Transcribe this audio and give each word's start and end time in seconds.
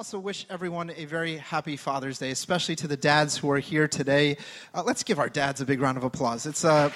also 0.00 0.18
wish 0.18 0.46
everyone 0.48 0.90
a 0.96 1.04
very 1.04 1.36
happy 1.36 1.76
Father's 1.76 2.16
Day, 2.16 2.30
especially 2.30 2.74
to 2.74 2.88
the 2.88 2.96
dads 2.96 3.36
who 3.36 3.50
are 3.50 3.58
here 3.58 3.86
today. 3.86 4.38
Uh, 4.72 4.82
let's 4.82 5.02
give 5.02 5.18
our 5.18 5.28
dads 5.28 5.60
a 5.60 5.66
big 5.66 5.78
round 5.78 5.98
of 5.98 6.04
applause. 6.04 6.46
It's 6.46 6.64
uh, 6.64 6.88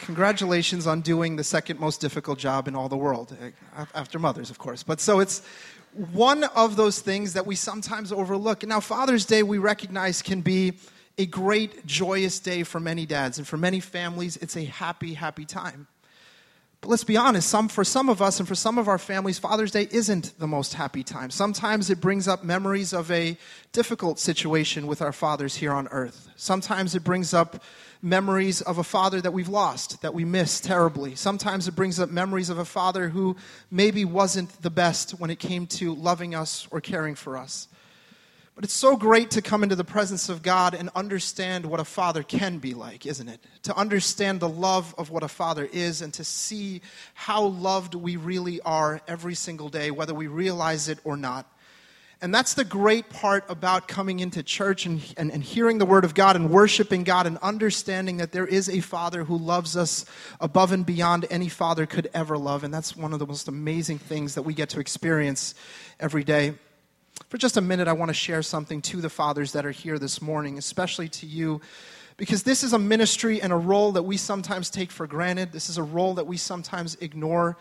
congratulations 0.00 0.88
on 0.88 1.00
doing 1.00 1.36
the 1.36 1.44
second 1.44 1.78
most 1.78 2.00
difficult 2.00 2.40
job 2.40 2.66
in 2.66 2.74
all 2.74 2.88
the 2.88 2.96
world, 2.96 3.36
uh, 3.76 3.84
after 3.94 4.18
mothers, 4.18 4.50
of 4.50 4.58
course. 4.58 4.82
But 4.82 5.00
so 5.00 5.20
it's 5.20 5.46
one 6.12 6.42
of 6.42 6.74
those 6.74 6.98
things 6.98 7.34
that 7.34 7.46
we 7.46 7.54
sometimes 7.54 8.10
overlook. 8.10 8.66
Now, 8.66 8.80
Father's 8.80 9.26
Day, 9.26 9.44
we 9.44 9.58
recognize 9.58 10.22
can 10.22 10.40
be 10.40 10.72
a 11.18 11.26
great, 11.26 11.86
joyous 11.86 12.40
day 12.40 12.64
for 12.64 12.80
many 12.80 13.06
dads, 13.06 13.38
and 13.38 13.46
for 13.46 13.56
many 13.56 13.78
families, 13.78 14.38
it's 14.38 14.56
a 14.56 14.64
happy, 14.64 15.14
happy 15.14 15.44
time. 15.44 15.86
But 16.80 16.88
let's 16.88 17.04
be 17.04 17.18
honest, 17.18 17.48
some, 17.48 17.68
for 17.68 17.84
some 17.84 18.08
of 18.08 18.22
us 18.22 18.38
and 18.38 18.48
for 18.48 18.54
some 18.54 18.78
of 18.78 18.88
our 18.88 18.96
families, 18.96 19.38
Father's 19.38 19.70
Day 19.70 19.86
isn't 19.90 20.38
the 20.38 20.46
most 20.46 20.72
happy 20.72 21.02
time. 21.02 21.30
Sometimes 21.30 21.90
it 21.90 22.00
brings 22.00 22.26
up 22.26 22.42
memories 22.42 22.94
of 22.94 23.10
a 23.10 23.36
difficult 23.72 24.18
situation 24.18 24.86
with 24.86 25.02
our 25.02 25.12
fathers 25.12 25.56
here 25.56 25.72
on 25.72 25.88
earth. 25.88 26.28
Sometimes 26.36 26.94
it 26.94 27.04
brings 27.04 27.34
up 27.34 27.62
memories 28.00 28.62
of 28.62 28.78
a 28.78 28.84
father 28.84 29.20
that 29.20 29.34
we've 29.34 29.50
lost, 29.50 30.00
that 30.00 30.14
we 30.14 30.24
miss 30.24 30.58
terribly. 30.58 31.14
Sometimes 31.14 31.68
it 31.68 31.76
brings 31.76 32.00
up 32.00 32.08
memories 32.08 32.48
of 32.48 32.56
a 32.56 32.64
father 32.64 33.10
who 33.10 33.36
maybe 33.70 34.06
wasn't 34.06 34.62
the 34.62 34.70
best 34.70 35.10
when 35.12 35.28
it 35.28 35.38
came 35.38 35.66
to 35.66 35.94
loving 35.94 36.34
us 36.34 36.66
or 36.70 36.80
caring 36.80 37.14
for 37.14 37.36
us. 37.36 37.68
But 38.60 38.66
it's 38.66 38.74
so 38.74 38.94
great 38.94 39.30
to 39.30 39.40
come 39.40 39.62
into 39.62 39.74
the 39.74 39.84
presence 39.84 40.28
of 40.28 40.42
God 40.42 40.74
and 40.74 40.90
understand 40.94 41.64
what 41.64 41.80
a 41.80 41.84
father 41.84 42.22
can 42.22 42.58
be 42.58 42.74
like, 42.74 43.06
isn't 43.06 43.26
it? 43.26 43.40
To 43.62 43.74
understand 43.74 44.38
the 44.38 44.50
love 44.50 44.94
of 44.98 45.08
what 45.08 45.22
a 45.22 45.28
father 45.28 45.64
is 45.64 46.02
and 46.02 46.12
to 46.12 46.24
see 46.24 46.82
how 47.14 47.42
loved 47.42 47.94
we 47.94 48.16
really 48.16 48.60
are 48.60 49.00
every 49.08 49.34
single 49.34 49.70
day, 49.70 49.90
whether 49.90 50.12
we 50.12 50.26
realize 50.26 50.90
it 50.90 50.98
or 51.04 51.16
not. 51.16 51.50
And 52.20 52.34
that's 52.34 52.52
the 52.52 52.66
great 52.66 53.08
part 53.08 53.46
about 53.48 53.88
coming 53.88 54.20
into 54.20 54.42
church 54.42 54.84
and, 54.84 55.00
and, 55.16 55.32
and, 55.32 55.42
hearing 55.42 55.78
the 55.78 55.86
Word 55.86 56.04
of 56.04 56.12
God 56.12 56.36
and 56.36 56.50
worshiping 56.50 57.02
God 57.02 57.26
and 57.26 57.38
understanding 57.38 58.18
that 58.18 58.32
there 58.32 58.46
is 58.46 58.68
a 58.68 58.80
Father 58.80 59.24
who 59.24 59.38
loves 59.38 59.74
us 59.74 60.04
above 60.38 60.72
and 60.72 60.84
beyond 60.84 61.24
any 61.30 61.48
Father 61.48 61.86
could 61.86 62.10
ever 62.12 62.36
love. 62.36 62.62
And 62.62 62.74
that's 62.74 62.94
one 62.94 63.14
of 63.14 63.20
the 63.20 63.26
most 63.26 63.48
amazing 63.48 64.00
things 64.00 64.34
that 64.34 64.42
we 64.42 64.52
get 64.52 64.68
to 64.68 64.80
experience 64.80 65.54
every 65.98 66.24
day. 66.24 66.56
For 67.30 67.38
just 67.38 67.56
a 67.56 67.60
minute, 67.60 67.86
I 67.86 67.92
want 67.92 68.08
to 68.08 68.14
share 68.14 68.42
something 68.42 68.82
to 68.82 69.00
the 69.00 69.08
fathers 69.08 69.52
that 69.52 69.64
are 69.64 69.70
here 69.70 70.00
this 70.00 70.20
morning, 70.20 70.58
especially 70.58 71.08
to 71.10 71.26
you, 71.26 71.60
because 72.16 72.42
this 72.42 72.64
is 72.64 72.72
a 72.72 72.78
ministry 72.78 73.40
and 73.40 73.52
a 73.52 73.56
role 73.56 73.92
that 73.92 74.02
we 74.02 74.16
sometimes 74.16 74.68
take 74.68 74.90
for 74.90 75.06
granted. 75.06 75.52
This 75.52 75.70
is 75.70 75.78
a 75.78 75.82
role 75.84 76.14
that 76.14 76.26
we 76.26 76.36
sometimes 76.36 76.96
ignore, 76.96 77.56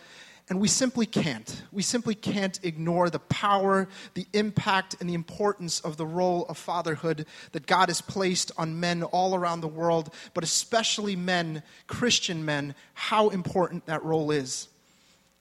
and 0.49 0.59
we 0.59 0.67
simply 0.67 1.05
can't. 1.05 1.61
We 1.71 1.83
simply 1.83 2.15
can't 2.15 2.59
ignore 2.63 3.11
the 3.11 3.19
power, 3.19 3.87
the 4.15 4.25
impact, 4.33 4.95
and 4.99 5.07
the 5.07 5.13
importance 5.13 5.81
of 5.81 5.97
the 5.97 6.05
role 6.07 6.47
of 6.47 6.57
fatherhood 6.57 7.27
that 7.51 7.67
God 7.67 7.89
has 7.89 8.01
placed 8.01 8.51
on 8.57 8.79
men 8.79 9.03
all 9.03 9.35
around 9.35 9.61
the 9.61 9.67
world, 9.67 10.11
but 10.33 10.43
especially 10.43 11.15
men, 11.15 11.61
Christian 11.85 12.43
men, 12.43 12.73
how 12.95 13.29
important 13.29 13.85
that 13.85 14.03
role 14.03 14.31
is. 14.31 14.67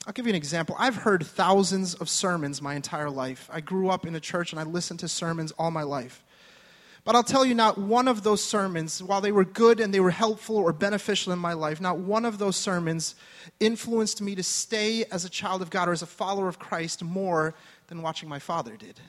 I'll 0.07 0.13
give 0.13 0.25
you 0.25 0.31
an 0.31 0.35
example. 0.35 0.75
I've 0.79 0.95
heard 0.95 1.25
thousands 1.25 1.93
of 1.93 2.09
sermons 2.09 2.61
my 2.61 2.75
entire 2.75 3.09
life. 3.09 3.49
I 3.51 3.61
grew 3.61 3.89
up 3.89 4.05
in 4.05 4.15
a 4.15 4.19
church 4.19 4.51
and 4.51 4.59
I 4.59 4.63
listened 4.63 5.01
to 5.01 5.07
sermons 5.07 5.51
all 5.53 5.71
my 5.71 5.83
life. 5.83 6.23
But 7.03 7.15
I'll 7.15 7.23
tell 7.23 7.45
you, 7.45 7.55
not 7.55 7.77
one 7.77 8.07
of 8.07 8.23
those 8.23 8.43
sermons, 8.43 9.01
while 9.01 9.21
they 9.21 9.31
were 9.31 9.45
good 9.45 9.79
and 9.79 9.93
they 9.93 9.99
were 9.99 10.11
helpful 10.11 10.57
or 10.57 10.73
beneficial 10.73 11.33
in 11.33 11.39
my 11.39 11.53
life, 11.53 11.79
not 11.79 11.97
one 11.97 12.25
of 12.25 12.37
those 12.37 12.55
sermons 12.55 13.15
influenced 13.59 14.21
me 14.21 14.35
to 14.35 14.43
stay 14.43 15.05
as 15.05 15.25
a 15.25 15.29
child 15.29 15.61
of 15.61 15.69
God 15.69 15.87
or 15.87 15.91
as 15.91 16.01
a 16.01 16.07
follower 16.07 16.47
of 16.47 16.59
Christ 16.59 17.03
more 17.03 17.55
than 17.87 18.01
watching 18.01 18.29
my 18.29 18.39
father 18.39 18.75
did. 18.75 18.99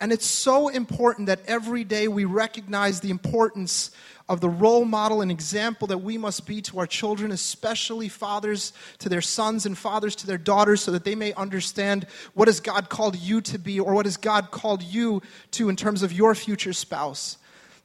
And 0.00 0.12
it's 0.12 0.26
so 0.26 0.68
important 0.68 1.26
that 1.26 1.40
every 1.46 1.82
day 1.82 2.06
we 2.06 2.24
recognize 2.24 3.00
the 3.00 3.10
importance 3.10 3.90
of 4.28 4.40
the 4.40 4.48
role 4.48 4.84
model 4.84 5.22
and 5.22 5.30
example 5.30 5.88
that 5.88 5.98
we 5.98 6.18
must 6.18 6.46
be 6.46 6.60
to 6.62 6.78
our 6.78 6.86
children, 6.86 7.32
especially 7.32 8.08
fathers 8.08 8.72
to 8.98 9.08
their 9.08 9.22
sons 9.22 9.66
and 9.66 9.76
fathers 9.76 10.14
to 10.16 10.26
their 10.26 10.38
daughters, 10.38 10.82
so 10.82 10.92
that 10.92 11.04
they 11.04 11.14
may 11.14 11.32
understand 11.32 12.06
what 12.34 12.46
has 12.46 12.60
God 12.60 12.88
called 12.90 13.16
you 13.16 13.40
to 13.40 13.58
be 13.58 13.80
or 13.80 13.94
what 13.94 14.06
has 14.06 14.16
God 14.16 14.50
called 14.50 14.82
you 14.82 15.22
to 15.52 15.68
in 15.68 15.76
terms 15.76 16.02
of 16.02 16.12
your 16.12 16.34
future 16.34 16.72
spouse. 16.72 17.38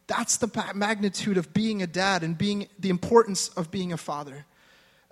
That's 0.05 0.37
the 0.37 0.73
magnitude 0.75 1.37
of 1.37 1.53
being 1.53 1.81
a 1.81 1.87
dad 1.87 2.23
and 2.23 2.37
being 2.37 2.67
the 2.77 2.89
importance 2.89 3.47
of 3.49 3.71
being 3.71 3.93
a 3.93 3.97
father 3.97 4.45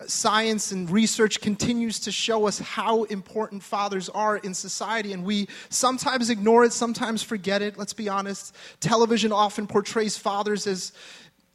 science 0.08 0.72
and 0.72 0.90
research 0.90 1.42
continues 1.42 2.00
to 2.02 2.12
show 2.12 2.48
us 2.48 2.60
how 2.60 3.04
important 3.04 3.64
fathers 3.64 4.10
are 4.10 4.38
in 4.38 4.54
society, 4.54 5.14
and 5.14 5.24
we 5.24 5.48
sometimes 5.70 6.30
ignore 6.30 6.64
it, 6.64 6.74
sometimes 6.74 7.24
forget 7.24 7.62
it. 7.62 7.78
Let's 7.78 7.94
be 7.94 8.10
honest. 8.10 8.56
Television 8.80 9.32
often 9.32 9.68
portrays 9.68 10.18
fathers 10.18 10.68
as 10.68 10.94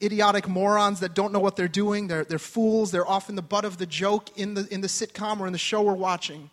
idiotic 0.02 0.48
morons 0.48 1.00
that 1.00 1.14
don't 1.14 1.32
know 1.32 1.40
what 1.40 1.56
they're 1.56 1.68
doing. 1.68 2.06
They're, 2.08 2.24
they're 2.24 2.38
fools. 2.38 2.90
They're 2.90 3.08
often 3.08 3.34
the 3.34 3.42
butt 3.42 3.64
of 3.64 3.78
the 3.78 3.86
joke 3.86 4.38
in 4.38 4.54
the, 4.54 4.66
in 4.72 4.80
the 4.80 4.88
sitcom 4.88 5.40
or 5.40 5.46
in 5.46 5.52
the 5.52 5.58
show 5.58 5.82
we're 5.82 5.94
watching. 5.94 6.50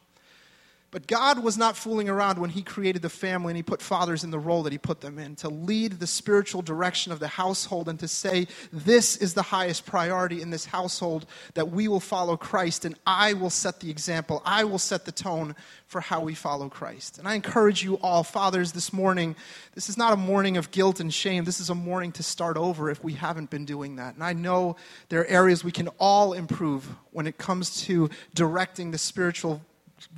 But 0.94 1.08
God 1.08 1.44
was 1.44 1.58
not 1.58 1.76
fooling 1.76 2.08
around 2.08 2.38
when 2.38 2.52
He 2.52 2.62
created 2.62 3.02
the 3.02 3.10
family 3.10 3.50
and 3.50 3.58
He 3.58 3.64
put 3.64 3.82
fathers 3.82 4.24
in 4.24 4.30
the 4.30 4.38
role 4.38 4.62
that 4.62 4.72
He 4.72 4.78
put 4.78 5.02
them 5.02 5.18
in 5.18 5.36
to 5.38 5.50
lead 5.50 5.94
the 5.94 6.06
spiritual 6.06 6.62
direction 6.62 7.12
of 7.12 7.20
the 7.20 7.28
household 7.28 7.90
and 7.90 8.00
to 8.00 8.08
say, 8.08 8.46
This 8.72 9.18
is 9.18 9.34
the 9.34 9.42
highest 9.42 9.88
priority 9.88 10.40
in 10.40 10.52
this 10.52 10.66
household, 10.66 11.26
that 11.56 11.72
we 11.72 11.88
will 11.88 12.00
follow 12.00 12.38
Christ 12.38 12.86
and 12.86 12.96
I 13.08 13.34
will 13.34 13.50
set 13.50 13.80
the 13.80 13.90
example. 13.90 14.44
I 14.46 14.66
will 14.66 14.78
set 14.78 15.06
the 15.06 15.12
tone 15.12 15.56
for 15.88 16.00
how 16.00 16.22
we 16.22 16.36
follow 16.36 16.70
Christ. 16.70 17.18
And 17.18 17.28
I 17.28 17.34
encourage 17.34 17.84
you 17.84 17.96
all, 17.96 18.24
fathers, 18.24 18.72
this 18.74 18.94
morning, 18.94 19.36
this 19.74 19.90
is 19.90 19.98
not 19.98 20.14
a 20.14 20.18
morning 20.18 20.58
of 20.58 20.70
guilt 20.70 21.00
and 21.00 21.12
shame. 21.12 21.44
This 21.44 21.60
is 21.60 21.72
a 21.72 21.76
morning 21.76 22.12
to 22.14 22.24
start 22.24 22.56
over 22.56 22.92
if 22.92 23.04
we 23.04 23.14
haven't 23.14 23.50
been 23.50 23.66
doing 23.66 23.96
that. 23.96 24.14
And 24.14 24.24
I 24.24 24.34
know 24.34 24.76
there 25.10 25.22
are 25.22 25.26
areas 25.26 25.64
we 25.64 25.72
can 25.72 25.88
all 25.98 26.34
improve 26.34 26.88
when 27.10 27.26
it 27.26 27.40
comes 27.40 27.82
to 27.86 28.12
directing 28.36 28.92
the 28.92 29.00
spiritual 29.00 29.60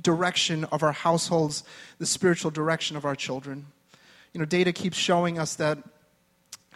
direction 0.02 0.64
of 0.64 0.82
our 0.82 0.92
households, 0.92 1.64
the 1.98 2.06
spiritual 2.06 2.50
direction 2.50 2.96
of 2.96 3.04
our 3.04 3.14
children. 3.14 3.66
You 4.32 4.40
know, 4.40 4.46
data 4.46 4.72
keeps 4.72 4.96
showing 4.96 5.38
us 5.38 5.56
that 5.56 5.78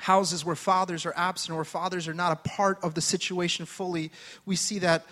houses 0.01 0.45
where 0.45 0.57
fathers 0.57 1.05
are 1.05 1.13
absent 1.17 1.57
or 1.57 1.65
fathers 1.65 2.09
are 2.09 2.15
not 2.15 2.33
a 2.33 2.49
part 2.49 2.83
of 2.83 2.95
the 2.95 3.01
situation 3.01 3.67
fully, 3.67 4.11
we 4.47 4.57
see 4.57 4.79
that 4.79 5.05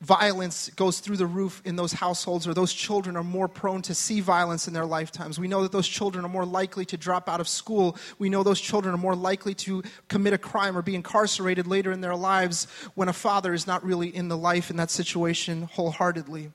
violence 0.00 0.70
goes 0.76 1.00
through 1.00 1.18
the 1.18 1.26
roof 1.26 1.60
in 1.64 1.76
those 1.76 1.92
households 1.92 2.46
or 2.46 2.54
those 2.54 2.72
children 2.72 3.16
are 3.16 3.24
more 3.24 3.48
prone 3.48 3.82
to 3.82 3.94
see 3.94 4.20
violence 4.20 4.66
in 4.66 4.72
their 4.72 4.86
lifetimes. 4.86 5.38
We 5.38 5.48
know 5.48 5.62
that 5.62 5.72
those 5.72 5.86
children 5.86 6.24
are 6.24 6.28
more 6.28 6.46
likely 6.46 6.86
to 6.86 6.96
drop 6.96 7.28
out 7.28 7.40
of 7.40 7.48
school. 7.48 7.98
We 8.18 8.30
know 8.30 8.42
those 8.42 8.60
children 8.60 8.94
are 8.94 8.98
more 8.98 9.14
likely 9.14 9.54
to 9.56 9.82
commit 10.08 10.32
a 10.32 10.38
crime 10.38 10.76
or 10.76 10.82
be 10.82 10.94
incarcerated 10.94 11.66
later 11.66 11.92
in 11.92 12.00
their 12.00 12.16
lives 12.16 12.66
when 12.94 13.08
a 13.08 13.12
father 13.12 13.52
is 13.52 13.66
not 13.66 13.84
really 13.84 14.14
in 14.14 14.28
the 14.28 14.38
life 14.38 14.70
in 14.70 14.76
that 14.76 14.90
situation 14.90 15.68
wholeheartedly. 15.72 16.50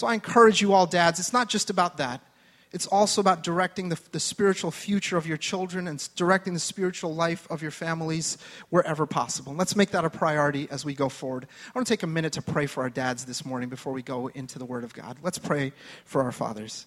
So 0.00 0.06
I 0.06 0.14
encourage 0.14 0.62
you 0.62 0.72
all, 0.72 0.86
dads, 0.86 1.20
it's 1.20 1.34
not 1.34 1.50
just 1.50 1.68
about 1.68 1.98
that. 1.98 2.22
It's 2.72 2.86
also 2.86 3.20
about 3.20 3.42
directing 3.42 3.90
the, 3.90 4.00
the 4.12 4.18
spiritual 4.18 4.70
future 4.70 5.18
of 5.18 5.26
your 5.26 5.36
children 5.36 5.86
and 5.86 6.08
directing 6.16 6.54
the 6.54 6.58
spiritual 6.58 7.14
life 7.14 7.46
of 7.50 7.60
your 7.60 7.70
families 7.70 8.38
wherever 8.70 9.04
possible. 9.04 9.52
let's 9.52 9.76
make 9.76 9.90
that 9.90 10.06
a 10.06 10.08
priority 10.08 10.66
as 10.70 10.86
we 10.86 10.94
go 10.94 11.10
forward. 11.10 11.46
I 11.66 11.78
want 11.78 11.86
to 11.86 11.92
take 11.92 12.02
a 12.02 12.06
minute 12.06 12.32
to 12.32 12.40
pray 12.40 12.64
for 12.64 12.82
our 12.82 12.88
dads 12.88 13.26
this 13.26 13.44
morning 13.44 13.68
before 13.68 13.92
we 13.92 14.00
go 14.00 14.28
into 14.28 14.58
the 14.58 14.64
Word 14.64 14.84
of 14.84 14.94
God. 14.94 15.18
Let's 15.22 15.38
pray 15.38 15.74
for 16.06 16.22
our 16.22 16.32
fathers. 16.32 16.86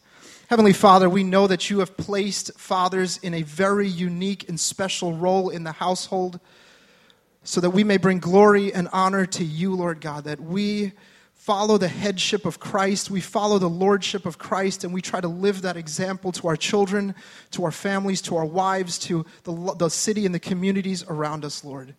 Heavenly 0.50 0.74
Father, 0.74 1.08
we 1.08 1.24
know 1.24 1.46
that 1.46 1.70
you 1.70 1.82
have 1.82 1.96
placed 1.96 2.60
fathers 2.60 3.18
in 3.18 3.36
a 3.36 3.44
very 3.44 3.88
unique 3.88 4.50
and 4.50 4.60
special 4.60 5.14
role 5.14 5.52
in 5.52 5.66
the 5.66 5.74
household 5.74 6.40
so 7.44 7.62
that 7.62 7.70
we 7.70 7.84
may 7.84 7.98
bring 7.98 8.18
glory 8.18 8.74
and 8.74 8.90
honor 8.92 9.28
to 9.28 9.44
you, 9.44 9.76
Lord 9.76 10.02
God, 10.02 10.24
that 10.24 10.40
we 10.40 10.94
follow 11.44 11.78
the 11.78 11.90
headship 11.90 12.46
of 12.46 12.58
Christ, 12.58 13.12
we 13.12 13.20
follow 13.20 13.60
the 13.60 13.70
lordship 13.70 14.26
of 14.26 14.38
Christ, 14.38 14.86
and 14.86 14.94
we 14.94 15.02
try 15.02 15.20
to 15.20 15.28
live 15.28 15.64
that 15.64 15.76
example 15.76 16.32
to 16.32 16.48
our 16.48 16.56
children, 16.56 17.16
to 17.52 17.66
our 17.66 17.72
families, 17.72 18.22
to 18.22 18.38
our 18.38 18.46
wives, 18.46 18.98
to 19.00 19.26
the, 19.44 19.76
the 19.78 19.90
city 19.90 20.26
and 20.26 20.34
the 20.34 20.40
communities 20.40 21.04
around 21.10 21.44
us, 21.44 21.66
Lord. 21.66 21.96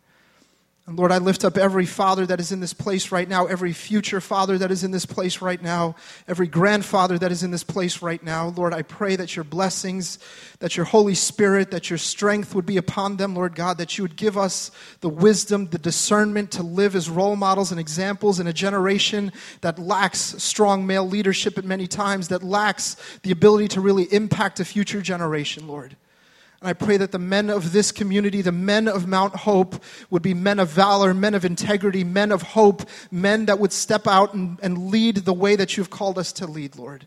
And 0.86 0.98
Lord, 0.98 1.12
I 1.12 1.16
lift 1.16 1.46
up 1.46 1.56
every 1.56 1.86
father 1.86 2.26
that 2.26 2.40
is 2.40 2.52
in 2.52 2.60
this 2.60 2.74
place 2.74 3.10
right 3.10 3.26
now, 3.26 3.46
every 3.46 3.72
future 3.72 4.20
father 4.20 4.58
that 4.58 4.70
is 4.70 4.84
in 4.84 4.90
this 4.90 5.06
place 5.06 5.40
right 5.40 5.62
now, 5.62 5.96
every 6.28 6.46
grandfather 6.46 7.18
that 7.18 7.32
is 7.32 7.42
in 7.42 7.50
this 7.50 7.64
place 7.64 8.02
right 8.02 8.22
now. 8.22 8.48
Lord, 8.48 8.74
I 8.74 8.82
pray 8.82 9.16
that 9.16 9.34
your 9.34 9.46
blessings, 9.46 10.18
that 10.58 10.76
your 10.76 10.84
Holy 10.84 11.14
Spirit, 11.14 11.70
that 11.70 11.88
your 11.88 11.98
strength 11.98 12.54
would 12.54 12.66
be 12.66 12.76
upon 12.76 13.16
them, 13.16 13.34
Lord 13.34 13.54
God, 13.54 13.78
that 13.78 13.96
you 13.96 14.04
would 14.04 14.16
give 14.16 14.36
us 14.36 14.70
the 15.00 15.08
wisdom, 15.08 15.68
the 15.68 15.78
discernment 15.78 16.50
to 16.52 16.62
live 16.62 16.94
as 16.94 17.08
role 17.08 17.36
models 17.36 17.70
and 17.70 17.80
examples 17.80 18.38
in 18.38 18.46
a 18.46 18.52
generation 18.52 19.32
that 19.62 19.78
lacks 19.78 20.34
strong 20.36 20.86
male 20.86 21.08
leadership 21.08 21.56
at 21.56 21.64
many 21.64 21.86
times, 21.86 22.28
that 22.28 22.42
lacks 22.42 22.96
the 23.22 23.30
ability 23.30 23.68
to 23.68 23.80
really 23.80 24.04
impact 24.12 24.60
a 24.60 24.66
future 24.66 25.00
generation, 25.00 25.66
Lord. 25.66 25.96
And 26.64 26.70
I 26.70 26.72
pray 26.72 26.96
that 26.96 27.12
the 27.12 27.18
men 27.18 27.50
of 27.50 27.72
this 27.72 27.92
community, 27.92 28.40
the 28.40 28.50
men 28.50 28.88
of 28.88 29.06
Mount 29.06 29.36
Hope, 29.36 29.84
would 30.08 30.22
be 30.22 30.32
men 30.32 30.58
of 30.58 30.70
valor, 30.70 31.12
men 31.12 31.34
of 31.34 31.44
integrity, 31.44 32.04
men 32.04 32.32
of 32.32 32.40
hope, 32.40 32.88
men 33.10 33.44
that 33.46 33.58
would 33.58 33.70
step 33.70 34.06
out 34.06 34.32
and, 34.32 34.58
and 34.62 34.90
lead 34.90 35.16
the 35.16 35.34
way 35.34 35.56
that 35.56 35.76
you've 35.76 35.90
called 35.90 36.18
us 36.18 36.32
to 36.32 36.46
lead, 36.46 36.76
Lord. 36.76 37.04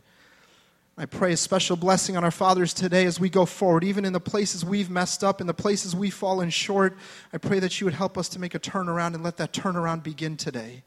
I 0.95 1.07
pray 1.07 1.33
a 1.33 1.37
special 1.37 1.75
blessing 1.75 2.15
on 2.15 2.23
our 2.23 2.29
fathers 2.29 2.71
today 2.71 3.05
as 3.05 3.19
we 3.19 3.29
go 3.29 3.47
forward, 3.47 3.83
even 3.83 4.05
in 4.05 4.13
the 4.13 4.19
places 4.19 4.63
we've 4.63 4.91
messed 4.91 5.23
up, 5.23 5.41
in 5.41 5.47
the 5.47 5.55
places 5.55 5.95
we've 5.95 6.13
fallen 6.13 6.51
short. 6.51 6.95
I 7.33 7.39
pray 7.39 7.57
that 7.57 7.81
you 7.81 7.85
would 7.85 7.95
help 7.95 8.15
us 8.15 8.29
to 8.29 8.39
make 8.39 8.53
a 8.53 8.59
turnaround 8.59 9.15
and 9.15 9.23
let 9.23 9.37
that 9.37 9.53
turnaround 9.53 10.03
begin 10.03 10.37
today. 10.37 10.83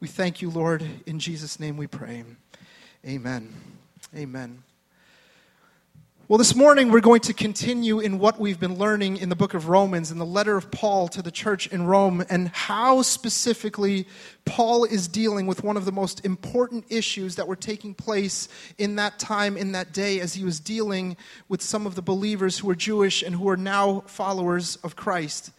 We 0.00 0.08
thank 0.08 0.40
you, 0.40 0.48
Lord. 0.48 0.82
In 1.04 1.18
Jesus' 1.18 1.60
name 1.60 1.76
we 1.76 1.88
pray. 1.88 2.24
Amen. 3.04 3.52
Amen. 4.16 4.62
Well, 6.26 6.38
this 6.38 6.54
morning 6.54 6.90
we're 6.90 7.00
going 7.00 7.20
to 7.20 7.34
continue 7.34 8.00
in 8.00 8.18
what 8.18 8.40
we've 8.40 8.58
been 8.58 8.78
learning 8.78 9.18
in 9.18 9.28
the 9.28 9.36
book 9.36 9.52
of 9.52 9.68
Romans, 9.68 10.10
in 10.10 10.16
the 10.16 10.24
letter 10.24 10.56
of 10.56 10.70
Paul 10.70 11.06
to 11.08 11.20
the 11.20 11.30
church 11.30 11.66
in 11.66 11.84
Rome, 11.84 12.24
and 12.30 12.48
how 12.48 13.02
specifically 13.02 14.08
Paul 14.46 14.84
is 14.84 15.06
dealing 15.06 15.46
with 15.46 15.62
one 15.62 15.76
of 15.76 15.84
the 15.84 15.92
most 15.92 16.24
important 16.24 16.86
issues 16.88 17.36
that 17.36 17.46
were 17.46 17.56
taking 17.56 17.92
place 17.92 18.48
in 18.78 18.96
that 18.96 19.18
time, 19.18 19.58
in 19.58 19.72
that 19.72 19.92
day, 19.92 20.18
as 20.18 20.32
he 20.32 20.44
was 20.44 20.60
dealing 20.60 21.18
with 21.50 21.60
some 21.60 21.86
of 21.86 21.94
the 21.94 22.00
believers 22.00 22.58
who 22.58 22.68
were 22.68 22.74
Jewish 22.74 23.22
and 23.22 23.34
who 23.34 23.46
are 23.50 23.58
now 23.58 24.00
followers 24.06 24.76
of 24.76 24.96
Christ. 24.96 25.50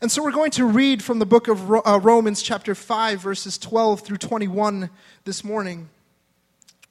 And 0.00 0.12
so 0.12 0.22
we're 0.22 0.30
going 0.30 0.52
to 0.52 0.64
read 0.64 1.02
from 1.02 1.18
the 1.18 1.26
book 1.26 1.48
of 1.48 1.68
uh, 1.68 1.98
Romans, 2.00 2.40
chapter 2.40 2.76
5, 2.76 3.20
verses 3.20 3.58
12 3.58 4.02
through 4.02 4.18
21 4.18 4.90
this 5.24 5.42
morning. 5.42 5.88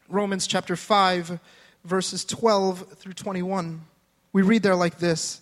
Romans 0.10 0.46
chapter 0.46 0.75
5 0.75 1.40
verses 1.83 2.25
12 2.25 2.97
through 2.97 3.13
21. 3.13 3.81
We 4.31 4.41
read 4.41 4.63
there 4.63 4.75
like 4.75 4.97
this 4.97 5.41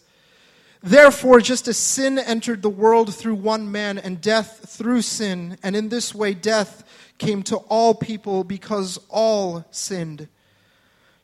Therefore, 0.84 1.40
just 1.42 1.68
as 1.68 1.78
sin 1.78 2.18
entered 2.18 2.62
the 2.62 2.70
world 2.70 3.14
through 3.14 3.36
one 3.36 3.72
man, 3.72 3.98
and 3.98 4.20
death 4.20 4.66
through 4.68 5.04
sin, 5.04 5.58
and 5.62 5.76
in 5.76 5.90
this 5.90 6.16
way 6.16 6.34
death 6.34 6.84
came 7.18 7.44
to 7.44 7.58
all 7.58 7.94
people 7.94 8.44
because 8.44 9.00
all 9.10 9.64
sinned. 9.70 10.28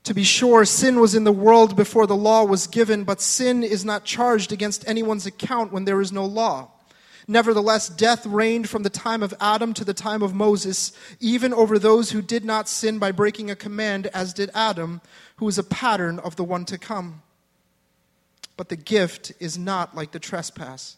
To 0.03 0.13
be 0.13 0.23
sure, 0.23 0.63
sin 0.63 0.99
was 0.99 1.15
in 1.15 1.25
the 1.25 1.31
world 1.33 1.75
before 1.75 2.07
the 2.07 2.15
law 2.15 2.45
was 2.45 2.67
given, 2.67 3.03
but 3.03 3.19
sin 3.19 3.63
is 3.63 3.83
not 3.83 4.05
charged 4.05 4.53
against 4.53 4.87
anyone's 4.87 5.25
account 5.25 5.73
when 5.73 5.85
there 5.85 5.99
is 5.99 6.13
no 6.13 6.23
law. 6.23 6.69
Nevertheless, 7.27 7.89
death 7.89 8.25
reigned 8.25 8.69
from 8.69 8.83
the 8.83 8.89
time 8.89 9.21
of 9.21 9.33
Adam 9.41 9.73
to 9.73 9.83
the 9.83 9.93
time 9.93 10.21
of 10.23 10.33
Moses, 10.33 10.93
even 11.19 11.53
over 11.53 11.77
those 11.77 12.11
who 12.11 12.21
did 12.21 12.45
not 12.45 12.69
sin 12.69 12.99
by 12.99 13.11
breaking 13.11 13.51
a 13.51 13.55
command, 13.55 14.07
as 14.07 14.33
did 14.33 14.49
Adam, 14.53 15.01
who 15.35 15.47
is 15.47 15.57
a 15.57 15.63
pattern 15.63 16.19
of 16.19 16.37
the 16.37 16.43
one 16.45 16.63
to 16.65 16.77
come. 16.77 17.21
But 18.55 18.69
the 18.69 18.77
gift 18.77 19.33
is 19.39 19.57
not 19.57 19.93
like 19.93 20.11
the 20.11 20.19
trespass. 20.19 20.95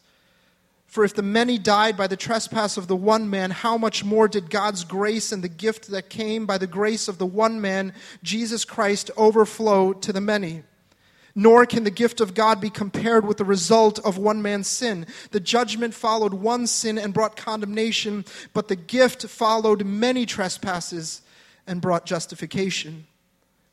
For 0.85 1.03
if 1.03 1.15
the 1.15 1.23
many 1.23 1.57
died 1.57 1.97
by 1.97 2.07
the 2.07 2.17
trespass 2.17 2.77
of 2.77 2.87
the 2.87 2.95
one 2.95 3.29
man, 3.29 3.51
how 3.51 3.77
much 3.77 4.03
more 4.03 4.27
did 4.27 4.49
God's 4.49 4.83
grace 4.83 5.31
and 5.31 5.43
the 5.43 5.49
gift 5.49 5.89
that 5.89 6.09
came 6.09 6.45
by 6.45 6.57
the 6.57 6.67
grace 6.67 7.07
of 7.07 7.17
the 7.17 7.25
one 7.25 7.59
man, 7.59 7.93
Jesus 8.23 8.65
Christ, 8.65 9.11
overflow 9.17 9.93
to 9.93 10.13
the 10.13 10.21
many? 10.21 10.63
Nor 11.39 11.65
can 11.65 11.85
the 11.85 11.89
gift 11.89 12.19
of 12.19 12.33
God 12.33 12.59
be 12.59 12.69
compared 12.69 13.25
with 13.25 13.37
the 13.37 13.45
result 13.45 13.97
of 13.99 14.17
one 14.17 14.41
man's 14.41 14.67
sin. 14.67 15.07
The 15.31 15.39
judgment 15.39 15.93
followed 15.93 16.33
one 16.33 16.67
sin 16.67 16.97
and 16.97 17.13
brought 17.13 17.37
condemnation, 17.37 18.25
but 18.53 18.67
the 18.67 18.75
gift 18.75 19.25
followed 19.25 19.85
many 19.85 20.25
trespasses 20.25 21.21
and 21.65 21.79
brought 21.79 22.05
justification. 22.05 23.07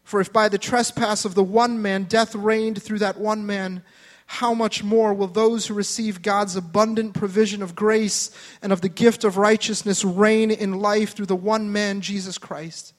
For 0.04 0.20
if 0.20 0.32
by 0.32 0.48
the 0.48 0.58
trespass 0.58 1.24
of 1.24 1.34
the 1.34 1.42
one 1.42 1.82
man 1.82 2.04
death 2.04 2.36
reigned 2.36 2.80
through 2.80 3.00
that 3.00 3.18
one 3.18 3.44
man, 3.44 3.82
how 4.26 4.54
much 4.54 4.84
more 4.84 5.12
will 5.12 5.26
those 5.26 5.66
who 5.66 5.74
receive 5.74 6.22
God's 6.22 6.54
abundant 6.54 7.14
provision 7.14 7.64
of 7.64 7.74
grace 7.74 8.30
and 8.62 8.72
of 8.72 8.80
the 8.80 8.88
gift 8.88 9.24
of 9.24 9.38
righteousness 9.38 10.04
reign 10.04 10.52
in 10.52 10.78
life 10.78 11.16
through 11.16 11.26
the 11.26 11.34
one 11.34 11.72
man, 11.72 12.00
Jesus 12.00 12.38
Christ? 12.38 12.94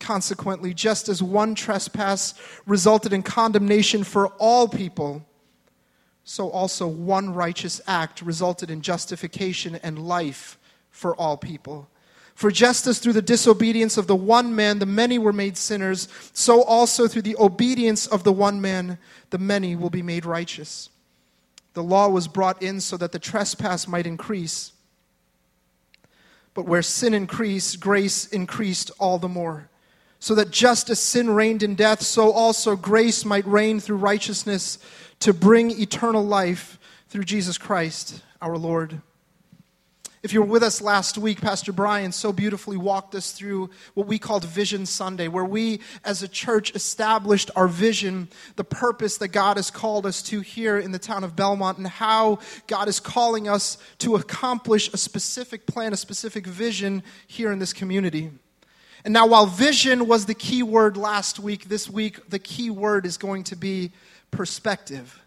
Consequently, 0.00 0.72
just 0.74 1.08
as 1.08 1.22
one 1.22 1.54
trespass 1.54 2.34
resulted 2.66 3.12
in 3.12 3.22
condemnation 3.22 4.02
for 4.02 4.28
all 4.38 4.66
people, 4.66 5.24
so 6.24 6.48
also 6.50 6.88
one 6.88 7.34
righteous 7.34 7.80
act 7.86 8.22
resulted 8.22 8.70
in 8.70 8.80
justification 8.80 9.76
and 9.76 9.98
life 9.98 10.58
for 10.90 11.14
all 11.14 11.36
people. 11.36 11.88
For 12.34 12.50
just 12.50 12.86
as 12.86 12.98
through 12.98 13.12
the 13.12 13.20
disobedience 13.20 13.98
of 13.98 14.06
the 14.06 14.16
one 14.16 14.56
man 14.56 14.78
the 14.78 14.86
many 14.86 15.18
were 15.18 15.34
made 15.34 15.58
sinners, 15.58 16.08
so 16.32 16.62
also 16.62 17.06
through 17.06 17.22
the 17.22 17.36
obedience 17.38 18.06
of 18.06 18.24
the 18.24 18.32
one 18.32 18.60
man 18.60 18.98
the 19.28 19.38
many 19.38 19.76
will 19.76 19.90
be 19.90 20.02
made 20.02 20.24
righteous. 20.24 20.88
The 21.74 21.82
law 21.82 22.08
was 22.08 22.26
brought 22.26 22.62
in 22.62 22.80
so 22.80 22.96
that 22.96 23.12
the 23.12 23.18
trespass 23.18 23.86
might 23.86 24.06
increase. 24.06 24.72
But 26.54 26.64
where 26.64 26.82
sin 26.82 27.12
increased, 27.12 27.80
grace 27.80 28.26
increased 28.26 28.90
all 28.98 29.18
the 29.18 29.28
more 29.28 29.68
so 30.20 30.34
that 30.34 30.50
just 30.50 30.90
as 30.90 31.00
sin 31.00 31.30
reigned 31.30 31.62
in 31.62 31.74
death, 31.74 32.02
so 32.02 32.30
also 32.30 32.76
grace 32.76 33.24
might 33.24 33.46
reign 33.46 33.80
through 33.80 33.96
righteousness 33.96 34.78
to 35.18 35.32
bring 35.32 35.70
eternal 35.70 36.24
life 36.24 36.78
through 37.08 37.24
Jesus 37.24 37.58
Christ 37.58 38.22
our 38.40 38.56
Lord. 38.56 39.00
If 40.22 40.34
you 40.34 40.42
were 40.42 40.46
with 40.46 40.62
us 40.62 40.82
last 40.82 41.16
week, 41.16 41.40
Pastor 41.40 41.72
Brian 41.72 42.12
so 42.12 42.30
beautifully 42.30 42.76
walked 42.76 43.14
us 43.14 43.32
through 43.32 43.70
what 43.94 44.06
we 44.06 44.18
called 44.18 44.44
Vision 44.44 44.84
Sunday, 44.84 45.28
where 45.28 45.46
we 45.46 45.80
as 46.04 46.22
a 46.22 46.28
church 46.28 46.74
established 46.74 47.50
our 47.56 47.66
vision, 47.66 48.28
the 48.56 48.64
purpose 48.64 49.16
that 49.16 49.28
God 49.28 49.56
has 49.56 49.70
called 49.70 50.04
us 50.04 50.22
to 50.24 50.40
here 50.40 50.78
in 50.78 50.92
the 50.92 50.98
town 50.98 51.24
of 51.24 51.36
Belmont, 51.36 51.78
and 51.78 51.86
how 51.86 52.40
God 52.66 52.86
is 52.86 53.00
calling 53.00 53.48
us 53.48 53.78
to 53.98 54.16
accomplish 54.16 54.92
a 54.92 54.98
specific 54.98 55.66
plan, 55.66 55.94
a 55.94 55.96
specific 55.96 56.46
vision 56.46 57.02
here 57.26 57.50
in 57.50 57.58
this 57.58 57.72
community. 57.72 58.30
And 59.04 59.14
now, 59.14 59.26
while 59.26 59.46
vision 59.46 60.06
was 60.06 60.26
the 60.26 60.34
key 60.34 60.62
word 60.62 60.96
last 60.96 61.38
week, 61.38 61.68
this 61.68 61.88
week 61.88 62.28
the 62.28 62.38
key 62.38 62.70
word 62.70 63.06
is 63.06 63.16
going 63.16 63.44
to 63.44 63.56
be 63.56 63.92
perspective. 64.30 65.20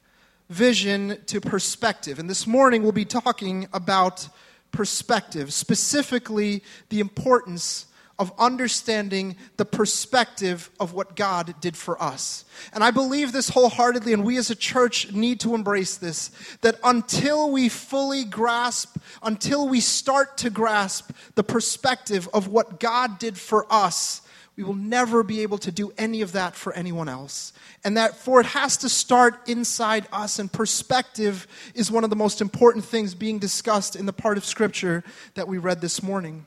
Vision 0.49 1.17
to 1.27 1.41
perspective. 1.41 2.19
And 2.19 2.29
this 2.29 2.45
morning 2.45 2.83
we'll 2.83 2.91
be 2.91 3.05
talking 3.05 3.67
about 3.73 4.27
perspective, 4.71 5.53
specifically 5.53 6.63
the 6.89 6.99
importance 6.99 7.87
of 8.19 8.31
understanding 8.37 9.35
the 9.57 9.65
perspective 9.65 10.69
of 10.79 10.93
what 10.93 11.15
God 11.15 11.55
did 11.61 11.75
for 11.75 12.01
us. 12.01 12.45
And 12.71 12.83
I 12.83 12.91
believe 12.91 13.31
this 13.31 13.49
wholeheartedly, 13.49 14.13
and 14.13 14.23
we 14.23 14.37
as 14.37 14.49
a 14.49 14.55
church 14.55 15.11
need 15.11 15.39
to 15.41 15.55
embrace 15.55 15.97
this 15.97 16.29
that 16.61 16.79
until 16.83 17.51
we 17.51 17.69
fully 17.69 18.23
grasp, 18.23 18.97
until 19.23 19.67
we 19.67 19.79
start 19.79 20.37
to 20.37 20.49
grasp 20.49 21.11
the 21.35 21.43
perspective 21.43 22.29
of 22.33 22.47
what 22.47 22.79
God 22.79 23.17
did 23.17 23.37
for 23.37 23.65
us, 23.71 24.21
we 24.55 24.63
will 24.63 24.75
never 24.75 25.23
be 25.23 25.41
able 25.41 25.57
to 25.57 25.71
do 25.71 25.91
any 25.97 26.21
of 26.21 26.33
that 26.33 26.55
for 26.55 26.71
anyone 26.73 27.09
else. 27.09 27.53
And 27.83 27.97
that 27.97 28.15
for 28.15 28.39
it 28.39 28.45
has 28.45 28.77
to 28.77 28.89
start 28.89 29.49
inside 29.49 30.07
us, 30.11 30.37
and 30.37 30.51
perspective 30.51 31.47
is 31.73 31.89
one 31.89 32.03
of 32.03 32.11
the 32.11 32.15
most 32.15 32.39
important 32.39 32.85
things 32.85 33.15
being 33.15 33.39
discussed 33.39 33.95
in 33.95 34.05
the 34.05 34.13
part 34.13 34.37
of 34.37 34.45
Scripture 34.45 35.03
that 35.33 35.47
we 35.47 35.57
read 35.57 35.81
this 35.81 36.03
morning. 36.03 36.45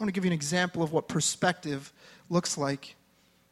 I 0.00 0.02
want 0.02 0.08
to 0.08 0.12
give 0.14 0.24
you 0.24 0.30
an 0.30 0.34
example 0.34 0.82
of 0.82 0.94
what 0.94 1.08
perspective 1.08 1.92
looks 2.30 2.56
like. 2.56 2.96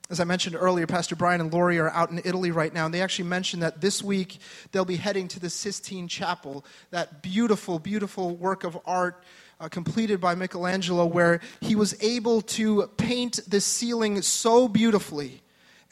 As 0.08 0.18
I 0.18 0.24
mentioned 0.24 0.56
earlier, 0.58 0.86
Pastor 0.86 1.14
Brian 1.14 1.42
and 1.42 1.52
Lori 1.52 1.78
are 1.78 1.90
out 1.90 2.10
in 2.10 2.22
Italy 2.24 2.50
right 2.50 2.72
now, 2.72 2.86
and 2.86 2.94
they 2.94 3.02
actually 3.02 3.28
mentioned 3.28 3.62
that 3.62 3.82
this 3.82 4.02
week 4.02 4.38
they'll 4.72 4.86
be 4.86 4.96
heading 4.96 5.28
to 5.28 5.40
the 5.40 5.50
Sistine 5.50 6.08
Chapel, 6.08 6.64
that 6.90 7.20
beautiful, 7.20 7.78
beautiful 7.78 8.34
work 8.34 8.64
of 8.64 8.78
art 8.86 9.22
uh, 9.60 9.68
completed 9.68 10.22
by 10.22 10.34
Michelangelo, 10.34 11.04
where 11.04 11.42
he 11.60 11.76
was 11.76 12.02
able 12.02 12.40
to 12.40 12.86
paint 12.96 13.40
the 13.46 13.60
ceiling 13.60 14.22
so 14.22 14.68
beautifully 14.68 15.42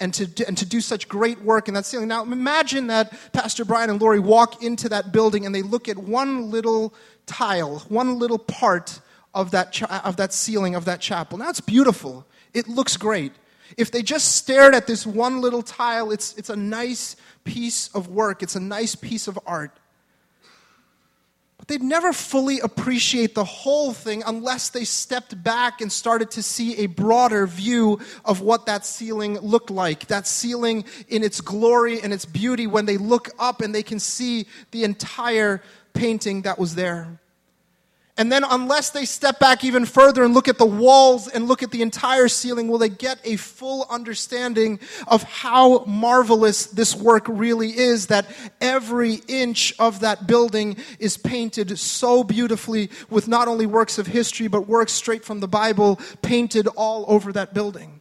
and 0.00 0.14
to, 0.14 0.26
do, 0.26 0.42
and 0.48 0.56
to 0.56 0.64
do 0.64 0.80
such 0.80 1.06
great 1.06 1.42
work 1.42 1.68
in 1.68 1.74
that 1.74 1.84
ceiling. 1.84 2.08
Now, 2.08 2.22
imagine 2.22 2.86
that 2.86 3.12
Pastor 3.34 3.66
Brian 3.66 3.90
and 3.90 4.00
Lori 4.00 4.20
walk 4.20 4.62
into 4.62 4.88
that 4.88 5.12
building 5.12 5.44
and 5.44 5.54
they 5.54 5.60
look 5.60 5.86
at 5.86 5.98
one 5.98 6.50
little 6.50 6.94
tile, 7.26 7.80
one 7.90 8.18
little 8.18 8.38
part 8.38 9.00
of 9.36 9.50
that, 9.50 9.70
cha- 9.70 10.00
of 10.02 10.16
that 10.16 10.32
ceiling 10.32 10.74
of 10.74 10.86
that 10.86 11.00
chapel. 11.00 11.36
Now 11.38 11.50
it's 11.50 11.60
beautiful, 11.60 12.26
it 12.54 12.66
looks 12.66 12.96
great. 12.96 13.32
If 13.76 13.90
they 13.90 14.02
just 14.02 14.36
stared 14.36 14.74
at 14.74 14.86
this 14.86 15.06
one 15.06 15.40
little 15.40 15.62
tile, 15.62 16.10
it's, 16.10 16.34
it's 16.38 16.50
a 16.50 16.56
nice 16.56 17.16
piece 17.44 17.88
of 17.94 18.08
work, 18.08 18.42
it's 18.42 18.56
a 18.56 18.60
nice 18.60 18.94
piece 18.94 19.28
of 19.28 19.38
art. 19.46 19.78
But 21.58 21.68
they'd 21.68 21.82
never 21.82 22.12
fully 22.12 22.60
appreciate 22.60 23.34
the 23.34 23.44
whole 23.44 23.92
thing 23.92 24.22
unless 24.26 24.70
they 24.70 24.84
stepped 24.84 25.42
back 25.42 25.80
and 25.80 25.92
started 25.92 26.30
to 26.32 26.42
see 26.42 26.78
a 26.78 26.86
broader 26.86 27.46
view 27.46 28.00
of 28.24 28.40
what 28.40 28.66
that 28.66 28.86
ceiling 28.86 29.38
looked 29.40 29.70
like. 29.70 30.06
That 30.06 30.26
ceiling 30.26 30.84
in 31.08 31.22
its 31.22 31.40
glory 31.42 32.00
and 32.00 32.12
its 32.12 32.24
beauty 32.24 32.66
when 32.66 32.86
they 32.86 32.96
look 32.96 33.30
up 33.38 33.60
and 33.60 33.74
they 33.74 33.82
can 33.82 33.98
see 33.98 34.46
the 34.70 34.84
entire 34.84 35.62
painting 35.92 36.42
that 36.42 36.58
was 36.58 36.74
there. 36.74 37.18
And 38.18 38.32
then, 38.32 38.44
unless 38.48 38.90
they 38.90 39.04
step 39.04 39.38
back 39.38 39.62
even 39.62 39.84
further 39.84 40.24
and 40.24 40.32
look 40.32 40.48
at 40.48 40.56
the 40.56 40.64
walls 40.64 41.28
and 41.28 41.46
look 41.46 41.62
at 41.62 41.70
the 41.70 41.82
entire 41.82 42.28
ceiling, 42.28 42.68
will 42.68 42.78
they 42.78 42.88
get 42.88 43.18
a 43.24 43.36
full 43.36 43.86
understanding 43.90 44.80
of 45.06 45.22
how 45.24 45.84
marvelous 45.84 46.66
this 46.66 46.96
work 46.96 47.26
really 47.28 47.76
is? 47.76 48.06
That 48.06 48.26
every 48.60 49.20
inch 49.28 49.74
of 49.78 50.00
that 50.00 50.26
building 50.26 50.78
is 50.98 51.18
painted 51.18 51.78
so 51.78 52.24
beautifully 52.24 52.90
with 53.10 53.28
not 53.28 53.48
only 53.48 53.66
works 53.66 53.98
of 53.98 54.06
history, 54.06 54.48
but 54.48 54.66
works 54.66 54.92
straight 54.92 55.24
from 55.24 55.40
the 55.40 55.48
Bible 55.48 56.00
painted 56.22 56.68
all 56.68 57.04
over 57.08 57.32
that 57.32 57.52
building. 57.52 58.00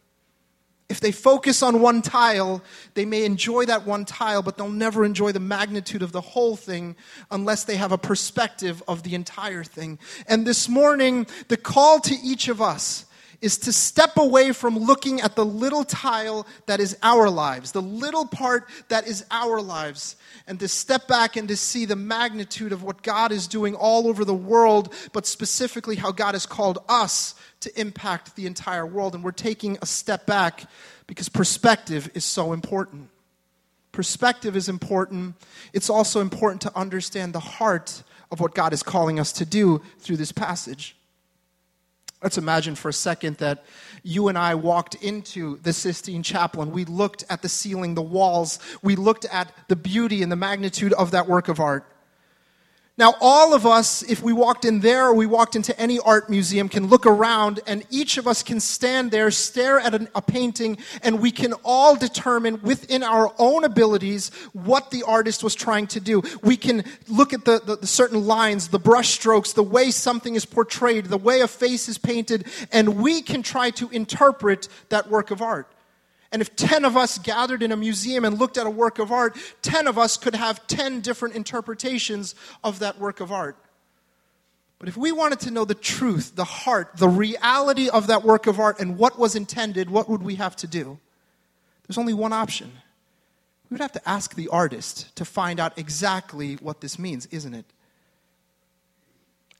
If 0.87 0.99
they 0.99 1.11
focus 1.11 1.63
on 1.63 1.81
one 1.81 2.03
tile, 2.03 2.61
they 2.93 3.05
may 3.05 3.25
enjoy 3.25 3.65
that 3.65 3.85
one 3.85 4.05
tile, 4.05 4.43
but 4.43 4.55
they'll 4.55 4.69
never 4.69 5.03
enjoy 5.03 5.31
the 5.31 5.39
magnitude 5.39 6.03
of 6.03 6.11
the 6.11 6.21
whole 6.21 6.55
thing 6.55 6.95
unless 7.31 7.63
they 7.63 7.75
have 7.77 7.91
a 7.91 7.97
perspective 7.97 8.83
of 8.87 9.01
the 9.01 9.15
entire 9.15 9.63
thing. 9.63 9.97
And 10.27 10.45
this 10.45 10.69
morning, 10.69 11.25
the 11.47 11.57
call 11.57 11.99
to 12.01 12.15
each 12.23 12.47
of 12.47 12.61
us 12.61 13.05
is 13.41 13.57
to 13.59 13.73
step 13.73 14.17
away 14.17 14.51
from 14.51 14.77
looking 14.77 15.21
at 15.21 15.35
the 15.35 15.45
little 15.45 15.83
tile 15.83 16.45
that 16.65 16.79
is 16.79 16.97
our 17.03 17.29
lives, 17.29 17.71
the 17.71 17.81
little 17.81 18.25
part 18.25 18.67
that 18.89 19.07
is 19.07 19.25
our 19.31 19.61
lives, 19.61 20.15
and 20.47 20.59
to 20.59 20.67
step 20.67 21.07
back 21.07 21.35
and 21.35 21.47
to 21.47 21.57
see 21.57 21.85
the 21.85 21.95
magnitude 21.95 22.71
of 22.71 22.83
what 22.83 23.01
God 23.01 23.31
is 23.31 23.47
doing 23.47 23.75
all 23.75 24.07
over 24.07 24.25
the 24.25 24.33
world, 24.33 24.93
but 25.13 25.25
specifically 25.25 25.95
how 25.95 26.11
God 26.11 26.33
has 26.33 26.45
called 26.45 26.79
us 26.87 27.35
to 27.61 27.79
impact 27.79 28.35
the 28.35 28.45
entire 28.45 28.85
world. 28.85 29.15
And 29.15 29.23
we're 29.23 29.31
taking 29.31 29.77
a 29.81 29.85
step 29.85 30.25
back 30.25 30.69
because 31.07 31.29
perspective 31.29 32.09
is 32.13 32.25
so 32.25 32.53
important. 32.53 33.09
Perspective 33.91 34.55
is 34.55 34.67
important. 34.67 35.35
It's 35.73 35.89
also 35.89 36.19
important 36.19 36.61
to 36.61 36.77
understand 36.77 37.33
the 37.33 37.39
heart 37.39 38.03
of 38.31 38.39
what 38.39 38.53
God 38.53 38.73
is 38.73 38.83
calling 38.83 39.19
us 39.19 39.31
to 39.33 39.45
do 39.45 39.81
through 39.99 40.17
this 40.17 40.31
passage. 40.31 40.95
Let's 42.25 42.39
imagine 42.39 42.73
for 42.73 42.89
a 42.89 42.93
second 42.93 43.37
that 43.37 43.63
you 44.01 44.29
and 44.29 44.35
I 44.35 44.55
walked 44.55 44.95
into 44.95 45.59
the 45.61 45.71
Sistine 45.71 46.23
Chapel 46.23 46.63
and 46.63 46.71
we 46.71 46.83
looked 46.83 47.23
at 47.29 47.43
the 47.43 47.49
ceiling, 47.49 47.93
the 47.93 48.01
walls, 48.01 48.57
we 48.81 48.95
looked 48.95 49.25
at 49.25 49.53
the 49.67 49.75
beauty 49.75 50.23
and 50.23 50.31
the 50.31 50.35
magnitude 50.35 50.91
of 50.93 51.11
that 51.11 51.27
work 51.27 51.49
of 51.49 51.59
art. 51.59 51.85
Now, 52.97 53.15
all 53.19 53.53
of 53.53 53.65
us, 53.65 54.03
if 54.03 54.23
we 54.23 54.31
walked 54.31 54.63
in 54.63 54.79
there 54.79 55.07
or 55.07 55.13
we 55.13 55.25
walked 55.25 55.57
into 55.57 55.77
any 55.77 55.99
art 55.99 56.29
museum, 56.29 56.69
can 56.69 56.87
look 56.87 57.05
around 57.05 57.59
and 57.67 57.83
each 57.89 58.17
of 58.17 58.25
us 58.25 58.41
can 58.41 58.61
stand 58.61 59.11
there, 59.11 59.29
stare 59.31 59.81
at 59.81 59.93
an, 59.93 60.07
a 60.15 60.21
painting, 60.21 60.77
and 61.03 61.19
we 61.19 61.29
can 61.31 61.51
all 61.65 61.97
determine 61.97 62.61
within 62.61 63.03
our 63.03 63.33
own 63.37 63.65
abilities 63.65 64.29
what 64.53 64.91
the 64.91 65.03
artist 65.03 65.43
was 65.43 65.55
trying 65.55 65.87
to 65.87 65.99
do. 65.99 66.21
We 66.41 66.55
can 66.55 66.85
look 67.09 67.33
at 67.33 67.43
the, 67.43 67.59
the, 67.59 67.75
the 67.75 67.87
certain 67.87 68.25
lines, 68.25 68.69
the 68.69 68.79
brush 68.79 69.09
strokes, 69.09 69.51
the 69.51 69.61
way 69.61 69.91
something 69.91 70.35
is 70.35 70.45
portrayed, 70.45 71.07
the 71.07 71.17
way 71.17 71.41
a 71.41 71.49
face 71.49 71.89
is 71.89 71.97
painted, 71.97 72.45
and 72.71 72.95
we 73.01 73.21
can 73.21 73.43
try 73.43 73.71
to 73.71 73.89
interpret 73.89 74.69
that 74.87 75.09
work 75.09 75.31
of 75.31 75.41
art. 75.41 75.67
And 76.31 76.41
if 76.41 76.55
10 76.55 76.85
of 76.85 76.97
us 76.97 77.17
gathered 77.17 77.63
in 77.63 77.71
a 77.71 77.77
museum 77.77 78.25
and 78.25 78.37
looked 78.37 78.57
at 78.57 78.67
a 78.67 78.69
work 78.69 78.99
of 78.99 79.11
art, 79.11 79.37
10 79.61 79.87
of 79.87 79.97
us 79.97 80.17
could 80.17 80.35
have 80.35 80.65
10 80.67 81.01
different 81.01 81.35
interpretations 81.35 82.35
of 82.63 82.79
that 82.79 82.99
work 82.99 83.19
of 83.19 83.31
art. 83.31 83.57
But 84.79 84.89
if 84.89 84.97
we 84.97 85.11
wanted 85.11 85.39
to 85.41 85.51
know 85.51 85.65
the 85.65 85.75
truth, 85.75 86.35
the 86.35 86.43
heart, 86.43 86.97
the 86.97 87.07
reality 87.07 87.89
of 87.89 88.07
that 88.07 88.23
work 88.23 88.47
of 88.47 88.59
art 88.59 88.79
and 88.79 88.97
what 88.97 89.17
was 89.17 89.35
intended, 89.35 89.89
what 89.89 90.09
would 90.09 90.21
we 90.21 90.35
have 90.35 90.55
to 90.57 90.67
do? 90.67 90.99
There's 91.87 91.97
only 91.97 92.13
one 92.13 92.33
option. 92.33 92.71
We 93.69 93.75
would 93.75 93.81
have 93.81 93.93
to 93.93 94.09
ask 94.09 94.35
the 94.35 94.47
artist 94.49 95.15
to 95.15 95.25
find 95.25 95.59
out 95.59 95.77
exactly 95.77 96.55
what 96.55 96.81
this 96.81 96.99
means, 96.99 97.25
isn't 97.27 97.53
it? 97.53 97.65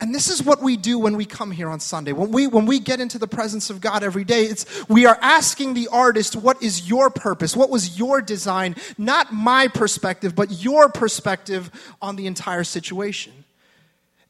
And 0.02 0.14
this 0.14 0.30
is 0.30 0.44
what 0.44 0.62
we 0.62 0.76
do 0.76 1.00
when 1.00 1.16
we 1.16 1.26
come 1.26 1.52
here 1.52 1.70
on 1.70 1.80
Sunday. 1.80 2.12
When 2.12 2.32
we, 2.32 2.48
when 2.48 2.66
we 2.66 2.80
get 2.80 3.00
into 3.00 3.18
the 3.18 3.28
presence 3.28 3.70
of 3.70 3.80
God 3.80 4.04
every 4.04 4.26
day, 4.26 4.44
it's, 4.44 4.88
we 4.90 5.06
are 5.06 5.18
asking 5.22 5.74
the 5.74 5.88
artist, 5.88 6.36
what 6.36 6.62
is 6.62 6.90
your 6.90 7.10
purpose? 7.10 7.56
What 7.56 7.70
was 7.70 7.98
your 7.98 8.22
design? 8.22 8.76
Not 8.98 9.34
my 9.34 9.70
perspective, 9.70 10.36
but 10.36 10.64
your 10.64 10.90
perspective 10.90 11.72
on 12.02 12.18
the 12.18 12.28
entire 12.28 12.66
situation. 12.66 13.45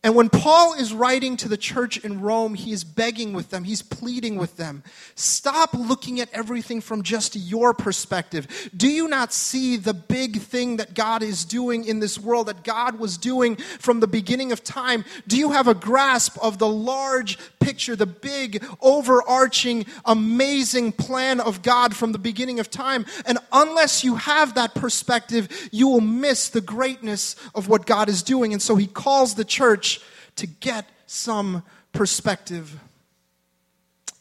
And 0.06 0.14
when 0.14 0.30
Paul 0.30 0.76
is 0.76 0.94
writing 0.94 1.36
to 1.38 1.50
the 1.50 1.58
church 1.58 1.98
in 1.98 2.22
Rome, 2.22 2.54
he 2.54 2.72
is 2.72 2.84
begging 2.84 3.34
with 3.34 3.50
them, 3.50 3.64
he's 3.64 3.82
pleading 3.82 4.36
with 4.36 4.56
them. 4.56 4.84
Stop 5.16 5.74
looking 5.74 6.20
at 6.20 6.30
everything 6.32 6.80
from 6.80 7.02
just 7.02 7.36
your 7.36 7.74
perspective. 7.74 8.70
Do 8.78 8.88
you 8.88 9.08
not 9.08 9.34
see 9.34 9.78
the 9.78 9.96
big 9.96 10.42
thing 10.42 10.78
that 10.78 10.94
God 10.94 11.24
is 11.24 11.44
doing 11.44 11.86
in 11.86 12.02
this 12.02 12.20
world, 12.20 12.50
that 12.50 12.64
God 12.64 13.00
was 13.00 13.18
doing 13.18 13.56
from 13.56 14.00
the 14.00 14.06
beginning 14.06 14.52
of 14.52 14.64
time? 14.64 15.06
Do 15.26 15.38
you 15.38 15.54
have 15.54 15.68
a 15.68 15.74
grasp 15.74 16.38
of 16.40 16.60
the 16.60 16.70
large 16.70 17.40
picture, 17.60 17.96
the 17.96 18.06
big, 18.06 18.64
overarching, 18.82 19.88
amazing 20.06 20.92
plan 20.92 21.40
of 21.40 21.64
God 21.64 21.96
from 21.96 22.12
the 22.12 22.20
beginning 22.20 22.60
of 22.60 22.70
time? 22.70 23.08
And 23.26 23.40
unless 23.52 24.04
you 24.04 24.18
have 24.18 24.54
that 24.54 24.76
perspective, 24.76 25.70
you 25.72 25.88
will 25.88 26.02
miss 26.02 26.50
the 26.50 26.62
greatness 26.62 27.36
of 27.56 27.70
what 27.70 27.88
God 27.88 28.08
is 28.08 28.22
doing. 28.22 28.54
And 28.54 28.62
so 28.62 28.76
he 28.76 28.86
calls 28.86 29.34
the 29.34 29.44
church 29.44 29.95
to 30.36 30.48
get 30.48 30.86
some 31.06 31.64
perspective. 31.94 32.80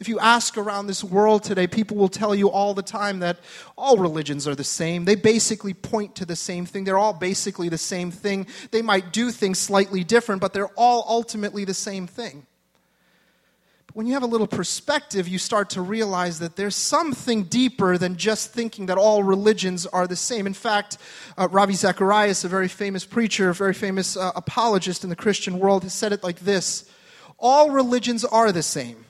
If 0.00 0.08
you 0.08 0.18
ask 0.18 0.58
around 0.58 0.86
this 0.86 1.04
world 1.04 1.44
today, 1.44 1.66
people 1.66 1.96
will 1.96 2.08
tell 2.08 2.34
you 2.34 2.50
all 2.50 2.74
the 2.74 2.82
time 2.82 3.20
that 3.20 3.38
all 3.76 3.96
religions 3.96 4.46
are 4.46 4.54
the 4.54 4.64
same. 4.64 5.04
They 5.04 5.14
basically 5.14 5.72
point 5.72 6.16
to 6.16 6.26
the 6.26 6.36
same 6.36 6.66
thing. 6.66 6.84
They're 6.84 6.98
all 6.98 7.14
basically 7.14 7.68
the 7.68 7.78
same 7.78 8.10
thing. 8.10 8.46
They 8.70 8.82
might 8.82 9.12
do 9.12 9.30
things 9.30 9.58
slightly 9.58 10.04
different, 10.04 10.40
but 10.40 10.52
they're 10.52 10.72
all 10.76 11.04
ultimately 11.08 11.64
the 11.64 11.74
same 11.74 12.06
thing 12.06 12.46
when 13.94 14.08
you 14.08 14.14
have 14.14 14.24
a 14.24 14.26
little 14.26 14.48
perspective, 14.48 15.28
you 15.28 15.38
start 15.38 15.70
to 15.70 15.80
realize 15.80 16.40
that 16.40 16.56
there's 16.56 16.74
something 16.74 17.44
deeper 17.44 17.96
than 17.96 18.16
just 18.16 18.52
thinking 18.52 18.86
that 18.86 18.98
all 18.98 19.22
religions 19.22 19.86
are 19.86 20.08
the 20.08 20.16
same. 20.16 20.48
In 20.48 20.52
fact, 20.52 20.98
uh, 21.38 21.46
Ravi 21.48 21.74
Zacharias, 21.74 22.42
a 22.42 22.48
very 22.48 22.66
famous 22.66 23.04
preacher, 23.04 23.50
a 23.50 23.54
very 23.54 23.72
famous 23.72 24.16
uh, 24.16 24.32
apologist 24.34 25.04
in 25.04 25.10
the 25.10 25.16
Christian 25.16 25.60
world, 25.60 25.84
has 25.84 25.94
said 25.94 26.12
it 26.12 26.24
like 26.24 26.40
this 26.40 26.90
All 27.38 27.70
religions 27.70 28.24
are 28.24 28.50
the 28.50 28.64
same, 28.64 29.04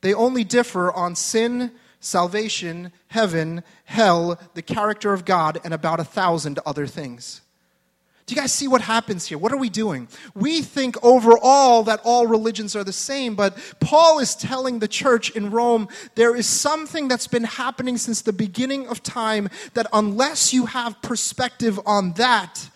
they 0.00 0.14
only 0.14 0.42
differ 0.42 0.90
on 0.90 1.14
sin, 1.14 1.72
salvation, 2.00 2.92
heaven, 3.08 3.62
hell, 3.84 4.40
the 4.54 4.62
character 4.62 5.12
of 5.12 5.26
God, 5.26 5.60
and 5.64 5.74
about 5.74 6.00
a 6.00 6.04
thousand 6.04 6.58
other 6.64 6.86
things. 6.86 7.42
Do 8.28 8.34
you 8.34 8.42
guys 8.42 8.52
see 8.52 8.68
what 8.68 8.82
happens 8.82 9.24
here? 9.24 9.38
What 9.38 9.52
are 9.52 9.56
we 9.56 9.70
doing? 9.70 10.06
We 10.34 10.60
think 10.60 11.02
overall 11.02 11.82
that 11.84 12.00
all 12.04 12.26
religions 12.26 12.76
are 12.76 12.84
the 12.84 12.92
same, 12.92 13.34
but 13.34 13.56
Paul 13.80 14.18
is 14.18 14.34
telling 14.34 14.80
the 14.80 14.86
church 14.86 15.30
in 15.30 15.50
Rome 15.50 15.88
there 16.14 16.36
is 16.36 16.46
something 16.46 17.08
that's 17.08 17.26
been 17.26 17.44
happening 17.44 17.96
since 17.96 18.20
the 18.20 18.34
beginning 18.34 18.86
of 18.86 19.02
time 19.02 19.48
that 19.72 19.86
unless 19.94 20.52
you 20.52 20.66
have 20.66 21.00
perspective 21.00 21.80
on 21.86 22.12
that, 22.14 22.68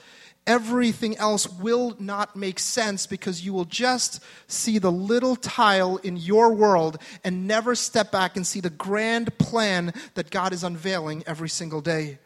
everything 0.46 1.18
else 1.18 1.46
will 1.46 1.96
not 1.98 2.34
make 2.34 2.58
sense 2.58 3.06
because 3.06 3.44
you 3.44 3.52
will 3.52 3.66
just 3.66 4.24
see 4.46 4.78
the 4.78 4.90
little 4.90 5.36
tile 5.36 5.98
in 5.98 6.16
your 6.16 6.54
world 6.54 6.96
and 7.24 7.46
never 7.46 7.74
step 7.74 8.10
back 8.10 8.36
and 8.36 8.46
see 8.46 8.60
the 8.60 8.70
grand 8.70 9.36
plan 9.36 9.92
that 10.14 10.30
God 10.30 10.54
is 10.54 10.64
unveiling 10.64 11.22
every 11.26 11.50
single 11.50 11.82
day. 11.82 12.16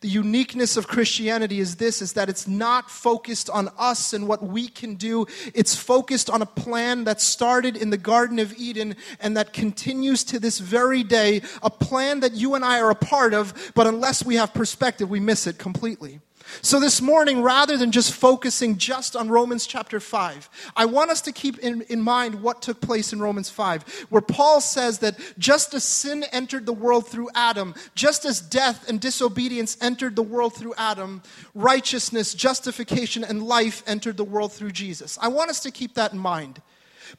The 0.00 0.08
uniqueness 0.08 0.78
of 0.78 0.88
Christianity 0.88 1.60
is 1.60 1.76
this 1.76 2.00
is 2.00 2.14
that 2.14 2.30
it's 2.30 2.48
not 2.48 2.90
focused 2.90 3.50
on 3.50 3.68
us 3.78 4.14
and 4.14 4.26
what 4.26 4.42
we 4.42 4.66
can 4.66 4.94
do. 4.94 5.26
It's 5.52 5.76
focused 5.76 6.30
on 6.30 6.40
a 6.40 6.46
plan 6.46 7.04
that 7.04 7.20
started 7.20 7.76
in 7.76 7.90
the 7.90 7.98
Garden 7.98 8.38
of 8.38 8.54
Eden 8.56 8.96
and 9.20 9.36
that 9.36 9.52
continues 9.52 10.24
to 10.24 10.40
this 10.40 10.58
very 10.58 11.02
day, 11.02 11.42
a 11.62 11.68
plan 11.68 12.20
that 12.20 12.32
you 12.32 12.54
and 12.54 12.64
I 12.64 12.80
are 12.80 12.90
a 12.90 12.94
part 12.94 13.34
of, 13.34 13.72
but 13.74 13.86
unless 13.86 14.24
we 14.24 14.36
have 14.36 14.54
perspective, 14.54 15.10
we 15.10 15.20
miss 15.20 15.46
it 15.46 15.58
completely. 15.58 16.20
So, 16.62 16.80
this 16.80 17.00
morning, 17.00 17.42
rather 17.42 17.76
than 17.76 17.92
just 17.92 18.12
focusing 18.12 18.76
just 18.76 19.16
on 19.16 19.28
Romans 19.28 19.66
chapter 19.66 20.00
5, 20.00 20.72
I 20.76 20.84
want 20.84 21.10
us 21.10 21.20
to 21.22 21.32
keep 21.32 21.58
in, 21.58 21.82
in 21.82 22.00
mind 22.00 22.42
what 22.42 22.62
took 22.62 22.80
place 22.80 23.12
in 23.12 23.20
Romans 23.20 23.48
5, 23.48 24.06
where 24.10 24.22
Paul 24.22 24.60
says 24.60 24.98
that 24.98 25.18
just 25.38 25.74
as 25.74 25.84
sin 25.84 26.24
entered 26.32 26.66
the 26.66 26.72
world 26.72 27.08
through 27.08 27.30
Adam, 27.34 27.74
just 27.94 28.24
as 28.24 28.40
death 28.40 28.88
and 28.88 29.00
disobedience 29.00 29.76
entered 29.80 30.16
the 30.16 30.22
world 30.22 30.54
through 30.54 30.74
Adam, 30.76 31.22
righteousness, 31.54 32.34
justification, 32.34 33.24
and 33.24 33.42
life 33.42 33.82
entered 33.86 34.16
the 34.16 34.24
world 34.24 34.52
through 34.52 34.72
Jesus. 34.72 35.18
I 35.20 35.28
want 35.28 35.50
us 35.50 35.60
to 35.60 35.70
keep 35.70 35.94
that 35.94 36.12
in 36.12 36.18
mind. 36.18 36.60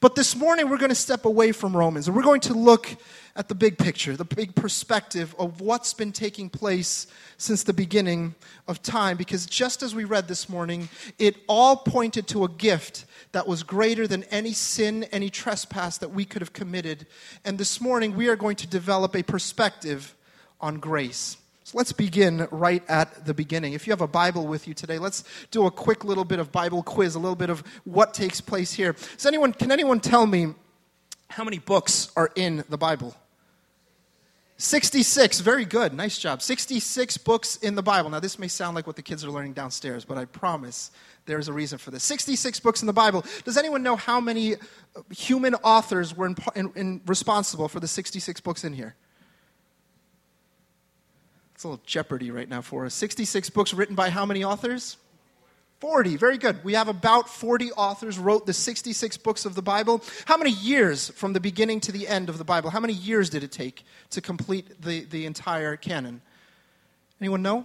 But 0.02 0.16
this 0.16 0.34
morning, 0.34 0.68
we're 0.68 0.78
going 0.78 0.88
to 0.88 0.96
step 0.96 1.26
away 1.26 1.52
from 1.52 1.76
Romans 1.76 2.08
and 2.08 2.16
we're 2.16 2.24
going 2.24 2.40
to 2.40 2.54
look 2.54 2.88
at 3.36 3.46
the 3.46 3.54
big 3.54 3.78
picture, 3.78 4.16
the 4.16 4.24
big 4.24 4.52
perspective 4.56 5.32
of 5.38 5.60
what's 5.60 5.94
been 5.94 6.10
taking 6.10 6.50
place 6.50 7.06
since 7.36 7.62
the 7.62 7.72
beginning 7.72 8.34
of 8.66 8.82
time. 8.82 9.16
Because 9.16 9.46
just 9.46 9.80
as 9.80 9.94
we 9.94 10.02
read 10.02 10.26
this 10.26 10.48
morning, 10.48 10.88
it 11.20 11.36
all 11.46 11.76
pointed 11.76 12.26
to 12.26 12.42
a 12.42 12.48
gift 12.48 13.04
that 13.30 13.46
was 13.46 13.62
greater 13.62 14.08
than 14.08 14.24
any 14.24 14.52
sin, 14.52 15.04
any 15.12 15.30
trespass 15.30 15.98
that 15.98 16.10
we 16.10 16.24
could 16.24 16.42
have 16.42 16.52
committed. 16.52 17.06
And 17.44 17.56
this 17.56 17.80
morning, 17.80 18.16
we 18.16 18.26
are 18.26 18.34
going 18.34 18.56
to 18.56 18.66
develop 18.66 19.14
a 19.14 19.22
perspective 19.22 20.16
on 20.60 20.80
grace. 20.80 21.36
So 21.64 21.78
let's 21.78 21.92
begin 21.92 22.48
right 22.50 22.82
at 22.88 23.24
the 23.24 23.34
beginning. 23.34 23.72
If 23.72 23.86
you 23.86 23.92
have 23.92 24.00
a 24.00 24.08
Bible 24.08 24.46
with 24.46 24.66
you 24.66 24.74
today, 24.74 24.98
let's 24.98 25.24
do 25.50 25.66
a 25.66 25.70
quick 25.70 26.04
little 26.04 26.24
bit 26.24 26.40
of 26.40 26.50
Bible 26.50 26.82
quiz, 26.82 27.14
a 27.14 27.20
little 27.20 27.36
bit 27.36 27.50
of 27.50 27.62
what 27.84 28.14
takes 28.14 28.40
place 28.40 28.72
here. 28.72 28.94
Does 29.16 29.26
anyone, 29.26 29.52
can 29.52 29.70
anyone 29.70 30.00
tell 30.00 30.26
me 30.26 30.54
how 31.28 31.44
many 31.44 31.58
books 31.58 32.10
are 32.16 32.30
in 32.34 32.64
the 32.68 32.76
Bible? 32.76 33.14
66. 34.62 35.40
Very 35.40 35.64
good. 35.64 35.92
Nice 35.92 36.18
job. 36.18 36.42
66 36.42 37.16
books 37.18 37.56
in 37.56 37.74
the 37.74 37.82
Bible. 37.82 38.10
Now, 38.10 38.20
this 38.20 38.38
may 38.38 38.48
sound 38.48 38.76
like 38.76 38.86
what 38.86 38.96
the 38.96 39.02
kids 39.02 39.24
are 39.24 39.30
learning 39.30 39.54
downstairs, 39.54 40.04
but 40.04 40.18
I 40.18 40.24
promise 40.24 40.90
there's 41.26 41.48
a 41.48 41.52
reason 41.52 41.78
for 41.78 41.90
this. 41.90 42.04
66 42.04 42.60
books 42.60 42.80
in 42.80 42.86
the 42.86 42.92
Bible. 42.92 43.24
Does 43.44 43.56
anyone 43.56 43.82
know 43.82 43.96
how 43.96 44.20
many 44.20 44.56
human 45.10 45.54
authors 45.56 46.16
were 46.16 46.26
in, 46.26 46.36
in, 46.54 46.72
in 46.76 47.00
responsible 47.06 47.68
for 47.68 47.80
the 47.80 47.88
66 47.88 48.40
books 48.40 48.62
in 48.62 48.72
here? 48.72 48.94
It's 51.62 51.64
a 51.64 51.68
little 51.68 51.84
jeopardy 51.86 52.32
right 52.32 52.48
now 52.48 52.60
for 52.60 52.84
us. 52.86 52.92
66 52.94 53.50
books 53.50 53.72
written 53.72 53.94
by 53.94 54.10
how 54.10 54.26
many 54.26 54.42
authors? 54.42 54.96
40. 55.78 56.16
Very 56.16 56.36
good. 56.36 56.64
We 56.64 56.72
have 56.72 56.88
about 56.88 57.28
40 57.28 57.70
authors 57.74 58.18
wrote 58.18 58.46
the 58.46 58.52
66 58.52 59.16
books 59.18 59.44
of 59.44 59.54
the 59.54 59.62
Bible. 59.62 60.02
How 60.24 60.36
many 60.36 60.50
years 60.50 61.10
from 61.10 61.34
the 61.34 61.38
beginning 61.38 61.78
to 61.82 61.92
the 61.92 62.08
end 62.08 62.28
of 62.28 62.38
the 62.38 62.42
Bible? 62.42 62.70
How 62.70 62.80
many 62.80 62.94
years 62.94 63.30
did 63.30 63.44
it 63.44 63.52
take 63.52 63.84
to 64.10 64.20
complete 64.20 64.82
the, 64.82 65.04
the 65.04 65.24
entire 65.24 65.76
canon? 65.76 66.20
Anyone 67.20 67.42
know? 67.42 67.64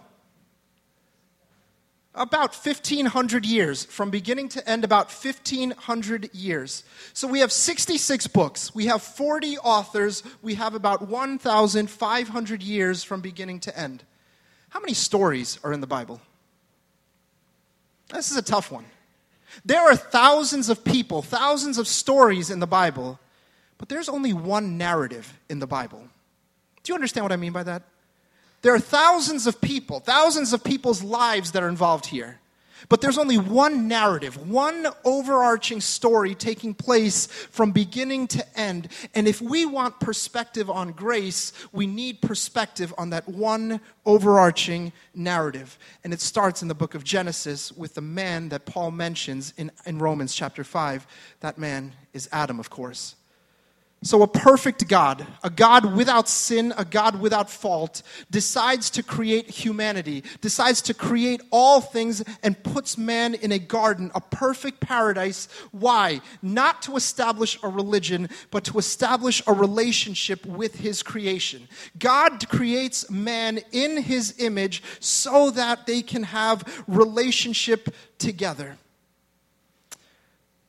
About 2.18 2.54
1,500 2.56 3.46
years, 3.46 3.86
from 3.86 4.10
beginning 4.10 4.50
to 4.50 4.70
end, 4.70 4.84
about 4.84 5.12
1,500 5.12 6.34
years. 6.34 6.84
So 7.14 7.28
we 7.28 7.40
have 7.40 7.52
66 7.52 8.28
books, 8.28 8.74
we 8.74 8.88
have 8.88 9.02
40 9.02 9.58
authors, 9.60 10.24
we 10.42 10.56
have 10.56 10.74
about 10.74 11.08
1,500 11.08 12.64
years 12.64 13.04
from 13.04 13.22
beginning 13.22 13.60
to 13.62 13.80
end. 13.80 14.04
How 14.70 14.80
many 14.80 14.94
stories 14.94 15.60
are 15.64 15.72
in 15.72 15.82
the 15.82 15.88
Bible? 15.88 16.20
This 18.10 18.32
is 18.32 18.38
a 18.38 18.42
tough 18.42 18.72
one. 18.72 18.86
There 19.66 19.82
are 19.82 19.96
thousands 19.96 20.70
of 20.70 20.84
people, 20.84 21.22
thousands 21.22 21.78
of 21.78 21.88
stories 21.88 22.50
in 22.50 22.60
the 22.60 22.68
Bible, 22.68 23.20
but 23.78 23.90
there's 23.90 24.10
only 24.10 24.34
one 24.34 24.78
narrative 24.78 25.38
in 25.50 25.60
the 25.60 25.68
Bible. 25.68 26.02
Do 26.84 26.92
you 26.92 26.96
understand 26.96 27.26
what 27.26 27.32
I 27.32 27.38
mean 27.38 27.54
by 27.54 27.64
that? 27.64 27.84
There 28.62 28.74
are 28.74 28.80
thousands 28.80 29.48
of 29.48 29.62
people, 29.62 30.00
thousands 30.00 30.54
of 30.54 30.64
people's 30.64 31.04
lives 31.04 31.52
that 31.52 31.64
are 31.64 31.70
involved 31.70 32.08
here. 32.08 32.40
But 32.90 33.02
there's 33.02 33.18
only 33.18 33.38
one 33.38 33.88
narrative, 33.88 34.50
one 34.50 34.88
overarching 35.04 35.82
story 35.82 36.36
taking 36.36 36.74
place 36.74 37.26
from 37.26 37.72
beginning 37.72 38.28
to 38.30 38.60
end. 38.60 38.90
And 39.14 39.28
if 39.28 39.42
we 39.42 39.66
want 39.66 40.00
perspective 40.00 40.70
on 40.70 40.92
grace, 40.92 41.52
we 41.72 41.86
need 41.86 42.22
perspective 42.22 42.94
on 42.98 43.10
that 43.10 43.28
one 43.28 43.82
overarching 44.06 44.94
narrative. 45.14 45.78
And 46.04 46.14
it 46.14 46.22
starts 46.22 46.62
in 46.62 46.70
the 46.70 46.76
book 46.76 46.96
of 46.96 47.04
Genesis 47.04 47.72
with 47.74 47.96
the 47.96 48.02
man 48.02 48.50
that 48.50 48.66
Paul 48.66 48.92
mentions 48.92 49.54
in, 49.58 49.72
in 49.86 50.00
Romans 50.00 50.34
chapter 50.34 50.64
5. 50.64 51.06
That 51.42 51.58
man 51.58 51.94
is 52.14 52.30
Adam, 52.32 52.60
of 52.60 52.70
course. 52.70 53.17
So, 54.04 54.22
a 54.22 54.28
perfect 54.28 54.88
God, 54.88 55.26
a 55.44 55.50
God 55.50 55.96
without 55.96 56.30
sin, 56.30 56.72
a 56.78 56.86
God 56.86 57.20
without 57.20 57.50
fault, 57.50 58.04
decides 58.30 58.92
to 58.92 59.02
create 59.02 59.50
humanity, 59.50 60.24
decides 60.40 60.84
to 60.84 60.94
create 60.94 61.42
all 61.50 61.82
things, 61.82 62.24
and 62.44 62.62
puts 62.64 62.96
man 62.96 63.34
in 63.34 63.52
a 63.52 63.58
garden, 63.58 64.12
a 64.14 64.22
perfect 64.22 64.82
paradise. 64.82 65.48
Why? 65.72 66.22
Not 66.44 66.84
to 66.84 66.96
establish 66.96 67.58
a 67.64 67.70
religion, 67.70 68.30
but 68.52 68.64
to 68.66 68.78
establish 68.78 69.42
a 69.48 69.54
relationship 69.54 70.46
with 70.46 70.76
his 70.76 71.02
creation. 71.02 71.68
God 71.98 72.48
creates 72.50 73.10
man 73.10 73.60
in 73.72 74.04
his 74.04 74.36
image 74.38 74.84
so 75.00 75.50
that 75.52 75.88
they 75.88 76.04
can 76.04 76.22
have 76.22 76.84
relationship 76.88 77.90
together. 78.20 78.78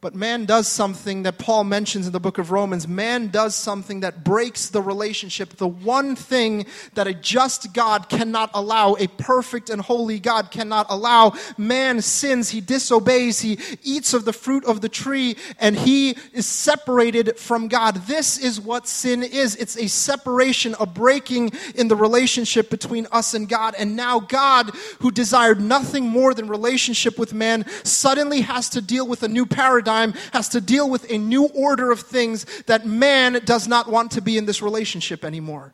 But 0.01 0.15
man 0.15 0.45
does 0.45 0.69
something 0.69 1.25
that 1.25 1.39
Paul 1.39 1.65
mentions 1.65 2.07
in 2.07 2.13
the 2.13 2.21
book 2.21 2.39
of 2.39 2.53
Romans. 2.53 2.87
Man 2.87 3.29
does 3.29 3.57
something 3.57 3.99
that 4.01 4.23
breaks 4.23 4.69
the 4.69 4.81
relationship. 4.81 5.57
The 5.57 5.67
one 5.67 6.15
thing 6.15 6.67
that 6.95 7.09
a 7.09 7.15
just 7.15 7.75
God 7.75 8.09
cannot 8.09 8.51
allow, 8.55 8.95
a 8.95 9.09
perfect 9.09 9.71
and 9.71 9.81
holy 9.81 10.21
God 10.21 10.53
cannot 10.53 10.87
allow. 10.89 11.33
Man 11.57 12.01
sins, 12.01 12.51
he 12.51 12.61
disobeys, 12.61 13.41
he 13.41 13.59
eats 13.83 14.15
of 14.15 14.25
the 14.25 14.33
fruit 14.33 14.65
of 14.67 14.83
the 14.83 14.89
tree, 14.89 15.37
and 15.59 15.77
he 15.77 16.17
is 16.33 16.47
separated 16.47 17.37
from 17.37 17.67
God. 17.67 17.97
This 18.07 18.39
is 18.39 18.61
what 18.61 18.87
sin 18.87 19.25
is 19.25 19.57
it's 19.57 19.77
a 19.77 19.89
separation, 19.89 20.77
a 20.79 20.87
breaking 20.87 21.51
in 21.75 21.89
the 21.89 21.97
relationship 21.97 22.71
between 22.71 23.09
us 23.11 23.35
and 23.35 23.49
God. 23.49 23.75
And 23.77 23.97
now, 23.97 24.21
God, 24.21 24.71
who 25.01 25.11
desired 25.11 25.61
nothing 25.61 26.05
more 26.05 26.35
than 26.35 26.47
relationship 26.47 27.19
with 27.19 27.35
man, 27.35 27.65
suddenly 27.83 28.43
has 28.43 28.69
to 28.69 28.81
deal 28.81 29.05
with 29.05 29.25
a 29.25 29.29
new 29.29 29.45
paradigm 29.45 29.88
paradigm 29.89 30.13
has 30.33 30.51
to 30.51 30.61
deal 30.61 30.89
with 30.89 31.11
a 31.11 31.19
new 31.19 31.47
order 31.47 31.91
of 31.91 32.01
things 32.01 32.45
that 32.67 32.87
man 32.87 33.41
does 33.45 33.67
not 33.67 33.89
want 33.89 34.13
to 34.13 34.21
be 34.21 34.37
in 34.37 34.47
this 34.47 34.63
relationship 34.63 35.25
anymore. 35.25 35.73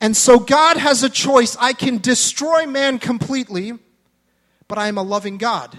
And 0.00 0.16
so 0.16 0.38
God 0.38 0.76
has 0.76 1.02
a 1.02 1.08
choice. 1.08 1.56
I 1.58 1.72
can 1.72 1.98
destroy 1.98 2.66
man 2.66 2.98
completely, 2.98 3.72
but 4.68 4.78
I 4.78 4.88
am 4.88 4.98
a 4.98 5.02
loving 5.02 5.38
God. 5.38 5.76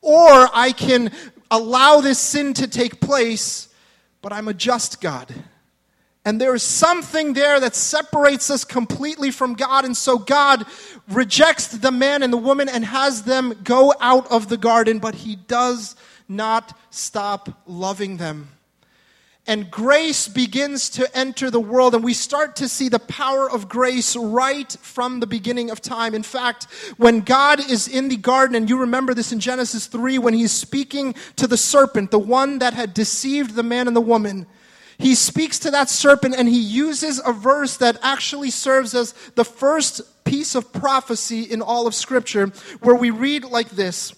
Or 0.00 0.48
I 0.54 0.72
can 0.72 1.12
allow 1.50 2.00
this 2.00 2.18
sin 2.18 2.54
to 2.54 2.66
take 2.66 3.00
place, 3.00 3.68
but 4.22 4.32
I'm 4.32 4.48
a 4.48 4.54
just 4.54 5.00
God. 5.00 5.32
And 6.24 6.40
there 6.40 6.54
is 6.54 6.62
something 6.62 7.32
there 7.32 7.58
that 7.58 7.74
separates 7.74 8.48
us 8.48 8.64
completely 8.64 9.32
from 9.32 9.54
God. 9.54 9.84
And 9.84 9.96
so 9.96 10.18
God 10.18 10.64
rejects 11.08 11.66
the 11.66 11.90
man 11.90 12.22
and 12.22 12.32
the 12.32 12.38
woman 12.38 12.68
and 12.68 12.84
has 12.84 13.24
them 13.24 13.54
go 13.64 13.92
out 14.00 14.30
of 14.30 14.48
the 14.48 14.56
garden, 14.56 15.00
but 15.00 15.16
he 15.16 15.34
does 15.34 15.96
not 16.28 16.78
stop 16.90 17.62
loving 17.66 18.16
them. 18.16 18.48
And 19.44 19.72
grace 19.72 20.28
begins 20.28 20.88
to 20.90 21.16
enter 21.18 21.50
the 21.50 21.58
world, 21.58 21.96
and 21.96 22.04
we 22.04 22.14
start 22.14 22.54
to 22.56 22.68
see 22.68 22.88
the 22.88 23.00
power 23.00 23.50
of 23.50 23.68
grace 23.68 24.14
right 24.14 24.70
from 24.82 25.18
the 25.18 25.26
beginning 25.26 25.68
of 25.68 25.80
time. 25.80 26.14
In 26.14 26.22
fact, 26.22 26.68
when 26.96 27.22
God 27.22 27.58
is 27.58 27.88
in 27.88 28.08
the 28.08 28.16
garden, 28.16 28.54
and 28.54 28.70
you 28.70 28.78
remember 28.78 29.14
this 29.14 29.32
in 29.32 29.40
Genesis 29.40 29.86
3, 29.86 30.18
when 30.18 30.34
he's 30.34 30.52
speaking 30.52 31.16
to 31.36 31.48
the 31.48 31.56
serpent, 31.56 32.12
the 32.12 32.20
one 32.20 32.60
that 32.60 32.72
had 32.72 32.94
deceived 32.94 33.56
the 33.56 33.64
man 33.64 33.88
and 33.88 33.96
the 33.96 34.00
woman, 34.00 34.46
he 34.96 35.16
speaks 35.16 35.58
to 35.60 35.72
that 35.72 35.90
serpent 35.90 36.36
and 36.38 36.48
he 36.48 36.60
uses 36.60 37.20
a 37.26 37.32
verse 37.32 37.78
that 37.78 37.98
actually 38.02 38.50
serves 38.50 38.94
as 38.94 39.12
the 39.34 39.44
first 39.44 40.02
piece 40.24 40.54
of 40.54 40.72
prophecy 40.72 41.42
in 41.42 41.60
all 41.60 41.88
of 41.88 41.96
Scripture, 41.96 42.52
where 42.80 42.94
we 42.94 43.10
read 43.10 43.44
like 43.44 43.70
this 43.70 44.14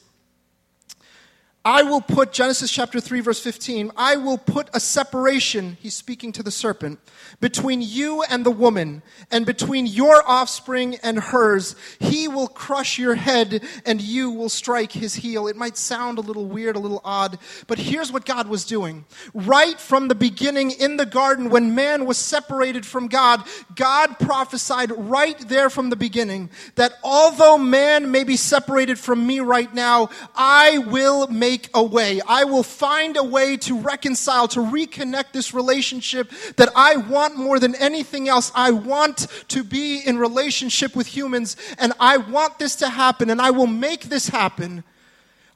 I 1.66 1.82
will 1.82 2.02
put, 2.02 2.30
Genesis 2.30 2.70
chapter 2.70 3.00
3, 3.00 3.20
verse 3.20 3.40
15, 3.40 3.92
I 3.96 4.16
will 4.16 4.36
put 4.36 4.68
a 4.74 4.80
separation, 4.80 5.78
he's 5.80 5.94
speaking 5.94 6.30
to 6.32 6.42
the 6.42 6.50
serpent, 6.50 6.98
between 7.40 7.80
you 7.80 8.22
and 8.24 8.44
the 8.44 8.50
woman, 8.50 9.02
and 9.30 9.46
between 9.46 9.86
your 9.86 10.22
offspring 10.28 10.96
and 11.02 11.18
hers. 11.18 11.74
He 12.00 12.28
will 12.28 12.48
crush 12.48 12.98
your 12.98 13.14
head, 13.14 13.64
and 13.86 14.02
you 14.02 14.30
will 14.30 14.50
strike 14.50 14.92
his 14.92 15.14
heel. 15.14 15.46
It 15.46 15.56
might 15.56 15.78
sound 15.78 16.18
a 16.18 16.20
little 16.20 16.44
weird, 16.44 16.76
a 16.76 16.80
little 16.80 17.00
odd, 17.02 17.38
but 17.66 17.78
here's 17.78 18.12
what 18.12 18.26
God 18.26 18.46
was 18.46 18.66
doing. 18.66 19.06
Right 19.32 19.80
from 19.80 20.08
the 20.08 20.14
beginning 20.14 20.70
in 20.70 20.98
the 20.98 21.06
garden, 21.06 21.48
when 21.48 21.74
man 21.74 22.04
was 22.04 22.18
separated 22.18 22.84
from 22.84 23.08
God, 23.08 23.42
God 23.74 24.18
prophesied 24.18 24.92
right 24.94 25.38
there 25.48 25.70
from 25.70 25.88
the 25.88 25.96
beginning 25.96 26.50
that 26.74 26.92
although 27.02 27.56
man 27.56 28.10
may 28.10 28.24
be 28.24 28.36
separated 28.36 28.98
from 28.98 29.26
me 29.26 29.40
right 29.40 29.72
now, 29.72 30.10
I 30.34 30.76
will 30.78 31.26
make 31.28 31.53
make 31.54 31.70
a 31.72 31.82
way. 31.84 32.20
I 32.26 32.42
will 32.42 32.64
find 32.64 33.16
a 33.16 33.22
way 33.22 33.56
to 33.58 33.78
reconcile, 33.78 34.48
to 34.48 34.58
reconnect 34.58 35.30
this 35.32 35.54
relationship 35.54 36.32
that 36.56 36.68
I 36.74 36.96
want 36.96 37.36
more 37.36 37.60
than 37.60 37.76
anything 37.76 38.28
else. 38.28 38.50
I 38.56 38.72
want 38.72 39.28
to 39.48 39.62
be 39.62 40.00
in 40.00 40.18
relationship 40.18 40.96
with 40.96 41.06
humans, 41.06 41.56
and 41.78 41.92
I 42.00 42.16
want 42.16 42.58
this 42.58 42.74
to 42.76 42.88
happen, 42.88 43.30
and 43.30 43.40
I 43.40 43.52
will 43.52 43.68
make 43.68 44.04
this 44.04 44.26
happen. 44.28 44.82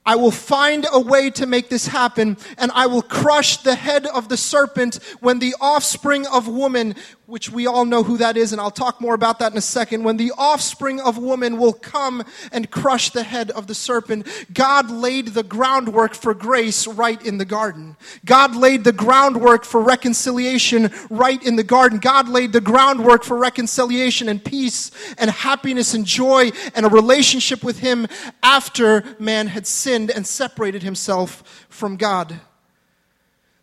I 0.06 0.14
will 0.14 0.30
find 0.30 0.86
a 0.92 1.00
way 1.00 1.30
to 1.30 1.46
make 1.46 1.68
this 1.68 1.88
happen, 1.88 2.36
and 2.56 2.70
I 2.76 2.86
will 2.86 3.02
crush 3.02 3.56
the 3.56 3.74
head 3.74 4.06
of 4.06 4.28
the 4.28 4.36
serpent 4.36 5.00
when 5.18 5.40
the 5.40 5.56
offspring 5.60 6.28
of 6.28 6.46
woman 6.46 6.94
which 7.28 7.50
we 7.50 7.66
all 7.66 7.84
know 7.84 8.02
who 8.02 8.16
that 8.16 8.38
is, 8.38 8.52
and 8.52 8.60
I'll 8.60 8.70
talk 8.70 9.02
more 9.02 9.12
about 9.12 9.38
that 9.40 9.52
in 9.52 9.58
a 9.58 9.60
second, 9.60 10.02
when 10.02 10.16
the 10.16 10.32
offspring 10.38 10.98
of 10.98 11.18
woman 11.18 11.58
will 11.58 11.74
come 11.74 12.24
and 12.52 12.70
crush 12.70 13.10
the 13.10 13.22
head 13.22 13.50
of 13.50 13.66
the 13.66 13.74
serpent, 13.74 14.26
God 14.50 14.90
laid 14.90 15.28
the 15.28 15.42
groundwork 15.42 16.14
for 16.14 16.32
grace 16.32 16.86
right 16.86 17.22
in 17.22 17.36
the 17.36 17.44
garden. 17.44 17.98
God 18.24 18.56
laid 18.56 18.82
the 18.82 18.94
groundwork 18.94 19.66
for 19.66 19.82
reconciliation 19.82 20.90
right 21.10 21.42
in 21.44 21.56
the 21.56 21.62
garden. 21.62 21.98
God 21.98 22.30
laid 22.30 22.54
the 22.54 22.62
groundwork 22.62 23.24
for 23.24 23.36
reconciliation 23.36 24.30
and 24.30 24.42
peace 24.42 24.90
and 25.18 25.28
happiness 25.28 25.92
and 25.92 26.06
joy 26.06 26.50
and 26.74 26.86
a 26.86 26.88
relationship 26.88 27.62
with 27.62 27.80
Him 27.80 28.06
after 28.42 29.04
man 29.18 29.48
had 29.48 29.66
sinned 29.66 30.10
and 30.10 30.26
separated 30.26 30.82
himself 30.82 31.66
from 31.68 31.98
God. 31.98 32.40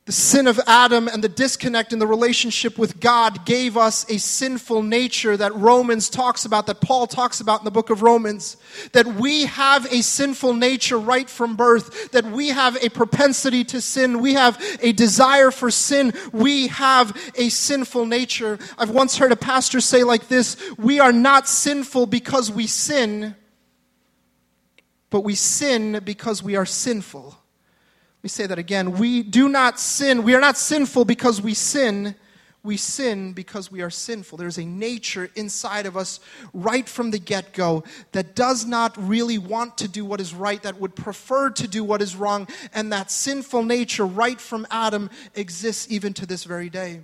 The 0.06 0.12
sin 0.12 0.46
of 0.46 0.60
Adam 0.68 1.08
and 1.08 1.24
the 1.24 1.30
disconnect 1.30 1.92
in 1.92 1.98
the 1.98 2.06
relationship 2.06 2.78
with 2.78 3.00
God 3.00 3.44
gave 3.44 3.76
us 3.76 4.08
a 4.08 4.20
sinful 4.20 4.84
nature 4.84 5.36
that 5.36 5.56
Romans 5.56 6.12
talks 6.12 6.46
about, 6.46 6.68
that 6.68 6.80
Paul 6.80 7.08
talks 7.08 7.40
about 7.42 7.62
in 7.62 7.66
the 7.66 7.72
book 7.72 7.90
of 7.90 8.04
Romans. 8.04 8.58
That 8.92 9.08
we 9.08 9.46
have 9.46 9.92
a 9.92 10.04
sinful 10.04 10.54
nature 10.54 11.00
right 11.00 11.28
from 11.28 11.56
birth, 11.56 12.12
that 12.12 12.26
we 12.26 12.50
have 12.50 12.76
a 12.84 12.90
propensity 12.90 13.64
to 13.64 13.82
sin, 13.82 14.22
we 14.22 14.36
have 14.36 14.62
a 14.80 14.92
desire 14.92 15.50
for 15.50 15.72
sin, 15.72 16.14
we 16.32 16.68
have 16.68 17.20
a 17.34 17.50
sinful 17.50 18.06
nature. 18.06 18.60
I've 18.78 18.92
once 18.92 19.18
heard 19.18 19.32
a 19.32 19.36
pastor 19.36 19.82
say 19.82 20.04
like 20.04 20.28
this 20.28 20.56
We 20.78 21.00
are 21.00 21.14
not 21.14 21.48
sinful 21.48 22.06
because 22.06 22.52
we 22.52 22.68
sin, 22.68 23.36
but 25.10 25.22
we 25.22 25.34
sin 25.34 26.00
because 26.06 26.44
we 26.44 26.56
are 26.56 26.68
sinful 26.68 27.40
me 28.26 28.30
say 28.30 28.48
that 28.48 28.58
again. 28.58 28.94
We 28.94 29.22
do 29.22 29.48
not 29.48 29.80
sin. 29.80 30.24
We 30.24 30.34
are 30.34 30.42
not 30.42 30.58
sinful 30.58 31.06
because 31.06 31.44
we 31.44 31.54
sin. 31.54 32.16
We 32.64 32.76
sin 32.76 33.34
because 33.34 33.72
we 33.72 33.84
are 33.84 33.92
sinful. 33.92 34.40
There's 34.40 34.58
a 34.58 34.66
nature 34.66 35.30
inside 35.36 35.86
of 35.86 35.96
us 35.96 36.20
right 36.52 36.90
from 36.90 37.12
the 37.12 37.20
get 37.20 37.54
go 37.54 37.84
that 38.14 38.36
does 38.36 38.66
not 38.66 38.98
really 38.98 39.38
want 39.38 39.78
to 39.78 39.88
do 39.88 40.04
what 40.04 40.20
is 40.20 40.34
right, 40.34 40.60
that 40.64 40.80
would 40.80 40.96
prefer 40.96 41.52
to 41.52 41.68
do 41.68 41.84
what 41.84 42.02
is 42.02 42.16
wrong. 42.16 42.48
And 42.74 42.92
that 42.92 43.12
sinful 43.12 43.62
nature 43.62 44.08
right 44.08 44.42
from 44.42 44.66
Adam 44.72 45.12
exists 45.36 45.86
even 45.92 46.12
to 46.16 46.26
this 46.26 46.46
very 46.46 46.72
day. 46.72 47.02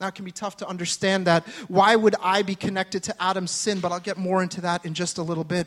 Now, 0.00 0.06
it 0.06 0.14
can 0.14 0.24
be 0.24 0.30
tough 0.30 0.58
to 0.58 0.68
understand 0.68 1.26
that. 1.26 1.44
Why 1.66 1.96
would 1.96 2.14
I 2.22 2.42
be 2.42 2.54
connected 2.54 3.02
to 3.04 3.20
Adam's 3.20 3.50
sin? 3.50 3.80
But 3.80 3.90
I'll 3.90 3.98
get 3.98 4.18
more 4.18 4.40
into 4.40 4.60
that 4.60 4.84
in 4.84 4.94
just 4.94 5.18
a 5.18 5.22
little 5.24 5.42
bit. 5.42 5.66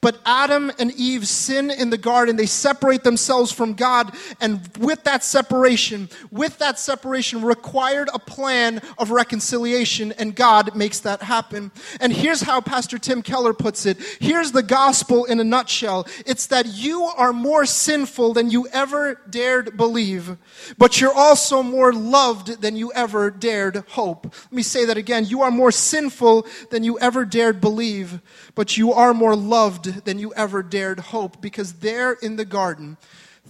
But 0.00 0.20
Adam 0.24 0.70
and 0.78 0.92
Eve 0.92 1.26
sin 1.26 1.70
in 1.70 1.90
the 1.90 1.98
garden. 1.98 2.36
They 2.36 2.46
separate 2.46 3.04
themselves 3.04 3.52
from 3.52 3.74
God. 3.74 4.14
And 4.40 4.68
with 4.78 5.04
that 5.04 5.24
separation, 5.24 6.08
with 6.30 6.58
that 6.58 6.78
separation 6.78 7.42
required 7.42 8.08
a 8.12 8.18
plan 8.18 8.80
of 8.98 9.10
reconciliation. 9.10 10.12
And 10.12 10.34
God 10.34 10.74
makes 10.76 11.00
that 11.00 11.22
happen. 11.22 11.70
And 12.00 12.12
here's 12.12 12.42
how 12.42 12.60
Pastor 12.60 12.98
Tim 12.98 13.22
Keller 13.22 13.52
puts 13.52 13.86
it. 13.86 13.98
Here's 14.20 14.52
the 14.52 14.62
gospel 14.62 15.24
in 15.24 15.40
a 15.40 15.44
nutshell. 15.44 16.06
It's 16.24 16.46
that 16.46 16.66
you 16.66 17.02
are 17.04 17.32
more 17.32 17.66
sinful 17.66 18.34
than 18.34 18.50
you 18.50 18.66
ever 18.68 19.20
dared 19.28 19.76
believe, 19.76 20.36
but 20.78 21.00
you're 21.00 21.12
also 21.12 21.62
more 21.62 21.92
loved 21.92 22.60
than 22.60 22.76
you 22.76 22.92
ever 22.92 23.30
dared 23.30 23.84
hope. 23.88 24.26
Let 24.26 24.52
me 24.52 24.62
say 24.62 24.84
that 24.84 24.96
again. 24.96 25.24
You 25.24 25.42
are 25.42 25.50
more 25.50 25.72
sinful 25.72 26.46
than 26.70 26.84
you 26.84 26.98
ever 26.98 27.24
dared 27.24 27.60
believe, 27.60 28.20
but 28.54 28.76
you 28.76 28.92
are 28.92 29.14
more 29.14 29.36
loved 29.76 30.04
than 30.04 30.18
you 30.18 30.32
ever 30.34 30.62
dared 30.62 31.00
hope 31.00 31.40
because 31.40 31.74
there 31.74 32.12
in 32.12 32.36
the 32.36 32.44
garden, 32.44 32.96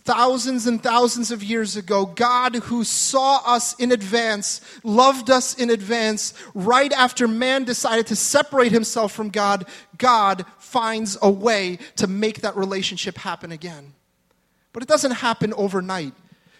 thousands 0.04 0.66
and 0.66 0.82
thousands 0.82 1.30
of 1.30 1.42
years 1.42 1.76
ago, 1.76 2.06
God, 2.06 2.56
who 2.56 2.84
saw 2.84 3.42
us 3.44 3.74
in 3.78 3.92
advance, 3.92 4.60
loved 4.82 5.30
us 5.30 5.54
in 5.54 5.70
advance, 5.70 6.34
right 6.54 6.92
after 6.92 7.28
man 7.28 7.64
decided 7.64 8.06
to 8.08 8.16
separate 8.16 8.72
himself 8.72 9.12
from 9.12 9.30
God, 9.30 9.66
God 9.98 10.44
finds 10.58 11.16
a 11.22 11.30
way 11.30 11.78
to 11.96 12.06
make 12.06 12.40
that 12.42 12.56
relationship 12.56 13.16
happen 13.18 13.52
again. 13.52 13.94
But 14.72 14.82
it 14.82 14.88
doesn't 14.88 15.12
happen 15.12 15.54
overnight. 15.54 16.12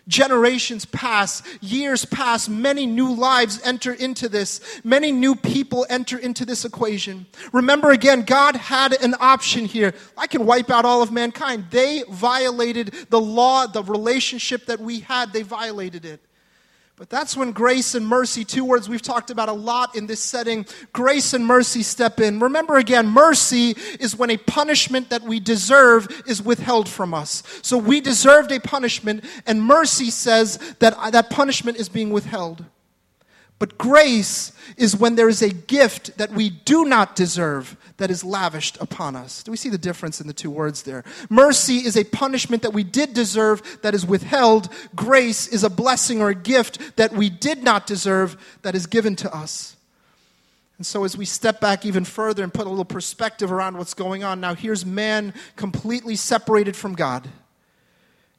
Generations 0.09 0.85
pass, 0.85 1.42
years 1.61 2.05
pass, 2.05 2.49
many 2.49 2.87
new 2.87 3.12
lives 3.12 3.61
enter 3.64 3.92
into 3.92 4.29
this, 4.29 4.61
many 4.85 5.11
new 5.11 5.35
people 5.35 5.85
enter 5.90 6.16
into 6.16 6.45
this 6.45 6.64
equation. 6.64 7.27
Remember 7.53 7.90
again, 7.90 8.23
God 8.23 8.55
had 8.55 8.92
an 9.03 9.16
option 9.19 9.64
here. 9.64 9.95
I 10.16 10.29
can 10.29 10.47
wipe 10.47 10.71
out 10.71 10.85
all 10.85 11.03
of 11.03 11.11
mankind. 11.11 11.66
They 11.71 12.05
violated 12.09 12.95
the 13.11 13.21
law, 13.21 13.66
the 13.66 13.83
relationship 13.83 14.66
that 14.66 14.79
we 14.79 15.01
had, 15.01 15.33
they 15.33 15.42
violated 15.42 16.05
it. 16.05 16.21
But 16.97 17.11
that's 17.11 17.37
when 17.37 17.53
grace 17.53 17.95
and 17.95 18.07
mercy, 18.07 18.43
two 18.43 18.65
words 18.65 18.89
we've 18.89 19.03
talked 19.03 19.29
about 19.29 19.51
a 19.51 19.53
lot 19.53 19.95
in 19.95 20.07
this 20.07 20.21
setting, 20.21 20.65
grace 20.95 21.35
and 21.35 21.47
mercy 21.47 21.83
step 21.83 22.21
in. 22.21 22.41
Remember 22.41 22.77
again, 22.77 23.07
mercy 23.07 23.77
is 24.01 24.17
when 24.17 24.31
a 24.31 24.39
punishment 24.39 25.11
that 25.11 25.23
we 25.23 25.39
deserve 25.39 26.09
is 26.27 26.41
withheld 26.41 26.89
from 26.89 27.13
us. 27.13 27.43
So 27.61 27.77
we 27.77 28.01
deserved 28.01 28.51
a 28.51 28.61
punishment, 28.61 29.25
and 29.47 29.63
mercy 29.63 30.11
says 30.11 30.57
that 30.79 31.13
that 31.13 31.29
punishment 31.29 31.77
is 31.77 31.91
being 31.91 32.11
withheld. 32.11 32.65
But 33.59 33.79
grace 33.79 34.53
is 34.77 34.97
when 34.97 35.14
there 35.14 35.29
is 35.29 35.40
a 35.40 35.49
gift 35.49 36.19
that 36.19 36.33
we 36.33 36.51
do 36.51 36.85
not 36.85 37.16
deserve 37.16 37.77
that 37.97 38.11
is 38.11 38.23
lavished 38.23 38.77
upon 38.81 39.16
us. 39.16 39.42
Do 39.42 39.51
we 39.51 39.57
see 39.57 39.71
the 39.71 39.79
difference 39.79 40.21
in 40.21 40.27
the 40.27 40.35
two 40.35 40.51
words 40.51 40.83
there? 40.83 41.05
Mercy 41.31 41.77
is 41.77 41.97
a 41.97 42.05
punishment 42.05 42.62
that 42.62 42.75
we 42.75 42.85
did 42.85 43.14
deserve 43.14 43.62
that 43.81 43.95
is 43.95 44.05
withheld. 44.05 44.69
Grace 44.95 45.49
is 45.49 45.64
a 45.64 45.71
blessing 45.71 46.21
or 46.21 46.29
a 46.29 46.35
gift 46.35 46.97
that 46.97 47.12
we 47.12 47.31
did 47.31 47.62
not 47.62 47.87
deserve 47.87 48.37
that 48.61 48.75
is 48.75 48.87
given 48.87 49.16
to 49.16 49.35
us. 49.35 49.77
And 50.77 50.85
so, 50.85 51.05
as 51.05 51.16
we 51.16 51.25
step 51.25 51.59
back 51.59 51.87
even 51.87 52.05
further 52.05 52.42
and 52.42 52.53
put 52.53 52.66
a 52.66 52.69
little 52.69 52.85
perspective 52.85 53.51
around 53.51 53.79
what's 53.79 53.95
going 53.95 54.25
on, 54.25 54.40
now 54.40 54.55
here's 54.55 54.85
man 54.85 55.33
completely 55.57 56.16
separated 56.16 56.77
from 56.77 56.95
God, 56.95 57.27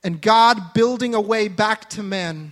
and 0.03 0.21
God 0.21 0.75
building 0.75 1.15
a 1.15 1.21
way 1.21 1.47
back 1.47 1.89
to 1.91 2.03
man 2.03 2.51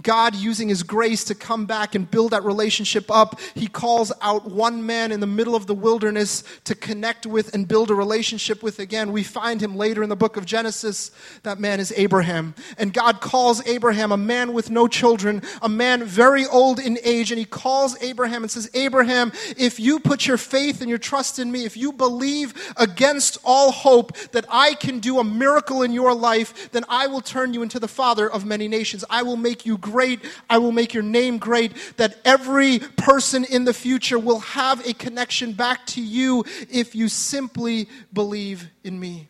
God 0.00 0.34
using 0.34 0.70
his 0.70 0.82
grace 0.82 1.24
to 1.24 1.34
come 1.34 1.66
back 1.66 1.94
and 1.94 2.10
build 2.10 2.30
that 2.30 2.44
relationship 2.44 3.10
up, 3.10 3.38
he 3.54 3.66
calls 3.66 4.10
out 4.22 4.46
one 4.50 4.86
man 4.86 5.12
in 5.12 5.20
the 5.20 5.26
middle 5.26 5.54
of 5.54 5.66
the 5.66 5.74
wilderness 5.74 6.44
to 6.64 6.74
connect 6.74 7.26
with 7.26 7.52
and 7.52 7.68
build 7.68 7.90
a 7.90 7.94
relationship 7.94 8.62
with 8.62 8.78
again. 8.78 9.12
We 9.12 9.22
find 9.22 9.62
him 9.62 9.76
later 9.76 10.02
in 10.02 10.08
the 10.08 10.16
book 10.16 10.38
of 10.38 10.46
Genesis. 10.46 11.10
That 11.42 11.60
man 11.60 11.78
is 11.78 11.92
Abraham. 11.94 12.54
And 12.78 12.94
God 12.94 13.20
calls 13.20 13.66
Abraham 13.66 14.12
a 14.12 14.16
man 14.16 14.54
with 14.54 14.70
no 14.70 14.88
children, 14.88 15.42
a 15.60 15.68
man 15.68 16.04
very 16.04 16.46
old 16.46 16.78
in 16.78 16.98
age, 17.04 17.30
and 17.30 17.38
he 17.38 17.44
calls 17.44 18.02
Abraham 18.02 18.42
and 18.42 18.50
says, 18.50 18.70
Abraham, 18.72 19.30
if 19.58 19.78
you 19.78 20.00
put 20.00 20.26
your 20.26 20.38
faith 20.38 20.80
and 20.80 20.88
your 20.88 20.98
trust 20.98 21.38
in 21.38 21.52
me, 21.52 21.66
if 21.66 21.76
you 21.76 21.92
believe 21.92 22.54
against 22.78 23.36
all 23.44 23.70
hope 23.70 24.16
that 24.30 24.46
I 24.48 24.72
can 24.72 25.00
do 25.00 25.18
a 25.18 25.24
miracle 25.24 25.82
in 25.82 25.92
your 25.92 26.14
life, 26.14 26.70
then 26.72 26.84
I 26.88 27.08
will 27.08 27.20
turn 27.20 27.52
you 27.52 27.62
into 27.62 27.78
the 27.78 27.88
father 27.88 28.30
of 28.30 28.46
many 28.46 28.68
nations. 28.68 29.04
I 29.10 29.22
will 29.22 29.36
make 29.36 29.66
you 29.66 29.76
great. 29.82 30.20
I 30.48 30.56
will 30.56 30.72
make 30.72 30.94
your 30.94 31.02
name 31.02 31.36
great. 31.36 31.72
That 31.98 32.16
every 32.24 32.78
person 32.78 33.44
in 33.44 33.66
the 33.66 33.74
future 33.74 34.18
will 34.18 34.40
have 34.40 34.86
a 34.86 34.94
connection 34.94 35.52
back 35.52 35.86
to 35.88 36.00
you 36.00 36.44
if 36.70 36.94
you 36.94 37.08
simply 37.08 37.88
believe 38.14 38.70
in 38.82 38.98
me. 38.98 39.28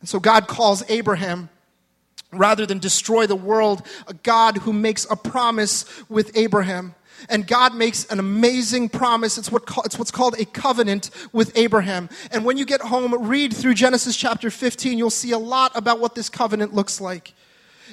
And 0.00 0.08
so 0.08 0.18
God 0.18 0.48
calls 0.48 0.82
Abraham 0.88 1.50
rather 2.32 2.64
than 2.64 2.78
destroy 2.78 3.26
the 3.26 3.36
world, 3.36 3.86
a 4.06 4.14
God 4.14 4.58
who 4.58 4.72
makes 4.72 5.06
a 5.10 5.16
promise 5.16 5.84
with 6.08 6.36
Abraham. 6.36 6.94
And 7.28 7.46
God 7.46 7.74
makes 7.74 8.06
an 8.06 8.18
amazing 8.18 8.88
promise. 8.88 9.36
It's, 9.36 9.52
what, 9.52 9.64
it's 9.84 9.98
what's 9.98 10.10
called 10.10 10.38
a 10.38 10.46
covenant 10.46 11.10
with 11.32 11.56
Abraham. 11.56 12.08
And 12.30 12.46
when 12.46 12.56
you 12.56 12.64
get 12.64 12.80
home, 12.80 13.28
read 13.28 13.52
through 13.52 13.74
Genesis 13.74 14.16
chapter 14.16 14.50
15. 14.50 14.96
You'll 14.96 15.10
see 15.10 15.32
a 15.32 15.38
lot 15.38 15.72
about 15.74 16.00
what 16.00 16.14
this 16.14 16.30
covenant 16.30 16.72
looks 16.72 17.00
like. 17.00 17.34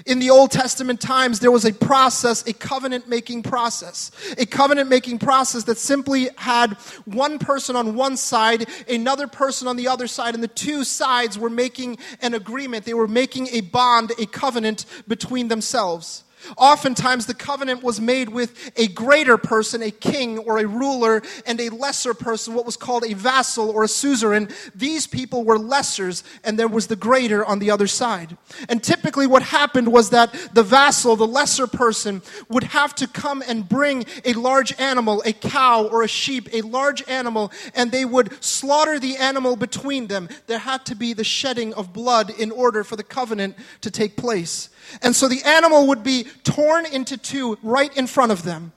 In 0.06 0.20
the 0.20 0.30
Old 0.30 0.52
Testament 0.52 1.02
times, 1.02 1.40
there 1.40 1.52
was 1.52 1.66
a 1.66 1.74
process, 1.74 2.46
a 2.48 2.54
covenant 2.54 3.08
making 3.08 3.44
process. 3.44 4.12
A 4.38 4.46
covenant 4.46 4.90
making 4.90 5.20
process 5.20 5.64
that 5.64 5.78
simply 5.78 6.30
had 6.38 6.74
one 7.06 7.40
person 7.40 7.76
on 7.76 7.96
one 7.96 8.18
side, 8.18 8.68
another 8.88 9.28
person 9.28 9.68
on 9.68 9.76
the 9.76 9.88
other 9.88 10.08
side, 10.08 10.36
and 10.36 10.44
the 10.44 10.48
two 10.48 10.84
sides 10.84 11.38
were 11.38 11.50
making 11.50 11.98
an 12.22 12.34
agreement. 12.34 12.86
They 12.86 12.94
were 12.94 13.08
making 13.08 13.48
a 13.48 13.62
bond, 13.62 14.12
a 14.20 14.26
covenant 14.26 14.86
between 15.08 15.48
themselves. 15.48 16.24
Oftentimes, 16.56 17.26
the 17.26 17.34
covenant 17.34 17.84
was 17.84 18.00
made 18.00 18.30
with 18.30 18.72
a 18.76 18.88
greater 18.88 19.38
person, 19.38 19.82
a 19.82 19.92
king 19.92 20.38
or 20.38 20.60
a 20.60 20.66
ruler, 20.66 21.22
and 21.46 21.60
a 21.60 21.70
lesser 21.70 22.14
person, 22.14 22.54
what 22.54 22.66
was 22.66 22.78
called 22.78 23.04
a 23.06 23.14
vassal 23.14 23.70
or 23.70 23.84
a 23.84 23.88
suzerain. 23.88 24.50
These 24.76 25.08
people 25.08 25.44
were 25.44 25.58
lessers, 25.58 26.24
and 26.44 26.58
there 26.58 26.68
was 26.68 26.88
the 26.88 26.96
greater 26.96 27.44
on 27.44 27.60
the 27.60 27.72
other 27.72 27.88
side. 27.88 28.38
And 28.70 28.84
typically, 28.84 29.28
what 29.28 29.44
happened 29.44 29.92
was 29.92 30.12
that 30.12 30.34
the 30.54 30.64
vassal, 30.64 31.16
the 31.16 31.28
lesser 31.28 31.68
person, 31.68 32.22
would 32.50 32.64
have 32.66 32.96
to 32.96 33.08
come 33.08 33.44
and 33.48 33.68
bring 33.68 34.06
a 34.24 34.34
large 34.34 34.80
animal, 34.80 35.24
a 35.26 35.34
cow 35.34 35.86
or 35.88 36.04
a 36.04 36.08
sheep, 36.08 36.50
a 36.54 36.62
large 36.62 37.08
animal, 37.08 37.52
and 37.74 37.92
they 37.92 38.06
would 38.06 38.44
slaughter 38.44 39.00
the 39.00 39.18
animal 39.18 39.56
between 39.56 40.08
them. 40.08 40.30
There 40.48 40.60
had 40.60 40.86
to 40.86 40.96
be 40.96 41.14
the 41.14 41.24
shedding 41.24 41.74
of 41.74 41.94
blood 41.94 42.30
in 42.30 42.52
order 42.52 42.84
for 42.84 42.96
the 42.96 43.04
covenant 43.04 43.56
to 43.82 43.92
take 43.92 44.16
place. 44.16 44.70
And 45.02 45.16
so 45.16 45.28
the 45.28 45.44
animal 45.44 45.88
would 45.88 46.04
be 46.04 46.26
torn 46.44 46.86
into 46.86 47.18
two 47.18 47.58
right 47.62 47.96
in 47.98 48.08
front 48.08 48.32
of 48.32 48.44
them. 48.44 48.72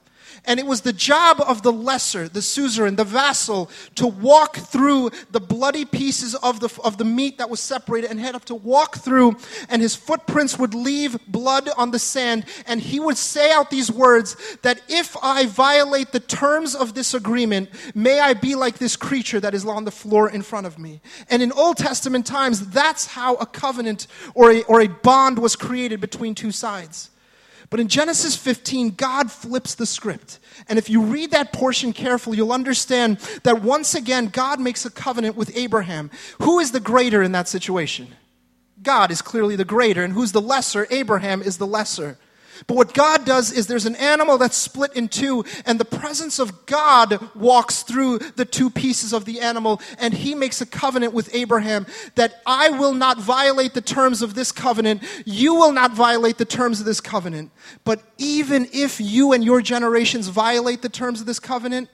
And 0.45 0.59
it 0.59 0.65
was 0.65 0.81
the 0.81 0.93
job 0.93 1.39
of 1.39 1.61
the 1.61 1.71
lesser, 1.71 2.27
the 2.27 2.41
suzerain, 2.41 2.95
the 2.95 3.03
vassal, 3.03 3.69
to 3.95 4.07
walk 4.07 4.57
through 4.57 5.11
the 5.29 5.39
bloody 5.39 5.85
pieces 5.85 6.33
of 6.33 6.59
the, 6.59 6.81
of 6.83 6.97
the 6.97 7.05
meat 7.05 7.37
that 7.37 7.49
was 7.49 7.59
separated 7.59 8.09
and 8.09 8.19
had 8.19 8.41
to 8.47 8.55
walk 8.55 8.97
through, 8.97 9.35
and 9.69 9.83
his 9.83 9.95
footprints 9.95 10.57
would 10.57 10.73
leave 10.73 11.17
blood 11.27 11.69
on 11.77 11.91
the 11.91 11.99
sand. 11.99 12.45
And 12.65 12.81
he 12.81 12.99
would 12.99 13.17
say 13.17 13.51
out 13.51 13.69
these 13.69 13.91
words 13.91 14.35
that 14.63 14.81
if 14.87 15.15
I 15.21 15.45
violate 15.45 16.11
the 16.11 16.19
terms 16.19 16.73
of 16.73 16.95
this 16.95 17.13
agreement, 17.13 17.69
may 17.93 18.19
I 18.19 18.33
be 18.33 18.55
like 18.55 18.79
this 18.79 18.95
creature 18.95 19.39
that 19.41 19.53
is 19.53 19.63
on 19.65 19.85
the 19.85 19.91
floor 19.91 20.29
in 20.29 20.41
front 20.41 20.65
of 20.65 20.79
me. 20.79 21.01
And 21.29 21.43
in 21.43 21.51
Old 21.51 21.77
Testament 21.77 22.25
times, 22.25 22.69
that's 22.69 23.05
how 23.05 23.35
a 23.35 23.45
covenant 23.45 24.07
or 24.33 24.51
a, 24.51 24.63
or 24.63 24.81
a 24.81 24.87
bond 24.87 25.37
was 25.37 25.55
created 25.55 26.01
between 26.01 26.33
two 26.33 26.51
sides. 26.51 27.11
But 27.71 27.79
in 27.79 27.87
Genesis 27.87 28.35
15, 28.35 28.91
God 28.91 29.31
flips 29.31 29.75
the 29.75 29.85
script. 29.85 30.39
And 30.67 30.77
if 30.77 30.89
you 30.89 31.01
read 31.01 31.31
that 31.31 31.53
portion 31.53 31.93
carefully, 31.93 32.35
you'll 32.35 32.51
understand 32.51 33.17
that 33.43 33.63
once 33.63 33.95
again, 33.95 34.27
God 34.27 34.59
makes 34.59 34.85
a 34.85 34.91
covenant 34.91 35.37
with 35.37 35.55
Abraham. 35.57 36.11
Who 36.41 36.59
is 36.59 36.73
the 36.73 36.81
greater 36.81 37.23
in 37.23 37.31
that 37.31 37.47
situation? 37.47 38.09
God 38.83 39.09
is 39.09 39.21
clearly 39.21 39.55
the 39.55 39.63
greater. 39.63 40.03
And 40.03 40.13
who's 40.13 40.33
the 40.33 40.41
lesser? 40.41 40.85
Abraham 40.91 41.41
is 41.41 41.59
the 41.59 41.67
lesser. 41.67 42.17
But 42.67 42.77
what 42.77 42.93
God 42.93 43.25
does 43.25 43.51
is 43.51 43.67
there's 43.67 43.85
an 43.85 43.95
animal 43.95 44.37
that's 44.37 44.57
split 44.57 44.95
in 44.95 45.07
two, 45.07 45.43
and 45.65 45.79
the 45.79 45.85
presence 45.85 46.39
of 46.39 46.65
God 46.65 47.19
walks 47.35 47.83
through 47.83 48.19
the 48.19 48.45
two 48.45 48.69
pieces 48.69 49.13
of 49.13 49.25
the 49.25 49.39
animal, 49.39 49.81
and 49.97 50.13
he 50.13 50.35
makes 50.35 50.61
a 50.61 50.65
covenant 50.65 51.13
with 51.13 51.33
Abraham 51.33 51.85
that 52.15 52.41
I 52.45 52.69
will 52.69 52.93
not 52.93 53.19
violate 53.19 53.73
the 53.73 53.81
terms 53.81 54.21
of 54.21 54.33
this 54.33 54.51
covenant, 54.51 55.03
you 55.25 55.55
will 55.55 55.71
not 55.71 55.93
violate 55.93 56.37
the 56.37 56.45
terms 56.45 56.79
of 56.79 56.85
this 56.85 57.01
covenant. 57.01 57.51
But 57.83 58.01
even 58.17 58.67
if 58.73 58.99
you 58.99 59.33
and 59.33 59.43
your 59.43 59.61
generations 59.61 60.27
violate 60.27 60.81
the 60.81 60.89
terms 60.89 61.21
of 61.21 61.27
this 61.27 61.39
covenant, 61.39 61.89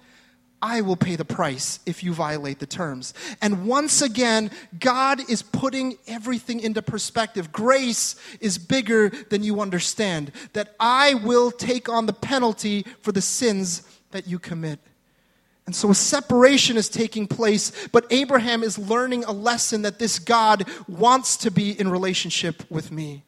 I 0.62 0.82
will 0.82 0.96
pay 0.96 1.16
the 1.16 1.26
price 1.26 1.80
if 1.86 2.04
you 2.04 2.14
violate 2.14 2.60
the 2.60 2.66
terms. 2.66 3.14
And 3.42 3.68
once 3.68 4.02
again, 4.02 4.50
God 4.80 5.30
is 5.30 5.44
putting 5.44 5.98
everything 6.08 6.60
into 6.60 6.82
perspective. 6.82 7.52
Grace 7.52 8.16
is 8.40 8.58
bigger 8.58 9.10
than 9.10 9.44
you 9.44 9.62
understand. 9.62 10.32
That 10.54 10.76
I 10.80 11.14
will 11.14 11.52
take 11.52 11.90
on 11.90 12.08
the 12.08 12.14
penalty 12.14 12.86
for 13.02 13.12
the 13.12 13.22
sins 13.22 13.84
that 14.12 14.28
you 14.28 14.40
commit. 14.40 14.80
And 15.68 15.76
so 15.76 15.92
a 15.92 15.96
separation 15.96 16.78
is 16.78 16.88
taking 16.88 17.28
place, 17.28 17.88
but 17.92 18.06
Abraham 18.10 18.64
is 18.64 18.80
learning 18.80 19.26
a 19.26 19.34
lesson 19.34 19.82
that 19.82 20.00
this 20.00 20.18
God 20.18 20.64
wants 20.88 21.36
to 21.38 21.52
be 21.52 21.78
in 21.78 21.90
relationship 21.90 22.64
with 22.72 22.90
me. 22.90 23.24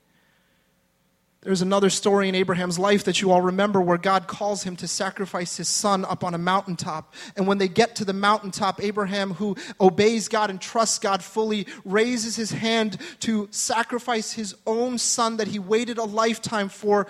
There's 1.42 1.62
another 1.62 1.90
story 1.90 2.28
in 2.28 2.36
Abraham's 2.36 2.78
life 2.78 3.06
that 3.06 3.22
you 3.22 3.32
all 3.32 3.42
remember 3.42 3.80
where 3.80 3.98
God 3.98 4.28
calls 4.28 4.64
him 4.64 4.76
to 4.76 4.90
sacrifice 4.90 5.56
his 5.56 5.70
son 5.70 6.04
up 6.04 6.22
on 6.22 6.34
a 6.34 6.38
mountaintop. 6.38 7.14
And 7.38 7.48
when 7.48 7.60
they 7.60 7.70
get 7.70 7.96
to 7.96 8.06
the 8.06 8.12
mountaintop, 8.12 8.84
Abraham, 8.84 9.34
who 9.36 9.56
obeys 9.80 10.28
God 10.28 10.50
and 10.50 10.60
trusts 10.60 11.00
God 11.00 11.24
fully, 11.24 11.66
raises 11.86 12.36
his 12.36 12.52
hand 12.52 12.98
to 13.22 13.48
sacrifice 13.52 14.34
his 14.34 14.54
own 14.68 14.98
son 14.98 15.38
that 15.38 15.48
he 15.48 15.60
waited 15.60 15.98
a 15.98 16.04
lifetime 16.04 16.68
for 16.68 17.08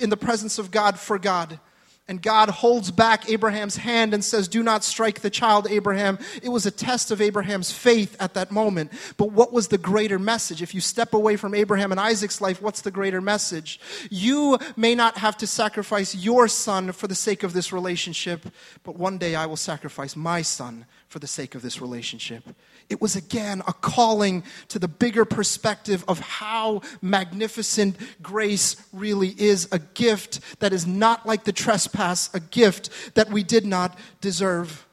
in 0.00 0.08
the 0.08 0.16
presence 0.16 0.58
of 0.58 0.70
God 0.70 0.98
for 0.98 1.18
God. 1.18 1.60
And 2.08 2.22
God 2.22 2.48
holds 2.48 2.92
back 2.92 3.28
Abraham's 3.28 3.76
hand 3.76 4.14
and 4.14 4.24
says, 4.24 4.46
Do 4.46 4.62
not 4.62 4.84
strike 4.84 5.20
the 5.20 5.30
child, 5.30 5.66
Abraham. 5.68 6.20
It 6.40 6.50
was 6.50 6.64
a 6.64 6.70
test 6.70 7.10
of 7.10 7.20
Abraham's 7.20 7.72
faith 7.72 8.16
at 8.20 8.34
that 8.34 8.52
moment. 8.52 8.92
But 9.16 9.32
what 9.32 9.52
was 9.52 9.68
the 9.68 9.78
greater 9.78 10.18
message? 10.18 10.62
If 10.62 10.72
you 10.72 10.80
step 10.80 11.14
away 11.14 11.34
from 11.36 11.52
Abraham 11.52 11.90
and 11.90 12.00
Isaac's 12.00 12.40
life, 12.40 12.62
what's 12.62 12.82
the 12.82 12.92
greater 12.92 13.20
message? 13.20 13.80
You 14.08 14.56
may 14.76 14.94
not 14.94 15.18
have 15.18 15.36
to 15.38 15.48
sacrifice 15.48 16.14
your 16.14 16.46
son 16.46 16.92
for 16.92 17.08
the 17.08 17.16
sake 17.16 17.42
of 17.42 17.52
this 17.52 17.72
relationship, 17.72 18.46
but 18.84 18.96
one 18.96 19.18
day 19.18 19.34
I 19.34 19.46
will 19.46 19.56
sacrifice 19.56 20.14
my 20.14 20.42
son 20.42 20.86
for 21.08 21.18
the 21.20 21.26
sake 21.26 21.54
of 21.54 21.62
this 21.62 21.80
relationship. 21.80 22.44
It 22.88 23.00
was 23.00 23.16
again 23.16 23.62
a 23.66 23.72
calling 23.72 24.44
to 24.68 24.78
the 24.78 24.86
bigger 24.88 25.24
perspective 25.24 26.04
of 26.06 26.20
how 26.20 26.82
magnificent 27.00 27.96
grace 28.22 28.76
really 28.92 29.34
is 29.38 29.68
a 29.72 29.78
gift 29.78 30.40
that 30.60 30.72
is 30.72 30.86
not 30.86 31.26
like 31.26 31.44
the 31.44 31.52
trespass, 31.52 31.95
a 32.34 32.40
gift 32.40 32.90
that 33.14 33.30
we 33.30 33.42
did 33.42 33.64
not 33.64 33.98
deserve. 34.20 34.86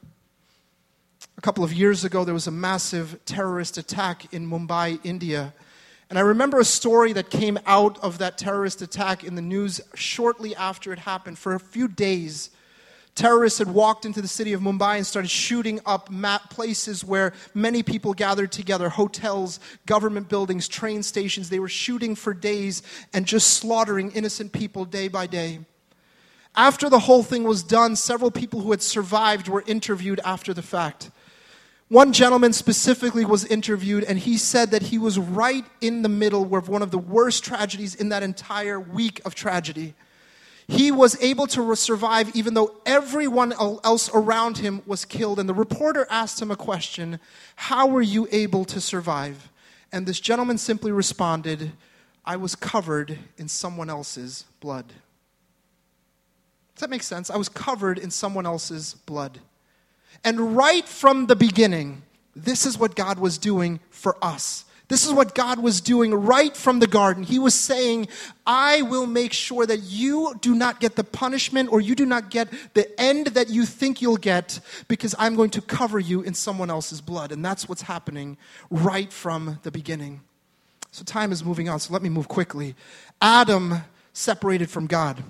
A 1.38 1.42
couple 1.42 1.63
of 1.63 1.74
years 1.74 2.06
ago, 2.06 2.24
there 2.24 2.34
was 2.34 2.48
a 2.48 2.52
massive 2.52 3.20
terrorist 3.26 3.78
attack 3.78 4.34
in 4.34 4.50
Mumbai, 4.50 5.00
India. 5.04 5.54
And 6.10 6.18
I 6.18 6.22
remember 6.22 6.60
a 6.60 6.66
story 6.66 7.13
that 7.13 7.30
came 7.30 7.60
out 7.66 8.00
of 8.04 8.20
that 8.20 8.38
terrorist 8.38 8.82
attack 8.82 9.24
in 9.24 9.36
the 9.36 9.42
news 9.42 9.82
shortly 9.96 10.56
after 10.56 10.94
it 10.94 11.00
happened. 11.00 11.38
For 11.38 11.54
a 11.54 11.60
few 11.60 11.88
days, 11.88 12.50
Terrorists 13.16 13.60
had 13.60 13.68
walked 13.70 14.06
into 14.06 14.24
the 14.24 14.28
city 14.28 14.54
of 14.54 14.62
Mumbai 14.62 14.98
and 14.98 15.06
started 15.06 15.30
shooting 15.30 15.80
up 15.86 16.10
places 16.50 17.04
where 17.04 17.34
many 17.54 17.84
people 17.84 18.13
gathered 18.13 18.52
together 18.52 18.89
hotels, 18.89 19.60
government 19.86 20.30
buildings, 20.30 20.68
train 20.68 21.04
stations. 21.04 21.50
They 21.50 21.60
were 21.60 21.70
shooting 21.70 22.16
for 22.16 22.34
days 22.34 22.82
and 23.13 23.28
just 23.28 23.50
slaughtering 23.54 24.12
innocent 24.13 24.52
people 24.52 24.86
day 24.86 25.10
by 25.10 25.28
day. 25.28 25.60
After 26.56 26.89
the 26.89 27.00
whole 27.00 27.24
thing 27.24 27.44
was 27.44 27.63
done, 27.63 27.96
several 27.96 28.30
people 28.30 28.62
who 28.62 28.72
had 28.72 28.82
survived 28.82 29.48
were 29.48 29.63
interviewed 29.66 30.20
after 30.24 30.54
the 30.54 30.62
fact. 30.62 31.10
One 31.89 32.13
gentleman 32.13 32.54
specifically 32.54 33.26
was 33.26 33.46
interviewed, 33.46 34.04
and 34.04 34.18
he 34.18 34.38
said 34.38 34.72
that 34.72 34.84
he 34.84 34.98
was 34.98 35.20
right 35.20 35.66
in 35.82 36.02
the 36.02 36.10
middle 36.10 36.56
of 36.56 36.70
one 36.70 36.82
of 36.82 36.92
the 36.92 36.98
worst 36.98 37.44
tragedies 37.44 37.96
in 37.96 38.10
that 38.10 38.24
entire 38.24 38.80
week 38.80 39.22
of 39.26 39.36
tragedy. 39.36 39.94
He 40.68 40.92
was 40.92 41.22
able 41.22 41.46
to 41.48 41.76
survive 41.76 42.36
even 42.36 42.54
though 42.54 42.76
everyone 42.86 43.54
else 43.54 44.10
around 44.13 44.60
him 44.60 44.82
was 44.86 45.06
killed. 45.06 45.39
And 45.39 45.50
the 45.50 45.54
reporter 45.54 46.08
asked 46.10 46.42
him 46.42 46.52
a 46.52 46.56
question 46.56 47.20
How 47.56 47.88
were 47.88 48.02
you 48.02 48.28
able 48.32 48.66
to 48.66 48.80
survive? 48.80 49.50
And 49.92 50.06
this 50.06 50.20
gentleman 50.20 50.58
simply 50.58 50.92
responded, 50.92 51.74
I 52.26 52.38
was 52.38 52.56
covered 52.56 53.20
in 53.38 53.48
someone 53.50 53.89
else's 53.89 54.46
blood. 54.62 54.94
That 56.84 56.89
make 56.89 57.02
sense? 57.02 57.30
I 57.30 57.38
was 57.38 57.48
covered 57.48 57.98
in 57.98 58.12
someone 58.12 58.46
else's 58.46 58.96
blood. 59.06 59.39
And 60.26 60.58
right 60.58 60.86
from 60.86 61.28
the 61.28 61.36
beginning, 61.36 62.02
this 62.36 62.65
is 62.65 62.78
what 62.78 62.93
God 62.98 63.19
was 63.19 63.38
doing 63.38 63.80
for 63.89 64.17
us. 64.22 64.65
This 64.89 65.08
is 65.08 65.13
what 65.13 65.34
God 65.34 65.60
was 65.60 65.80
doing 65.80 66.13
right 66.13 66.54
from 66.54 66.80
the 66.80 66.88
garden. 66.88 67.24
He 67.24 67.39
was 67.39 67.56
saying, 67.56 68.10
I 68.46 68.82
will 68.82 69.06
make 69.06 69.32
sure 69.32 69.65
that 69.65 69.78
you 69.78 70.34
do 70.41 70.54
not 70.54 70.82
get 70.82 70.98
the 70.98 71.06
punishment 71.06 71.72
or 71.72 71.80
you 71.80 71.96
do 71.96 72.06
not 72.06 72.30
get 72.30 72.50
the 72.74 73.00
end 73.00 73.28
that 73.28 73.50
you 73.50 73.65
think 73.65 74.02
you'll 74.02 74.17
get 74.17 74.60
because 74.89 75.15
I'm 75.17 75.38
going 75.38 75.52
to 75.52 75.62
cover 75.62 76.02
you 76.02 76.22
in 76.22 76.34
someone 76.34 76.69
else's 76.69 77.00
blood. 77.00 77.32
And 77.32 77.46
that's 77.46 77.69
what's 77.69 77.84
happening 77.84 78.36
right 78.69 79.13
from 79.13 79.58
the 79.63 79.72
beginning. 79.72 80.19
So 80.91 81.06
time 81.06 81.32
is 81.32 81.46
moving 81.46 81.69
on, 81.69 81.80
so 81.80 81.93
let 81.93 82.02
me 82.02 82.10
move 82.10 82.28
quickly. 82.28 82.76
Adam 83.22 83.84
separated 84.12 84.69
from 84.69 84.86
God. 84.86 85.24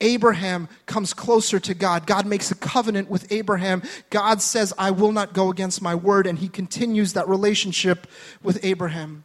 Abraham 0.00 0.68
comes 0.86 1.14
closer 1.14 1.60
to 1.60 1.74
God. 1.74 2.06
God 2.06 2.26
makes 2.26 2.50
a 2.50 2.54
covenant 2.54 3.08
with 3.08 3.30
Abraham. 3.32 3.82
God 4.10 4.42
says, 4.42 4.72
I 4.78 4.90
will 4.90 5.12
not 5.12 5.32
go 5.32 5.50
against 5.50 5.80
my 5.80 5.94
word, 5.94 6.26
and 6.26 6.38
he 6.38 6.48
continues 6.48 7.12
that 7.12 7.28
relationship 7.28 8.06
with 8.42 8.64
Abraham. 8.64 9.24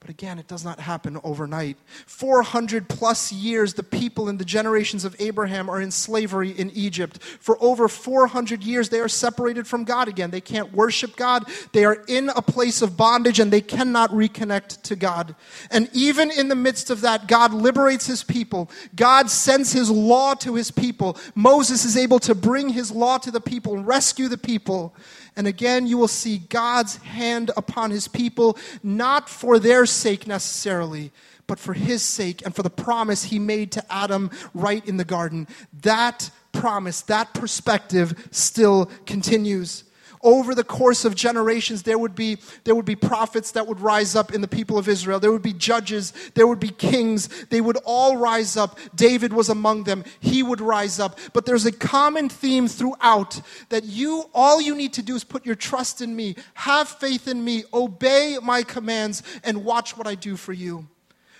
But 0.00 0.10
again, 0.10 0.38
it 0.38 0.46
does 0.46 0.64
not 0.64 0.78
happen 0.78 1.18
overnight. 1.24 1.76
400 2.06 2.88
plus 2.88 3.32
years, 3.32 3.74
the 3.74 3.82
people 3.82 4.28
in 4.28 4.38
the 4.38 4.44
generations 4.44 5.04
of 5.04 5.16
Abraham 5.18 5.68
are 5.68 5.80
in 5.80 5.90
slavery 5.90 6.50
in 6.50 6.70
Egypt. 6.70 7.20
For 7.20 7.58
over 7.60 7.88
400 7.88 8.62
years, 8.62 8.90
they 8.90 9.00
are 9.00 9.08
separated 9.08 9.66
from 9.66 9.82
God 9.82 10.06
again. 10.06 10.30
They 10.30 10.40
can't 10.40 10.72
worship 10.72 11.16
God. 11.16 11.46
They 11.72 11.84
are 11.84 12.04
in 12.06 12.28
a 12.28 12.42
place 12.42 12.80
of 12.80 12.96
bondage 12.96 13.40
and 13.40 13.52
they 13.52 13.60
cannot 13.60 14.10
reconnect 14.10 14.82
to 14.82 14.94
God. 14.94 15.34
And 15.68 15.90
even 15.92 16.30
in 16.30 16.46
the 16.46 16.54
midst 16.54 16.90
of 16.90 17.00
that, 17.00 17.26
God 17.26 17.52
liberates 17.52 18.06
his 18.06 18.22
people. 18.22 18.70
God 18.94 19.28
sends 19.30 19.72
his 19.72 19.90
law 19.90 20.34
to 20.34 20.54
his 20.54 20.70
people. 20.70 21.16
Moses 21.34 21.84
is 21.84 21.96
able 21.96 22.20
to 22.20 22.36
bring 22.36 22.68
his 22.68 22.92
law 22.92 23.18
to 23.18 23.32
the 23.32 23.40
people 23.40 23.74
and 23.74 23.84
rescue 23.84 24.28
the 24.28 24.38
people. 24.38 24.94
And 25.38 25.46
again, 25.46 25.86
you 25.86 25.96
will 25.96 26.08
see 26.08 26.38
God's 26.38 26.96
hand 26.96 27.52
upon 27.56 27.92
his 27.92 28.08
people, 28.08 28.58
not 28.82 29.28
for 29.28 29.60
their 29.60 29.86
sake 29.86 30.26
necessarily, 30.26 31.12
but 31.46 31.60
for 31.60 31.74
his 31.74 32.02
sake 32.02 32.44
and 32.44 32.56
for 32.56 32.64
the 32.64 32.70
promise 32.70 33.22
he 33.22 33.38
made 33.38 33.70
to 33.72 33.84
Adam 33.88 34.32
right 34.52 34.84
in 34.84 34.96
the 34.96 35.04
garden. 35.04 35.46
That 35.82 36.28
promise, 36.50 37.02
that 37.02 37.34
perspective 37.34 38.28
still 38.32 38.90
continues 39.06 39.84
over 40.22 40.54
the 40.54 40.64
course 40.64 41.04
of 41.04 41.14
generations, 41.14 41.82
there 41.82 41.98
would, 41.98 42.14
be, 42.14 42.38
there 42.64 42.74
would 42.74 42.84
be 42.84 42.96
prophets 42.96 43.52
that 43.52 43.66
would 43.66 43.80
rise 43.80 44.14
up 44.14 44.32
in 44.32 44.40
the 44.40 44.48
people 44.48 44.78
of 44.78 44.88
Israel. 44.88 45.20
There 45.20 45.32
would 45.32 45.42
be 45.42 45.52
judges. 45.52 46.12
There 46.34 46.46
would 46.46 46.60
be 46.60 46.70
kings. 46.70 47.28
They 47.46 47.60
would 47.60 47.78
all 47.84 48.16
rise 48.16 48.56
up. 48.56 48.78
David 48.94 49.32
was 49.32 49.48
among 49.48 49.84
them. 49.84 50.04
He 50.20 50.42
would 50.42 50.60
rise 50.60 50.98
up. 51.00 51.18
But 51.32 51.46
there's 51.46 51.66
a 51.66 51.72
common 51.72 52.28
theme 52.28 52.68
throughout 52.68 53.40
that 53.68 53.84
you, 53.84 54.28
all 54.34 54.60
you 54.60 54.74
need 54.74 54.92
to 54.94 55.02
do 55.02 55.14
is 55.14 55.24
put 55.24 55.46
your 55.46 55.54
trust 55.54 56.00
in 56.00 56.14
me, 56.14 56.36
have 56.54 56.88
faith 56.88 57.28
in 57.28 57.44
me, 57.44 57.64
obey 57.72 58.38
my 58.42 58.62
commands, 58.62 59.22
and 59.44 59.64
watch 59.64 59.96
what 59.96 60.06
I 60.06 60.14
do 60.14 60.36
for 60.36 60.52
you. 60.52 60.88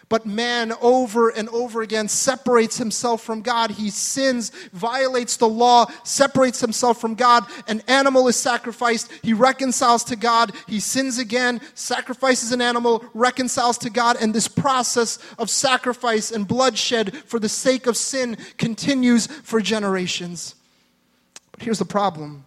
But 0.08 0.24
man, 0.24 0.72
over 0.80 1.28
and 1.28 1.50
over 1.50 1.82
again, 1.82 2.08
separates 2.08 2.78
himself 2.78 3.22
from 3.22 3.42
God. 3.42 3.72
He 3.72 3.90
sins, 3.90 4.50
violates 4.72 5.36
the 5.36 5.48
law, 5.48 5.86
separates 6.02 6.60
himself 6.60 6.98
from 6.98 7.14
God. 7.14 7.44
An 7.66 7.82
animal 7.88 8.26
is 8.28 8.36
sacrificed. 8.36 9.12
He 9.22 9.34
reconciles 9.34 10.04
to 10.04 10.16
God. 10.16 10.52
He 10.66 10.80
sins 10.80 11.18
again, 11.18 11.60
sacrifices 11.74 12.52
an 12.52 12.62
animal, 12.62 13.04
reconciles 13.12 13.76
to 13.78 13.90
God. 13.90 14.16
And 14.20 14.34
this 14.34 14.48
process 14.48 15.18
of 15.38 15.50
sacrifice 15.50 16.32
and 16.32 16.48
bloodshed 16.48 17.14
for 17.14 17.38
the 17.38 17.48
sake 17.48 17.86
of 17.86 17.96
sin 17.96 18.38
continues 18.56 19.26
for 19.26 19.60
generations. 19.60 20.54
But 21.52 21.62
here's 21.62 21.80
the 21.80 21.84
problem 21.84 22.46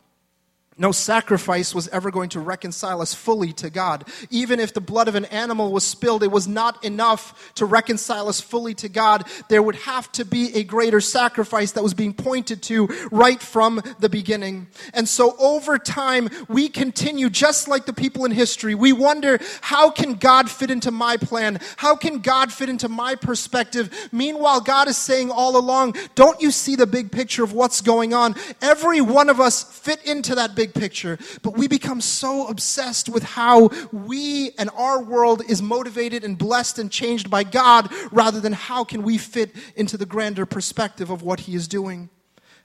No 0.78 0.94
sacrifice 0.94 1.76
was 1.76 1.90
ever 1.90 2.12
going 2.12 2.30
to 2.30 2.40
reconcile 2.40 3.02
us 3.02 3.14
fully 3.14 3.52
to 3.54 3.70
God. 3.70 4.08
Even 4.30 4.60
if 4.60 4.74
the 4.74 4.80
blood 4.80 5.10
of 5.10 5.16
an 5.16 5.26
animal 5.26 5.72
was 5.72 5.84
spilled, 5.84 6.24
it 6.24 6.32
was 6.32 6.48
not 6.48 6.84
enough 6.84 7.52
to 7.56 7.66
reconcile 7.66 8.30
us 8.30 8.40
fully 8.40 8.74
to 8.76 8.88
God. 8.88 9.28
There 9.50 9.62
would 9.62 9.76
have 9.76 10.10
to 10.14 10.24
be 10.24 10.56
a 10.56 10.64
greater 10.64 11.02
sacrifice 11.02 11.74
that 11.74 11.84
was 11.84 11.94
being 11.94 12.14
pointed 12.14 12.62
to 12.64 12.88
right 13.12 13.42
from 13.42 13.82
the 14.00 14.08
beginning. 14.08 14.68
And 14.94 15.10
so 15.10 15.36
over 15.40 15.78
time, 15.78 16.30
we 16.48 16.70
continue 16.70 17.30
just 17.30 17.68
like 17.68 17.86
the 17.86 17.94
people 17.94 18.24
in 18.24 18.32
history. 18.32 18.74
We 18.74 18.94
wonder, 18.94 19.40
how 19.60 19.92
can 19.92 20.14
God 20.14 20.50
fit 20.50 20.72
into 20.72 20.90
my 20.90 21.18
plan? 21.18 21.60
How 21.76 21.98
can 21.98 22.20
God 22.20 22.52
fit 22.52 22.70
into 22.70 22.88
my 22.88 23.16
perspective? 23.16 24.10
Meanwhile, 24.14 24.62
God 24.62 24.88
is 24.88 24.98
saying 24.98 25.32
all 25.32 25.58
along, 25.58 25.98
don't 26.16 26.42
you 26.42 26.50
see 26.50 26.78
the 26.78 26.88
big 26.88 27.12
picture 27.12 27.44
of 27.44 27.52
what's 27.52 27.82
going 27.82 28.14
on? 28.14 28.36
Every 28.62 29.02
one 29.02 29.30
of 29.30 29.42
us 29.42 29.64
fit 29.64 30.02
into 30.06 30.36
that 30.36 30.56
big 30.56 30.61
picture, 30.68 31.18
but 31.42 31.58
we 31.58 31.68
become 31.68 32.02
so 32.02 32.48
obsessed 32.48 33.10
with 33.10 33.24
how 33.24 33.70
we 33.92 34.52
and 34.58 34.70
our 34.76 35.02
world 35.02 35.42
is 35.48 35.62
motivated 35.62 36.24
and 36.24 36.38
blessed 36.38 36.80
and 36.80 36.92
changed 36.92 37.30
by 37.30 37.44
God 37.44 37.92
rather 38.12 38.40
than 38.40 38.54
how 38.54 38.84
can 38.84 39.04
we 39.04 39.18
fit 39.18 39.56
into 39.76 39.98
the 39.98 40.06
grander 40.06 40.46
perspective 40.46 41.10
of 41.10 41.22
what 41.22 41.42
He 41.42 41.56
is 41.56 41.68
doing. 41.68 42.10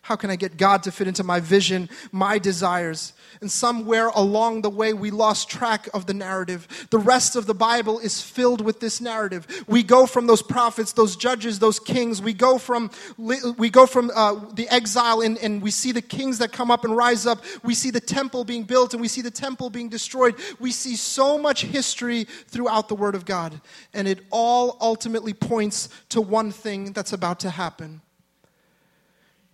How 0.06 0.14
can 0.14 0.30
I 0.30 0.36
get 0.36 0.56
God 0.56 0.84
to 0.84 0.92
fit 0.92 1.08
into 1.08 1.24
my 1.24 1.40
vision, 1.40 1.90
my 2.12 2.38
desires? 2.38 3.12
And 3.40 3.50
somewhere 3.50 4.06
along 4.06 4.62
the 4.62 4.70
way, 4.70 4.92
we 4.92 5.10
lost 5.10 5.50
track 5.50 5.88
of 5.92 6.06
the 6.06 6.14
narrative. 6.14 6.86
The 6.90 6.98
rest 6.98 7.34
of 7.34 7.46
the 7.46 7.54
Bible 7.54 7.98
is 7.98 8.22
filled 8.22 8.60
with 8.60 8.78
this 8.78 9.00
narrative. 9.00 9.64
We 9.66 9.82
go 9.82 10.06
from 10.06 10.28
those 10.28 10.42
prophets, 10.42 10.92
those 10.92 11.16
judges, 11.16 11.58
those 11.58 11.80
kings. 11.80 12.22
We 12.22 12.34
go 12.34 12.56
from, 12.56 12.92
we 13.18 13.68
go 13.68 13.84
from 13.84 14.12
uh, 14.14 14.44
the 14.54 14.68
exile 14.68 15.22
and, 15.22 15.38
and 15.38 15.60
we 15.60 15.72
see 15.72 15.90
the 15.90 16.02
kings 16.02 16.38
that 16.38 16.52
come 16.52 16.70
up 16.70 16.84
and 16.84 16.96
rise 16.96 17.26
up. 17.26 17.42
We 17.64 17.74
see 17.74 17.90
the 17.90 17.98
temple 17.98 18.44
being 18.44 18.62
built 18.62 18.94
and 18.94 19.00
we 19.00 19.08
see 19.08 19.22
the 19.22 19.30
temple 19.32 19.70
being 19.70 19.88
destroyed. 19.88 20.36
We 20.60 20.70
see 20.70 20.94
so 20.94 21.36
much 21.36 21.62
history 21.62 22.28
throughout 22.46 22.86
the 22.86 22.94
Word 22.94 23.16
of 23.16 23.24
God. 23.24 23.60
And 23.92 24.06
it 24.06 24.20
all 24.30 24.78
ultimately 24.80 25.34
points 25.34 25.88
to 26.10 26.20
one 26.20 26.52
thing 26.52 26.92
that's 26.92 27.12
about 27.12 27.40
to 27.40 27.50
happen 27.50 28.02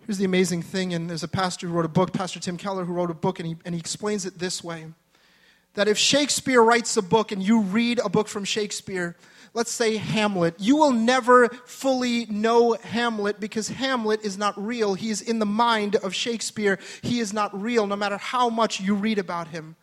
Here's 0.05 0.17
the 0.17 0.25
amazing 0.25 0.63
thing, 0.63 0.93
and 0.93 1.09
there's 1.09 1.23
a 1.23 1.29
pastor 1.29 1.65
who 1.65 1.73
wrote 1.73 1.85
a 1.85 1.89
book, 1.89 2.11
Pastor 2.11 2.37
Tim 2.37 2.57
Keller, 2.57 2.83
who 2.83 2.91
wrote 2.91 3.09
a 3.09 3.13
book, 3.13 3.39
and 3.39 3.47
he, 3.47 3.55
and 3.63 3.73
he 3.73 3.79
explains 3.79 4.25
it 4.25 4.37
this 4.37 4.61
way 4.61 4.87
that 5.75 5.87
if 5.87 5.97
Shakespeare 5.97 6.61
writes 6.61 6.97
a 6.97 7.01
book 7.01 7.31
and 7.31 7.41
you 7.41 7.61
read 7.61 7.99
a 8.03 8.09
book 8.09 8.27
from 8.27 8.43
Shakespeare, 8.43 9.15
let's 9.53 9.71
say 9.71 9.95
Hamlet, 9.95 10.55
you 10.59 10.75
will 10.75 10.91
never 10.91 11.47
fully 11.65 12.25
know 12.25 12.73
Hamlet 12.73 13.39
because 13.39 13.69
Hamlet 13.69 14.23
is 14.25 14.37
not 14.37 14.53
real. 14.61 14.93
He 14.93 15.09
is 15.09 15.21
in 15.21 15.39
the 15.39 15.45
mind 15.45 15.95
of 15.95 16.13
Shakespeare. 16.13 16.79
He 17.01 17.19
is 17.19 17.31
not 17.31 17.59
real, 17.59 17.87
no 17.87 17.95
matter 17.95 18.17
how 18.17 18.49
much 18.49 18.81
you 18.81 18.95
read 18.95 19.17
about 19.17 19.47
him. 19.47 19.77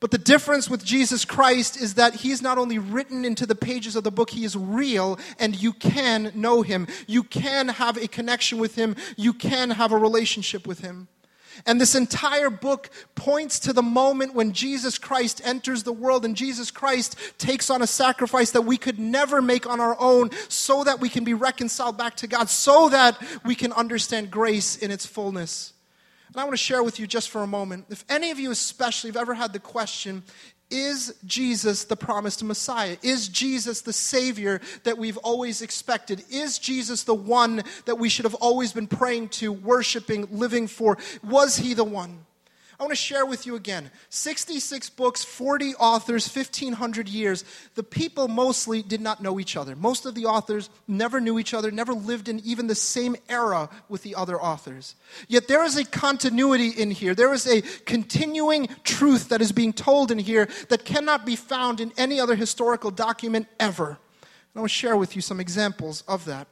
But 0.00 0.10
the 0.10 0.18
difference 0.18 0.70
with 0.70 0.82
Jesus 0.82 1.26
Christ 1.26 1.76
is 1.76 1.94
that 1.94 2.16
he 2.16 2.30
is 2.30 2.40
not 2.40 2.56
only 2.56 2.78
written 2.78 3.24
into 3.24 3.44
the 3.44 3.54
pages 3.54 3.96
of 3.96 4.02
the 4.02 4.10
book, 4.10 4.30
he 4.30 4.44
is 4.44 4.56
real 4.56 5.18
and 5.38 5.54
you 5.54 5.74
can 5.74 6.32
know 6.34 6.62
him. 6.62 6.86
You 7.06 7.22
can 7.22 7.68
have 7.68 7.98
a 7.98 8.08
connection 8.08 8.58
with 8.58 8.76
him. 8.76 8.96
You 9.16 9.34
can 9.34 9.70
have 9.70 9.92
a 9.92 9.98
relationship 9.98 10.66
with 10.66 10.80
him. 10.80 11.08
And 11.66 11.78
this 11.78 11.94
entire 11.94 12.48
book 12.48 12.88
points 13.14 13.58
to 13.60 13.74
the 13.74 13.82
moment 13.82 14.34
when 14.34 14.52
Jesus 14.52 14.96
Christ 14.96 15.42
enters 15.44 15.82
the 15.82 15.92
world 15.92 16.24
and 16.24 16.34
Jesus 16.34 16.70
Christ 16.70 17.16
takes 17.36 17.68
on 17.68 17.82
a 17.82 17.86
sacrifice 17.86 18.52
that 18.52 18.62
we 18.62 18.78
could 18.78 18.98
never 18.98 19.42
make 19.42 19.66
on 19.68 19.80
our 19.80 19.96
own 20.00 20.30
so 20.48 20.84
that 20.84 21.00
we 21.00 21.10
can 21.10 21.24
be 21.24 21.34
reconciled 21.34 21.98
back 21.98 22.16
to 22.16 22.26
God, 22.26 22.48
so 22.48 22.88
that 22.88 23.20
we 23.44 23.54
can 23.54 23.72
understand 23.72 24.30
grace 24.30 24.76
in 24.76 24.90
its 24.90 25.04
fullness. 25.04 25.74
And 26.32 26.40
I 26.40 26.44
want 26.44 26.52
to 26.52 26.62
share 26.62 26.82
with 26.82 27.00
you 27.00 27.06
just 27.06 27.28
for 27.30 27.42
a 27.42 27.46
moment. 27.46 27.86
If 27.90 28.04
any 28.08 28.30
of 28.30 28.38
you, 28.38 28.50
especially, 28.50 29.10
have 29.10 29.16
ever 29.16 29.34
had 29.34 29.52
the 29.52 29.58
question, 29.58 30.22
is 30.70 31.16
Jesus 31.24 31.84
the 31.84 31.96
promised 31.96 32.44
Messiah? 32.44 32.96
Is 33.02 33.28
Jesus 33.28 33.80
the 33.80 33.92
Savior 33.92 34.60
that 34.84 34.96
we've 34.96 35.16
always 35.18 35.62
expected? 35.62 36.22
Is 36.30 36.60
Jesus 36.60 37.02
the 37.02 37.14
one 37.14 37.64
that 37.86 37.98
we 37.98 38.08
should 38.08 38.24
have 38.24 38.36
always 38.36 38.72
been 38.72 38.86
praying 38.86 39.30
to, 39.30 39.50
worshiping, 39.52 40.28
living 40.30 40.68
for? 40.68 40.96
Was 41.24 41.56
he 41.56 41.74
the 41.74 41.84
one? 41.84 42.24
I 42.80 42.84
want 42.84 42.92
to 42.92 42.96
share 42.96 43.26
with 43.26 43.44
you 43.44 43.56
again 43.56 43.90
66 44.08 44.88
books, 44.90 45.22
40 45.22 45.74
authors, 45.74 46.34
1,500 46.34 47.10
years. 47.10 47.44
The 47.74 47.82
people 47.82 48.26
mostly 48.26 48.80
did 48.80 49.02
not 49.02 49.22
know 49.22 49.38
each 49.38 49.54
other. 49.54 49.76
Most 49.76 50.06
of 50.06 50.14
the 50.14 50.24
authors 50.24 50.70
never 50.88 51.20
knew 51.20 51.38
each 51.38 51.52
other, 51.52 51.70
never 51.70 51.92
lived 51.92 52.30
in 52.30 52.40
even 52.40 52.68
the 52.68 52.74
same 52.74 53.16
era 53.28 53.68
with 53.90 54.02
the 54.02 54.14
other 54.14 54.40
authors. 54.40 54.94
Yet 55.28 55.46
there 55.46 55.62
is 55.62 55.76
a 55.76 55.84
continuity 55.84 56.68
in 56.68 56.90
here. 56.90 57.14
There 57.14 57.34
is 57.34 57.46
a 57.46 57.60
continuing 57.84 58.68
truth 58.82 59.28
that 59.28 59.42
is 59.42 59.52
being 59.52 59.74
told 59.74 60.10
in 60.10 60.18
here 60.18 60.48
that 60.70 60.86
cannot 60.86 61.26
be 61.26 61.36
found 61.36 61.80
in 61.80 61.92
any 61.98 62.18
other 62.18 62.34
historical 62.34 62.90
document 62.90 63.46
ever. 63.58 63.88
And 63.88 63.98
I 64.56 64.60
want 64.60 64.70
to 64.70 64.74
share 64.74 64.96
with 64.96 65.14
you 65.14 65.20
some 65.20 65.38
examples 65.38 66.02
of 66.08 66.24
that. 66.24 66.48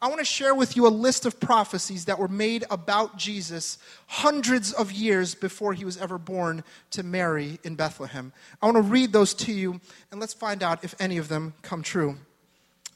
I 0.00 0.06
want 0.06 0.20
to 0.20 0.24
share 0.24 0.54
with 0.54 0.76
you 0.76 0.86
a 0.86 0.88
list 0.88 1.26
of 1.26 1.40
prophecies 1.40 2.04
that 2.04 2.20
were 2.20 2.28
made 2.28 2.64
about 2.70 3.16
Jesus 3.16 3.78
hundreds 4.06 4.72
of 4.72 4.92
years 4.92 5.34
before 5.34 5.72
he 5.72 5.84
was 5.84 5.96
ever 5.96 6.18
born 6.18 6.62
to 6.92 7.02
Mary 7.02 7.58
in 7.64 7.74
Bethlehem. 7.74 8.32
I 8.62 8.66
want 8.66 8.76
to 8.76 8.82
read 8.82 9.12
those 9.12 9.34
to 9.34 9.52
you, 9.52 9.80
and 10.12 10.20
let's 10.20 10.34
find 10.34 10.62
out 10.62 10.84
if 10.84 10.94
any 11.00 11.18
of 11.18 11.26
them 11.26 11.54
come 11.62 11.82
true. 11.82 12.16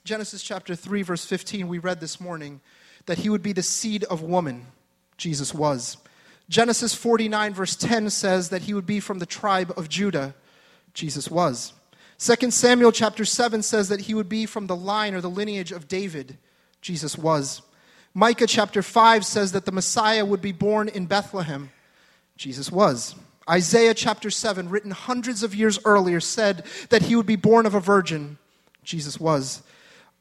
Genesis 0.04 0.44
chapter 0.44 0.76
3, 0.76 1.02
verse 1.02 1.24
15, 1.24 1.66
we 1.66 1.78
read 1.78 1.98
this 1.98 2.20
morning 2.20 2.60
that 3.06 3.18
he 3.18 3.28
would 3.28 3.42
be 3.42 3.52
the 3.52 3.64
seed 3.64 4.04
of 4.04 4.22
woman. 4.22 4.66
Jesus 5.16 5.52
was. 5.52 5.96
Genesis 6.48 6.94
49, 6.94 7.54
verse 7.54 7.74
10 7.74 8.10
says 8.10 8.50
that 8.50 8.62
he 8.62 8.74
would 8.74 8.86
be 8.86 9.00
from 9.00 9.18
the 9.18 9.26
tribe 9.26 9.72
of 9.76 9.88
Judah. 9.88 10.34
Jesus 10.94 11.28
was. 11.28 11.72
2 12.18 12.52
Samuel 12.52 12.92
chapter 12.92 13.24
7 13.24 13.62
says 13.62 13.88
that 13.88 14.02
he 14.02 14.14
would 14.14 14.28
be 14.28 14.46
from 14.46 14.68
the 14.68 14.76
line 14.76 15.14
or 15.14 15.20
the 15.20 15.30
lineage 15.30 15.72
of 15.72 15.88
David. 15.88 16.38
Jesus 16.82 17.16
was. 17.16 17.62
Micah 18.12 18.46
chapter 18.46 18.82
5 18.82 19.24
says 19.24 19.52
that 19.52 19.64
the 19.64 19.72
Messiah 19.72 20.24
would 20.24 20.42
be 20.42 20.52
born 20.52 20.88
in 20.88 21.06
Bethlehem. 21.06 21.70
Jesus 22.36 22.70
was. 22.70 23.14
Isaiah 23.48 23.94
chapter 23.94 24.30
7, 24.30 24.68
written 24.68 24.90
hundreds 24.90 25.42
of 25.42 25.54
years 25.54 25.78
earlier, 25.84 26.20
said 26.20 26.64
that 26.90 27.02
he 27.02 27.16
would 27.16 27.26
be 27.26 27.36
born 27.36 27.64
of 27.64 27.74
a 27.74 27.80
virgin. 27.80 28.36
Jesus 28.84 29.18
was. 29.18 29.62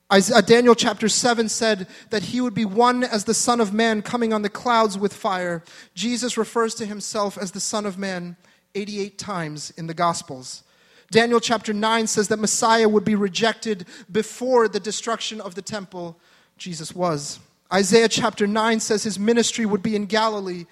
Uh, 0.09 0.41
Daniel 0.41 0.75
chapter 0.75 1.07
7 1.07 1.47
said 1.47 1.87
that 2.09 2.23
he 2.23 2.41
would 2.41 2.53
be 2.53 2.65
one 2.65 3.03
as 3.03 3.23
the 3.23 3.33
Son 3.33 3.61
of 3.61 3.73
Man 3.73 4.01
coming 4.01 4.33
on 4.33 4.41
the 4.41 4.49
clouds 4.49 4.97
with 4.97 5.13
fire. 5.13 5.63
Jesus 5.95 6.37
refers 6.37 6.75
to 6.75 6.85
himself 6.85 7.37
as 7.37 7.51
the 7.51 7.59
Son 7.59 7.85
of 7.85 7.97
Man 7.97 8.35
88 8.75 9.17
times 9.17 9.71
in 9.77 9.87
the 9.87 9.93
Gospels. 9.93 10.63
Daniel 11.11 11.39
chapter 11.39 11.73
9 11.73 12.07
says 12.07 12.27
that 12.29 12.39
Messiah 12.39 12.89
would 12.89 13.03
be 13.05 13.15
rejected 13.15 13.85
before 14.11 14.67
the 14.67 14.79
destruction 14.79 15.41
of 15.41 15.55
the 15.55 15.61
temple. 15.61 16.17
Jesus 16.61 16.93
was. 16.93 17.39
Isaiah 17.73 18.07
chapter 18.07 18.45
9 18.45 18.81
says 18.81 19.01
his 19.01 19.17
ministry 19.17 19.65
would 19.65 19.81
be 19.81 19.95
in 19.95 20.05
Galilee. 20.05 20.67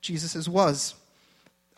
Jesus 0.00 0.48
was. 0.48 0.94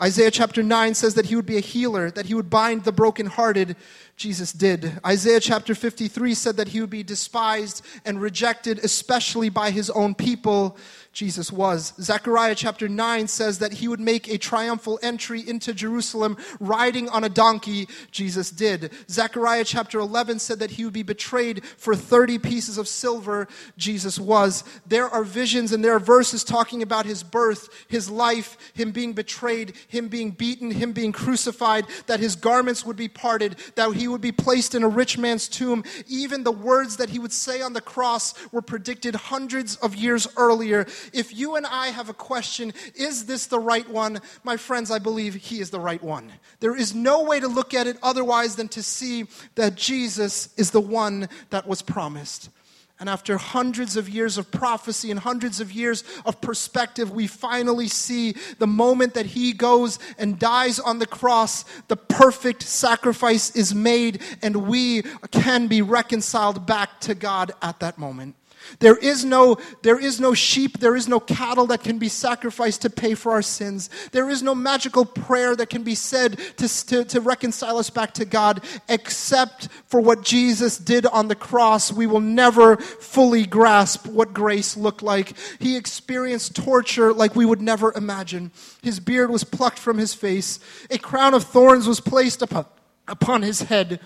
Isaiah 0.00 0.30
chapter 0.30 0.62
9 0.62 0.94
says 0.94 1.14
that 1.14 1.26
he 1.26 1.34
would 1.34 1.46
be 1.46 1.56
a 1.56 1.60
healer, 1.60 2.08
that 2.12 2.26
he 2.26 2.34
would 2.34 2.48
bind 2.48 2.84
the 2.84 2.92
brokenhearted. 2.92 3.74
Jesus 4.16 4.50
did. 4.50 4.98
Isaiah 5.04 5.40
chapter 5.40 5.74
53 5.74 6.34
said 6.34 6.56
that 6.56 6.68
he 6.68 6.80
would 6.80 6.90
be 6.90 7.02
despised 7.02 7.84
and 8.04 8.20
rejected, 8.20 8.78
especially 8.78 9.50
by 9.50 9.70
his 9.70 9.90
own 9.90 10.14
people. 10.14 10.78
Jesus 11.16 11.50
was. 11.50 11.94
Zechariah 11.98 12.54
chapter 12.54 12.90
9 12.90 13.26
says 13.26 13.58
that 13.60 13.72
he 13.72 13.88
would 13.88 14.00
make 14.00 14.28
a 14.28 14.36
triumphal 14.36 14.98
entry 15.02 15.40
into 15.46 15.72
Jerusalem 15.72 16.36
riding 16.60 17.08
on 17.08 17.24
a 17.24 17.30
donkey. 17.30 17.88
Jesus 18.10 18.50
did. 18.50 18.92
Zechariah 19.08 19.64
chapter 19.64 19.98
11 19.98 20.40
said 20.40 20.58
that 20.58 20.72
he 20.72 20.84
would 20.84 20.92
be 20.92 21.02
betrayed 21.02 21.64
for 21.64 21.96
30 21.96 22.38
pieces 22.38 22.76
of 22.76 22.86
silver. 22.86 23.48
Jesus 23.78 24.18
was. 24.18 24.62
There 24.86 25.08
are 25.08 25.24
visions 25.24 25.72
and 25.72 25.82
there 25.82 25.94
are 25.94 26.00
verses 26.00 26.44
talking 26.44 26.82
about 26.82 27.06
his 27.06 27.22
birth, 27.22 27.70
his 27.88 28.10
life, 28.10 28.58
him 28.74 28.90
being 28.90 29.14
betrayed, 29.14 29.72
him 29.88 30.08
being 30.08 30.32
beaten, 30.32 30.70
him 30.70 30.92
being 30.92 31.12
crucified, 31.12 31.86
that 32.08 32.20
his 32.20 32.36
garments 32.36 32.84
would 32.84 32.96
be 32.96 33.08
parted, 33.08 33.56
that 33.74 33.90
he 33.94 34.05
would 34.08 34.20
be 34.20 34.32
placed 34.32 34.74
in 34.74 34.82
a 34.82 34.88
rich 34.88 35.18
man's 35.18 35.48
tomb. 35.48 35.84
Even 36.06 36.44
the 36.44 36.52
words 36.52 36.96
that 36.96 37.10
he 37.10 37.18
would 37.18 37.32
say 37.32 37.62
on 37.62 37.72
the 37.72 37.80
cross 37.80 38.34
were 38.52 38.62
predicted 38.62 39.14
hundreds 39.14 39.76
of 39.76 39.94
years 39.94 40.28
earlier 40.36 40.86
if 41.12 41.34
you 41.34 41.56
and 41.56 41.66
I 41.66 41.88
have 41.88 42.08
a 42.08 42.14
question, 42.14 42.72
is 42.94 43.26
this 43.26 43.46
the 43.46 43.58
right 43.58 43.88
one? 43.88 44.20
My 44.44 44.56
friends, 44.56 44.90
I 44.90 44.98
believe 44.98 45.34
he 45.34 45.60
is 45.60 45.70
the 45.70 45.80
right 45.80 46.02
one. 46.02 46.32
There 46.60 46.76
is 46.76 46.94
no 46.94 47.22
way 47.22 47.40
to 47.40 47.48
look 47.48 47.74
at 47.74 47.86
it 47.86 47.98
otherwise 48.02 48.56
than 48.56 48.68
to 48.68 48.82
see 48.82 49.26
that 49.54 49.74
Jesus 49.74 50.52
is 50.56 50.70
the 50.70 50.80
one 50.80 51.28
that 51.50 51.66
was 51.66 51.82
promised. 51.82 52.50
And 52.98 53.10
after 53.10 53.36
hundreds 53.36 53.96
of 53.96 54.08
years 54.08 54.38
of 54.38 54.50
prophecy 54.50 55.10
and 55.10 55.20
hundreds 55.20 55.60
of 55.60 55.70
years 55.70 56.02
of 56.24 56.40
perspective, 56.40 57.10
we 57.10 57.26
finally 57.26 57.88
see 57.88 58.34
the 58.58 58.66
moment 58.66 59.12
that 59.14 59.26
he 59.26 59.52
goes 59.52 59.98
and 60.18 60.38
dies 60.38 60.78
on 60.78 60.98
the 60.98 61.06
cross, 61.06 61.66
the 61.88 61.96
perfect 61.96 62.62
sacrifice 62.62 63.54
is 63.54 63.74
made, 63.74 64.22
and 64.40 64.66
we 64.66 65.02
can 65.30 65.66
be 65.66 65.82
reconciled 65.82 66.66
back 66.66 67.00
to 67.00 67.14
God 67.14 67.52
at 67.60 67.80
that 67.80 67.98
moment. 67.98 68.34
There 68.78 68.96
is 68.96 69.24
no, 69.24 69.58
there 69.82 69.98
is 69.98 70.20
no 70.20 70.34
sheep, 70.34 70.78
there 70.78 70.96
is 70.96 71.08
no 71.08 71.20
cattle 71.20 71.66
that 71.68 71.82
can 71.82 71.98
be 71.98 72.08
sacrificed 72.08 72.82
to 72.82 72.90
pay 72.90 73.14
for 73.14 73.32
our 73.32 73.42
sins. 73.42 73.90
There 74.12 74.28
is 74.30 74.42
no 74.42 74.54
magical 74.54 75.04
prayer 75.04 75.56
that 75.56 75.70
can 75.70 75.82
be 75.82 75.94
said 75.94 76.38
to, 76.58 76.86
to, 76.86 77.04
to, 77.04 77.20
reconcile 77.20 77.78
us 77.78 77.90
back 77.90 78.14
to 78.14 78.24
God, 78.24 78.62
except 78.88 79.68
for 79.86 80.00
what 80.00 80.22
Jesus 80.22 80.78
did 80.78 81.06
on 81.06 81.28
the 81.28 81.34
cross. 81.34 81.92
We 81.92 82.06
will 82.06 82.20
never 82.20 82.76
fully 82.76 83.46
grasp 83.46 84.06
what 84.06 84.32
grace 84.32 84.76
looked 84.76 85.02
like. 85.02 85.34
He 85.58 85.76
experienced 85.76 86.54
torture 86.54 87.12
like 87.12 87.34
we 87.34 87.46
would 87.46 87.62
never 87.62 87.92
imagine. 87.94 88.52
His 88.82 89.00
beard 89.00 89.30
was 89.30 89.44
plucked 89.44 89.78
from 89.78 89.98
his 89.98 90.14
face, 90.14 90.60
a 90.90 90.98
crown 90.98 91.34
of 91.34 91.44
thorns 91.44 91.86
was 91.86 92.00
placed 92.00 92.42
upon, 92.42 92.66
upon 93.08 93.42
his 93.42 93.62
head. 93.62 94.00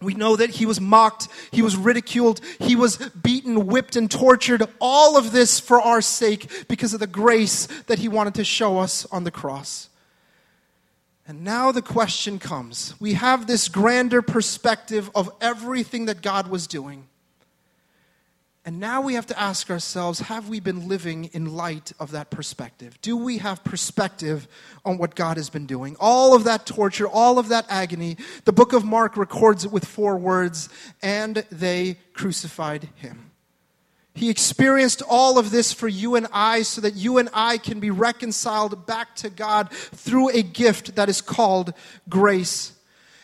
We 0.00 0.14
know 0.14 0.36
that 0.36 0.50
he 0.50 0.66
was 0.66 0.80
mocked, 0.80 1.28
he 1.50 1.62
was 1.62 1.76
ridiculed, 1.76 2.40
he 2.60 2.76
was 2.76 2.98
beaten, 2.98 3.66
whipped, 3.66 3.96
and 3.96 4.10
tortured. 4.10 4.62
All 4.78 5.16
of 5.16 5.32
this 5.32 5.58
for 5.58 5.80
our 5.80 6.02
sake 6.02 6.68
because 6.68 6.92
of 6.92 7.00
the 7.00 7.06
grace 7.06 7.66
that 7.86 7.98
he 7.98 8.08
wanted 8.08 8.34
to 8.34 8.44
show 8.44 8.78
us 8.78 9.06
on 9.06 9.24
the 9.24 9.30
cross. 9.30 9.88
And 11.26 11.42
now 11.42 11.72
the 11.72 11.82
question 11.82 12.38
comes 12.38 12.94
we 13.00 13.14
have 13.14 13.46
this 13.46 13.68
grander 13.68 14.22
perspective 14.22 15.10
of 15.14 15.30
everything 15.40 16.06
that 16.06 16.22
God 16.22 16.48
was 16.48 16.66
doing. 16.66 17.08
And 18.66 18.80
now 18.80 19.00
we 19.00 19.14
have 19.14 19.26
to 19.26 19.38
ask 19.38 19.70
ourselves 19.70 20.18
have 20.18 20.48
we 20.48 20.58
been 20.58 20.88
living 20.88 21.26
in 21.26 21.54
light 21.54 21.92
of 22.00 22.10
that 22.10 22.30
perspective? 22.30 23.00
Do 23.00 23.16
we 23.16 23.38
have 23.38 23.62
perspective 23.62 24.48
on 24.84 24.98
what 24.98 25.14
God 25.14 25.36
has 25.36 25.48
been 25.48 25.66
doing? 25.66 25.96
All 26.00 26.34
of 26.34 26.42
that 26.44 26.66
torture, 26.66 27.06
all 27.06 27.38
of 27.38 27.48
that 27.50 27.66
agony, 27.68 28.16
the 28.44 28.52
book 28.52 28.72
of 28.72 28.84
Mark 28.84 29.16
records 29.16 29.64
it 29.64 29.70
with 29.70 29.84
four 29.84 30.18
words 30.18 30.68
and 31.00 31.46
they 31.48 31.98
crucified 32.12 32.88
him. 32.96 33.30
He 34.14 34.30
experienced 34.30 35.00
all 35.08 35.38
of 35.38 35.52
this 35.52 35.72
for 35.72 35.86
you 35.86 36.16
and 36.16 36.26
I 36.32 36.62
so 36.62 36.80
that 36.80 36.96
you 36.96 37.18
and 37.18 37.28
I 37.32 37.58
can 37.58 37.78
be 37.78 37.92
reconciled 37.92 38.84
back 38.84 39.14
to 39.16 39.30
God 39.30 39.70
through 39.70 40.30
a 40.30 40.42
gift 40.42 40.96
that 40.96 41.08
is 41.08 41.20
called 41.20 41.72
grace. 42.08 42.72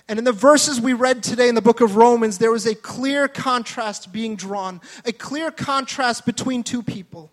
And 0.09 0.18
in 0.18 0.24
the 0.24 0.32
verses 0.32 0.80
we 0.80 0.92
read 0.92 1.22
today 1.22 1.48
in 1.48 1.55
the 1.55 1.62
book 1.62 1.80
of 1.80 1.96
Romans, 1.96 2.38
there 2.38 2.50
was 2.50 2.66
a 2.66 2.74
clear 2.74 3.28
contrast 3.28 4.12
being 4.12 4.36
drawn, 4.36 4.80
a 5.05 5.12
clear 5.12 5.50
contrast 5.50 6.26
between 6.26 6.62
two 6.62 6.82
people. 6.82 7.30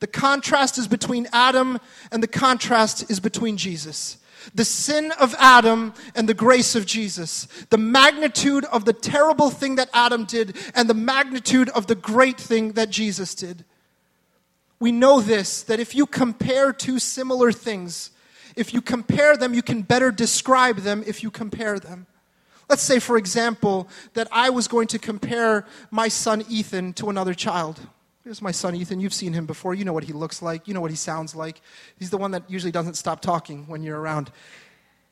The 0.00 0.06
contrast 0.06 0.76
is 0.76 0.86
between 0.86 1.28
Adam, 1.32 1.78
and 2.12 2.22
the 2.22 2.28
contrast 2.28 3.10
is 3.10 3.20
between 3.20 3.56
Jesus. 3.56 4.18
The 4.54 4.64
sin 4.64 5.12
of 5.12 5.34
Adam 5.38 5.94
and 6.14 6.28
the 6.28 6.34
grace 6.34 6.74
of 6.74 6.84
Jesus. 6.84 7.48
The 7.70 7.78
magnitude 7.78 8.66
of 8.66 8.84
the 8.84 8.92
terrible 8.92 9.48
thing 9.48 9.76
that 9.76 9.88
Adam 9.94 10.26
did, 10.26 10.56
and 10.74 10.90
the 10.90 10.94
magnitude 10.94 11.70
of 11.70 11.86
the 11.86 11.94
great 11.94 12.38
thing 12.38 12.72
that 12.72 12.90
Jesus 12.90 13.34
did. 13.34 13.64
We 14.78 14.92
know 14.92 15.20
this 15.20 15.62
that 15.62 15.80
if 15.80 15.94
you 15.94 16.04
compare 16.04 16.72
two 16.72 16.98
similar 16.98 17.52
things, 17.52 18.10
if 18.56 18.72
you 18.72 18.80
compare 18.80 19.36
them, 19.36 19.54
you 19.54 19.62
can 19.62 19.82
better 19.82 20.10
describe 20.10 20.78
them 20.78 21.02
if 21.06 21.22
you 21.22 21.30
compare 21.30 21.78
them. 21.78 22.06
Let's 22.68 22.82
say, 22.82 22.98
for 22.98 23.16
example, 23.16 23.88
that 24.14 24.28
I 24.32 24.50
was 24.50 24.68
going 24.68 24.86
to 24.88 24.98
compare 24.98 25.66
my 25.90 26.08
son 26.08 26.44
Ethan 26.48 26.94
to 26.94 27.10
another 27.10 27.34
child. 27.34 27.80
Here's 28.22 28.40
my 28.40 28.52
son 28.52 28.74
Ethan. 28.74 29.00
You've 29.00 29.12
seen 29.12 29.34
him 29.34 29.44
before. 29.44 29.74
You 29.74 29.84
know 29.84 29.92
what 29.92 30.04
he 30.04 30.14
looks 30.14 30.40
like. 30.40 30.66
You 30.66 30.72
know 30.72 30.80
what 30.80 30.90
he 30.90 30.96
sounds 30.96 31.34
like. 31.34 31.60
He's 31.98 32.10
the 32.10 32.16
one 32.16 32.30
that 32.30 32.48
usually 32.48 32.72
doesn't 32.72 32.94
stop 32.94 33.20
talking 33.20 33.66
when 33.66 33.82
you're 33.82 34.00
around. 34.00 34.30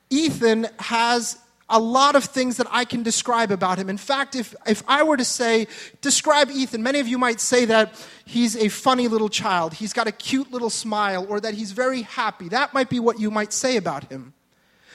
Ethan 0.09 0.67
has 0.79 1.37
a 1.69 1.79
lot 1.79 2.15
of 2.15 2.25
things 2.25 2.57
that 2.57 2.67
I 2.69 2.85
can 2.85 3.03
describe 3.03 3.51
about 3.51 3.77
him. 3.77 3.89
In 3.89 3.97
fact, 3.97 4.35
if, 4.35 4.53
if 4.67 4.83
I 4.87 5.03
were 5.03 5.17
to 5.17 5.25
say, 5.25 5.67
describe 6.01 6.49
Ethan, 6.51 6.83
many 6.83 6.99
of 6.99 7.07
you 7.07 7.17
might 7.17 7.39
say 7.39 7.65
that 7.65 7.93
he's 8.25 8.55
a 8.55 8.69
funny 8.69 9.07
little 9.07 9.29
child, 9.29 9.73
he's 9.73 9.93
got 9.93 10.07
a 10.07 10.11
cute 10.11 10.51
little 10.51 10.69
smile, 10.69 11.25
or 11.29 11.39
that 11.39 11.53
he's 11.53 11.71
very 11.71 12.03
happy. 12.03 12.49
That 12.49 12.73
might 12.73 12.89
be 12.89 12.99
what 12.99 13.19
you 13.19 13.31
might 13.31 13.53
say 13.53 13.77
about 13.77 14.05
him. 14.05 14.33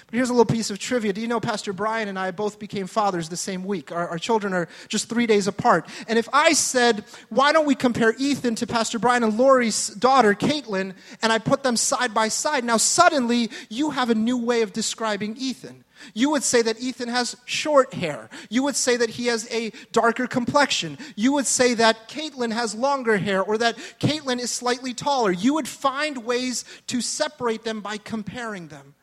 But 0.09 0.16
here's 0.16 0.31
a 0.31 0.33
little 0.33 0.47
piece 0.47 0.71
of 0.71 0.79
trivia. 0.79 1.12
Do 1.12 1.21
you 1.21 1.29
know 1.29 1.39
Pastor 1.39 1.75
Brian 1.75 2.09
and 2.09 2.19
I 2.19 2.31
both 2.31 2.59
became 2.59 2.87
fathers 2.87 3.29
the 3.29 3.37
same 3.37 3.62
week? 3.62 3.93
Our, 3.93 4.09
our, 4.09 4.19
children 4.19 4.55
are 4.55 4.66
just 4.89 5.07
three 5.11 5.27
days 5.27 5.47
apart. 5.47 5.87
And 6.09 6.19
if 6.19 6.31
I 6.33 6.55
said, 6.55 7.05
why 7.29 7.53
don't 7.53 7.66
we 7.66 7.75
compare 7.75 8.14
Ethan 8.19 8.55
to 8.55 8.66
Pastor 8.66 8.99
Brian 8.99 9.23
and 9.23 9.37
Lori's 9.37 9.89
daughter, 9.89 10.33
Caitlin, 10.33 10.95
and 11.21 11.31
I 11.31 11.39
put 11.39 11.62
them 11.62 11.77
side 11.77 12.14
by 12.14 12.29
side, 12.29 12.64
now 12.64 12.79
suddenly 12.79 13.51
you 13.69 13.91
have 13.91 14.09
a 14.09 14.14
new 14.14 14.39
way 14.39 14.62
of 14.62 14.73
describing 14.73 15.37
Ethan. 15.37 15.85
You 16.14 16.30
would 16.30 16.42
say 16.42 16.62
that 16.62 16.80
Ethan 16.80 17.09
has 17.09 17.36
short 17.44 17.94
hair. 17.94 18.28
You 18.49 18.62
would 18.62 18.76
say 18.76 18.96
that 18.96 19.11
he 19.11 19.26
has 19.26 19.51
a 19.53 19.72
darker 19.92 20.26
complexion. 20.26 20.99
You 21.16 21.32
would 21.32 21.46
say 21.46 21.74
that 21.74 22.09
Caitlin 22.09 22.53
has 22.53 22.74
longer 22.74 23.18
hair 23.18 23.42
or 23.42 23.59
that 23.59 23.76
Caitlin 24.01 24.38
is 24.38 24.51
slightly 24.51 24.94
taller. 24.94 25.30
You 25.30 25.55
would 25.55 25.68
find 25.68 26.24
ways 26.24 26.64
to 26.88 27.01
separate 27.01 27.64
them 27.64 27.80
by 27.80 27.96
comparing 27.96 28.68
them. 28.68 28.94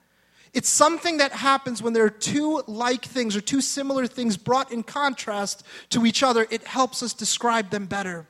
It's 0.53 0.69
something 0.69 1.17
that 1.17 1.33
happens 1.33 1.83
when 1.83 1.91
there 1.91 2.05
are 2.05 2.09
two 2.09 2.63
like 2.65 3.03
things 3.03 3.35
or 3.35 3.41
two 3.41 3.59
similar 3.59 4.07
things 4.07 4.37
brought 4.37 4.71
in 4.71 4.83
contrast 4.83 5.65
to 5.89 6.05
each 6.05 6.23
other. 6.23 6.47
It 6.49 6.65
helps 6.65 7.03
us 7.03 7.13
describe 7.13 7.71
them 7.71 7.87
better. 7.87 8.25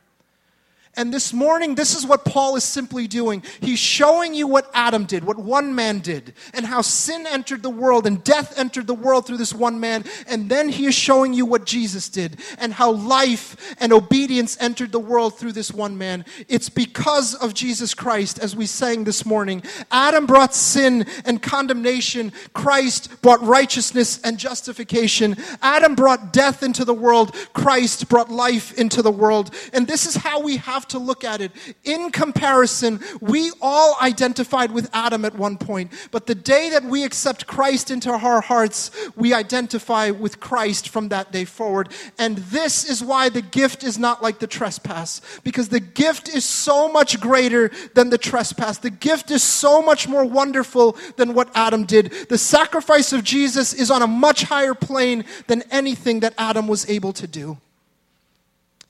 And 0.98 1.14
this 1.14 1.34
morning, 1.34 1.76
this 1.76 1.96
is 1.96 2.06
what 2.06 2.24
Paul 2.24 2.56
is 2.56 2.64
simply 2.64 3.08
doing. 3.08 3.44
He's 3.60 3.80
showing 3.80 4.34
you 4.34 4.48
what 4.48 4.70
Adam 4.74 5.06
did, 5.06 5.24
what 5.26 5.38
one 5.38 5.76
man 5.76 6.00
did, 6.00 6.34
and 6.54 6.66
how 6.66 6.82
sin 6.82 7.28
entered 7.28 7.64
the 7.64 7.70
world 7.70 8.08
and 8.08 8.24
death 8.24 8.58
entered 8.58 8.88
the 8.88 8.94
world 8.94 9.28
through 9.28 9.38
this 9.38 9.54
one 9.54 9.80
man. 9.80 10.06
And 10.28 10.50
then 10.50 10.70
he 10.70 10.86
is 10.86 10.96
showing 10.96 11.34
you 11.34 11.46
what 11.46 11.66
Jesus 11.66 12.08
did 12.08 12.40
and 12.60 12.74
how 12.74 12.92
life 12.92 13.76
and 13.80 13.92
obedience 13.92 14.58
entered 14.62 14.92
the 14.92 15.00
world 15.00 15.38
through 15.38 15.52
this 15.52 15.72
one 15.72 15.98
man. 15.98 16.24
It's 16.48 16.70
because 16.70 17.36
of 17.36 17.54
Jesus 17.54 17.94
Christ, 17.94 18.40
as 18.40 18.56
we 18.56 18.66
sang 18.66 19.04
this 19.04 19.26
morning. 19.26 19.64
Adam 19.92 20.26
brought 20.26 20.54
sin 20.54 21.06
and 21.26 21.42
condemnation, 21.42 22.32
Christ 22.54 23.22
brought 23.22 23.42
righteousness 23.42 24.22
and 24.22 24.38
justification. 24.38 25.36
Adam 25.62 25.96
brought 25.96 26.32
death 26.32 26.64
into 26.64 26.86
the 26.86 26.94
world, 26.94 27.36
Christ 27.54 28.08
brought 28.08 28.32
life 28.32 28.78
into 28.78 29.02
the 29.02 29.12
world. 29.12 29.54
And 29.74 29.88
this 29.88 30.06
is 30.06 30.16
how 30.16 30.42
we 30.42 30.58
have 30.58 30.85
have 30.86 30.90
to 30.90 31.00
look 31.00 31.24
at 31.24 31.42
it. 31.42 31.52
In 31.84 32.12
comparison, 32.12 33.00
we 33.20 33.52
all 33.60 33.98
identified 34.02 34.72
with 34.72 34.88
Adam 34.94 35.26
at 35.26 35.36
one 35.36 35.58
point, 35.58 35.92
but 36.12 36.28
the 36.28 36.36
day 36.36 36.70
that 36.70 36.84
we 36.84 37.04
accept 37.04 37.48
Christ 37.48 37.90
into 37.90 38.12
our 38.12 38.42
hearts, 38.42 38.92
we 39.16 39.34
identify 39.34 40.12
with 40.12 40.40
Christ 40.40 40.90
from 40.90 41.10
that 41.10 41.32
day 41.32 41.46
forward. 41.46 41.90
And 42.20 42.38
this 42.38 42.88
is 42.88 43.04
why 43.04 43.30
the 43.30 43.42
gift 43.42 43.84
is 43.84 43.98
not 43.98 44.22
like 44.22 44.38
the 44.38 44.48
trespass, 44.48 45.22
because 45.44 45.70
the 45.70 45.80
gift 45.80 46.30
is 46.30 46.46
so 46.46 46.92
much 46.92 47.20
greater 47.20 47.72
than 47.96 48.12
the 48.12 48.20
trespass. 48.20 48.78
The 48.78 48.92
gift 48.92 49.32
is 49.32 49.42
so 49.42 49.82
much 49.82 50.08
more 50.08 50.26
wonderful 50.26 50.98
than 51.16 51.34
what 51.34 51.50
Adam 51.56 51.86
did. 51.86 52.12
The 52.30 52.38
sacrifice 52.38 53.12
of 53.12 53.24
Jesus 53.24 53.74
is 53.74 53.90
on 53.90 54.04
a 54.04 54.08
much 54.08 54.44
higher 54.44 54.76
plane 54.76 55.26
than 55.48 55.64
anything 55.72 56.20
that 56.20 56.36
Adam 56.38 56.68
was 56.68 56.88
able 56.88 57.14
to 57.14 57.26
do. 57.26 57.58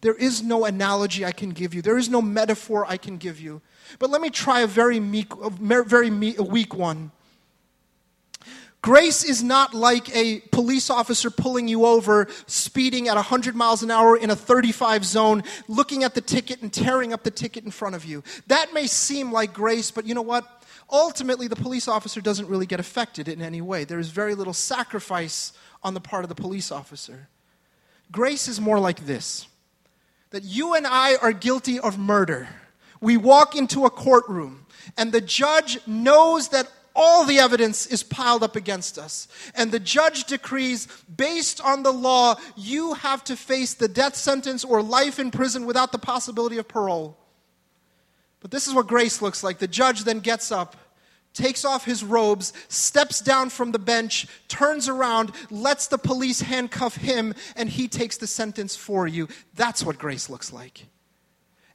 There 0.06 0.14
is 0.14 0.44
no 0.44 0.66
analogy 0.66 1.26
I 1.26 1.32
can 1.32 1.50
give 1.50 1.74
you. 1.74 1.82
There 1.82 1.98
is 1.98 2.10
no 2.10 2.22
metaphor 2.22 2.86
I 2.88 2.96
can 2.96 3.18
give 3.18 3.40
you. 3.40 3.64
But 3.98 4.12
let 4.12 4.22
me 4.22 4.30
try 4.30 4.60
a 4.60 4.68
very, 4.68 5.00
meek, 5.00 5.34
a 5.42 5.50
very 5.50 6.12
meek, 6.12 6.38
a 6.38 6.44
weak 6.44 6.76
one. 6.76 7.12
Grace 8.84 9.24
is 9.24 9.42
not 9.42 9.74
like 9.74 10.16
a 10.16 10.42
police 10.52 10.92
officer 10.92 11.32
pulling 11.32 11.68
you 11.68 11.88
over, 11.88 12.28
speeding 12.46 13.08
at 13.08 13.16
100 13.16 13.56
miles 13.56 13.82
an 13.82 13.90
hour 13.90 14.16
in 14.16 14.30
a 14.30 14.36
35 14.36 15.04
zone, 15.04 15.44
looking 15.68 16.04
at 16.04 16.14
the 16.14 16.22
ticket 16.22 16.62
and 16.62 16.72
tearing 16.72 17.12
up 17.12 17.24
the 17.24 17.32
ticket 17.32 17.66
in 17.66 17.72
front 17.72 17.96
of 17.96 18.06
you. 18.06 18.24
That 18.46 18.76
may 18.76 18.86
seem 18.86 19.32
like 19.32 19.56
grace, 19.56 19.90
but 19.90 20.06
you 20.06 20.14
know 20.14 20.22
what? 20.22 20.46
Ultimately, 20.88 21.48
the 21.48 21.56
police 21.56 21.88
officer 21.88 22.22
doesn't 22.22 22.48
really 22.48 22.68
get 22.68 22.80
affected 22.80 23.28
in 23.28 23.42
any 23.42 23.60
way. 23.60 23.86
There 23.86 23.98
is 23.98 24.10
very 24.10 24.36
little 24.36 24.54
sacrifice 24.54 25.52
on 25.82 25.96
the 25.96 26.00
part 26.00 26.24
of 26.24 26.30
the 26.30 26.36
police 26.36 26.72
officer. 26.72 27.28
Grace 28.12 28.48
is 28.48 28.62
more 28.62 28.80
like 28.80 29.08
this 29.08 29.48
that 30.32 30.44
you 30.44 30.74
and 30.74 30.86
I 30.86 31.16
are 31.16 31.32
guilty 31.32 31.80
of 31.80 31.98
murder. 31.98 32.48
We 33.02 33.18
walk 33.18 33.56
into 33.56 33.86
a 33.86 33.90
courtroom, 33.90 34.66
and 34.98 35.12
the 35.12 35.22
judge 35.22 35.80
knows 35.88 36.50
that 36.50 36.70
all 36.96 37.26
the 37.26 37.40
evidence 37.40 37.86
is 37.86 38.04
piled 38.04 38.42
up 38.42 38.56
against 38.56 38.98
us. 38.98 39.28
And 39.54 39.72
the 39.72 39.80
judge 39.80 40.24
decrees, 40.24 40.88
based 41.16 41.60
on 41.62 41.84
the 41.84 41.92
law, 41.92 42.36
you 42.56 42.94
have 42.94 43.24
to 43.26 43.36
face 43.36 43.74
the 43.74 43.90
death 43.90 44.16
sentence 44.16 44.64
or 44.64 44.82
life 44.82 45.20
in 45.20 45.30
prison 45.30 45.66
without 45.66 45.92
the 45.92 46.00
possibility 46.00 46.58
of 46.58 46.68
parole. 46.68 47.18
But 48.40 48.52
this 48.52 48.68
is 48.68 48.74
what 48.74 48.88
grace 48.88 49.22
looks 49.22 49.44
like. 49.44 49.58
The 49.58 49.68
judge 49.68 50.04
then 50.04 50.20
gets 50.20 50.52
up 50.52 50.78
takes 51.36 51.64
off 51.64 51.86
his 51.86 52.04
robes, 52.04 52.52
steps 52.70 53.22
down 53.22 53.50
from 53.52 53.72
the 53.72 53.80
bench, 53.80 54.26
turns 54.48 54.90
around, 54.90 55.32
lets 55.52 55.88
the 55.88 56.00
police 56.00 56.42
handcuff 56.42 56.96
him, 56.96 57.36
and 57.56 57.70
he 57.70 57.88
takes 57.88 58.18
the 58.18 58.28
sentence 58.28 58.76
for 58.76 59.08
you. 59.08 59.28
That's 59.54 59.84
what 59.84 60.00
grace 60.00 60.30
looks 60.30 60.52
like. 60.52 60.88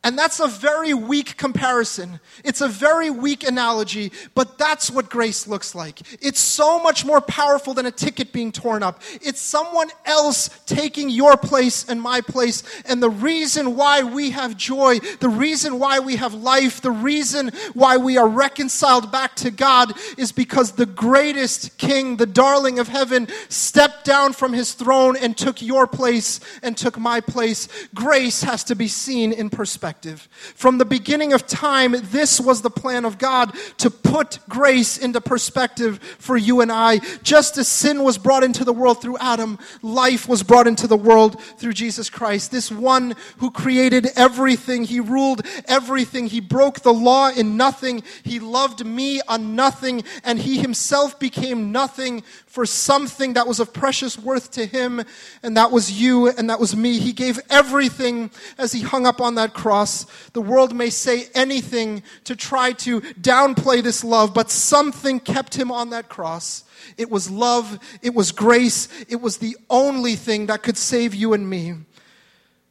And 0.03 0.19
that's 0.19 0.41
a 0.41 0.47
very 0.47 0.95
weak 0.95 1.37
comparison. 1.37 2.21
It's 2.43 2.63
a 2.63 2.69
very 2.69 3.11
weak 3.11 3.47
analogy, 3.47 4.13
but 4.35 4.57
that's 4.57 4.91
what 4.91 5.11
grace 5.11 5.47
looks 5.47 5.75
like. 5.75 6.01
It's 6.23 6.41
so 6.41 6.83
much 6.83 7.05
more 7.05 7.21
powerful 7.21 7.75
than 7.75 7.85
a 7.85 7.91
ticket 7.91 8.33
being 8.33 8.51
torn 8.51 8.83
up. 8.83 9.03
It's 9.21 9.43
someone 9.43 9.91
else 10.07 10.49
taking 10.65 11.11
your 11.11 11.37
place 11.37 11.87
and 11.87 12.01
my 12.01 12.23
place. 12.23 12.63
And 12.87 13.03
the 13.03 13.11
reason 13.11 13.77
why 13.77 14.03
we 14.03 14.31
have 14.31 14.57
joy, 14.57 15.01
the 15.21 15.29
reason 15.29 15.79
why 15.79 15.99
we 15.99 16.17
have 16.17 16.33
life, 16.33 16.81
the 16.81 16.91
reason 16.91 17.51
why 17.75 17.99
we 17.99 18.17
are 18.17 18.29
reconciled 18.29 19.13
back 19.13 19.37
to 19.37 19.51
God 19.51 19.93
is 20.17 20.33
because 20.33 20.73
the 20.73 20.87
greatest 20.87 21.77
king, 21.77 22.17
the 22.17 22.25
darling 22.25 22.79
of 22.79 22.89
heaven, 22.89 23.29
stepped 23.51 24.07
down 24.07 24.33
from 24.33 24.55
his 24.55 24.73
throne 24.73 25.15
and 25.19 25.37
took 25.37 25.61
your 25.61 25.87
place 25.87 26.41
and 26.63 26.75
took 26.75 26.99
my 26.99 27.21
place. 27.21 27.69
Grace 27.95 28.43
has 28.43 28.65
to 28.65 28.75
be 28.75 28.89
seen 28.89 29.31
in 29.33 29.51
perspective 29.51 29.90
perspective. 29.91 30.29
From 30.55 30.79
the 30.79 30.85
beginning 30.85 31.33
of 31.33 31.49
time, 31.49 31.97
this 32.13 32.41
was 32.41 32.63
the 32.63 32.71
plan 32.71 33.05
of 33.05 33.19
God 33.19 33.53
to 33.79 33.91
put 33.91 34.39
grace 34.49 34.97
into 34.97 35.21
perspective 35.21 35.99
for 36.19 36.37
you 36.37 36.61
and 36.61 36.71
I. 36.71 37.01
Just 37.25 37.59
as 37.59 37.67
sin 37.67 38.05
was 38.05 38.17
brought 38.17 38.45
into 38.45 38.65
the 38.65 38.73
world 38.73 39.03
through 39.03 39.19
Adam, 39.19 39.59
life 39.83 40.29
was 40.29 40.45
brought 40.45 40.69
into 40.69 40.87
the 40.87 40.97
world 40.97 41.43
through 41.59 41.73
Jesus 41.73 42.09
Christ. 42.09 42.53
This 42.53 42.71
one 42.71 43.17
who 43.39 43.51
created 43.51 44.07
everything, 44.15 44.85
he 44.85 45.01
ruled 45.01 45.43
everything, 45.65 46.29
he 46.29 46.41
broke 46.41 46.81
the 46.81 46.95
law 46.95 47.29
in 47.29 47.57
nothing, 47.57 48.05
he 48.23 48.39
loved 48.39 48.87
me 48.87 49.21
on 49.27 49.57
nothing, 49.57 50.05
and 50.23 50.39
he 50.39 50.59
himself 50.59 51.19
became 51.19 51.73
nothing 51.73 52.23
for 52.51 52.67
something 52.67 53.35
that 53.35 53.47
was 53.47 53.61
of 53.61 53.73
precious 53.73 54.19
worth 54.19 54.51
to 54.51 54.67
him, 54.67 55.05
and 55.45 55.57
that 55.57 55.71
was 55.71 55.93
you 55.93 56.29
and 56.29 56.51
that 56.51 56.59
was 56.59 56.75
me. 56.75 56.99
He 56.99 57.13
gave 57.13 57.39
everything 57.49 58.29
as 58.59 58.73
he 58.73 58.81
hung 58.81 59.07
up 59.07 59.21
on 59.21 59.37
that 59.37 59.55
cross. 59.55 60.05
The 60.33 60.43
world 60.43 60.75
may 60.75 60.91
say 60.91 61.29
anything 61.33 62.03
to 62.25 62.35
try 62.35 62.73
to 62.73 63.03
downplay 63.03 63.85
this 63.85 64.03
love, 64.03 64.35
but 64.35 64.51
something 64.51 65.21
kept 65.21 65.55
him 65.55 65.71
on 65.71 65.91
that 65.91 66.09
cross. 66.09 66.65
It 66.97 67.09
was 67.09 67.31
love, 67.31 67.79
it 68.03 68.17
was 68.17 68.33
grace, 68.33 68.89
it 69.09 69.21
was 69.21 69.37
the 69.37 69.57
only 69.71 70.17
thing 70.17 70.47
that 70.47 70.65
could 70.65 70.77
save 70.77 71.15
you 71.15 71.33
and 71.35 71.49
me. 71.49 71.75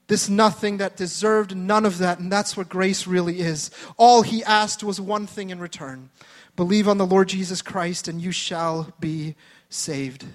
This 0.07 0.27
nothing 0.27 0.77
that 0.77 0.97
deserved 0.97 1.55
none 1.55 1.85
of 1.85 1.99
that, 1.99 2.19
and 2.19 2.29
that's 2.29 2.57
what 2.57 2.67
grace 2.67 3.07
really 3.07 3.39
is. 3.39 3.71
All 3.95 4.23
he 4.23 4.43
asked 4.43 4.83
was 4.83 4.99
one 4.99 5.25
thing 5.25 5.51
in 5.51 5.59
return 5.59 6.09
believe 6.59 6.89
on 6.89 6.97
the 6.97 7.05
Lord 7.05 7.29
Jesus 7.29 7.61
Christ, 7.61 8.09
and 8.09 8.21
you 8.21 8.33
shall 8.33 8.91
be 8.99 9.37
saved. 9.69 10.25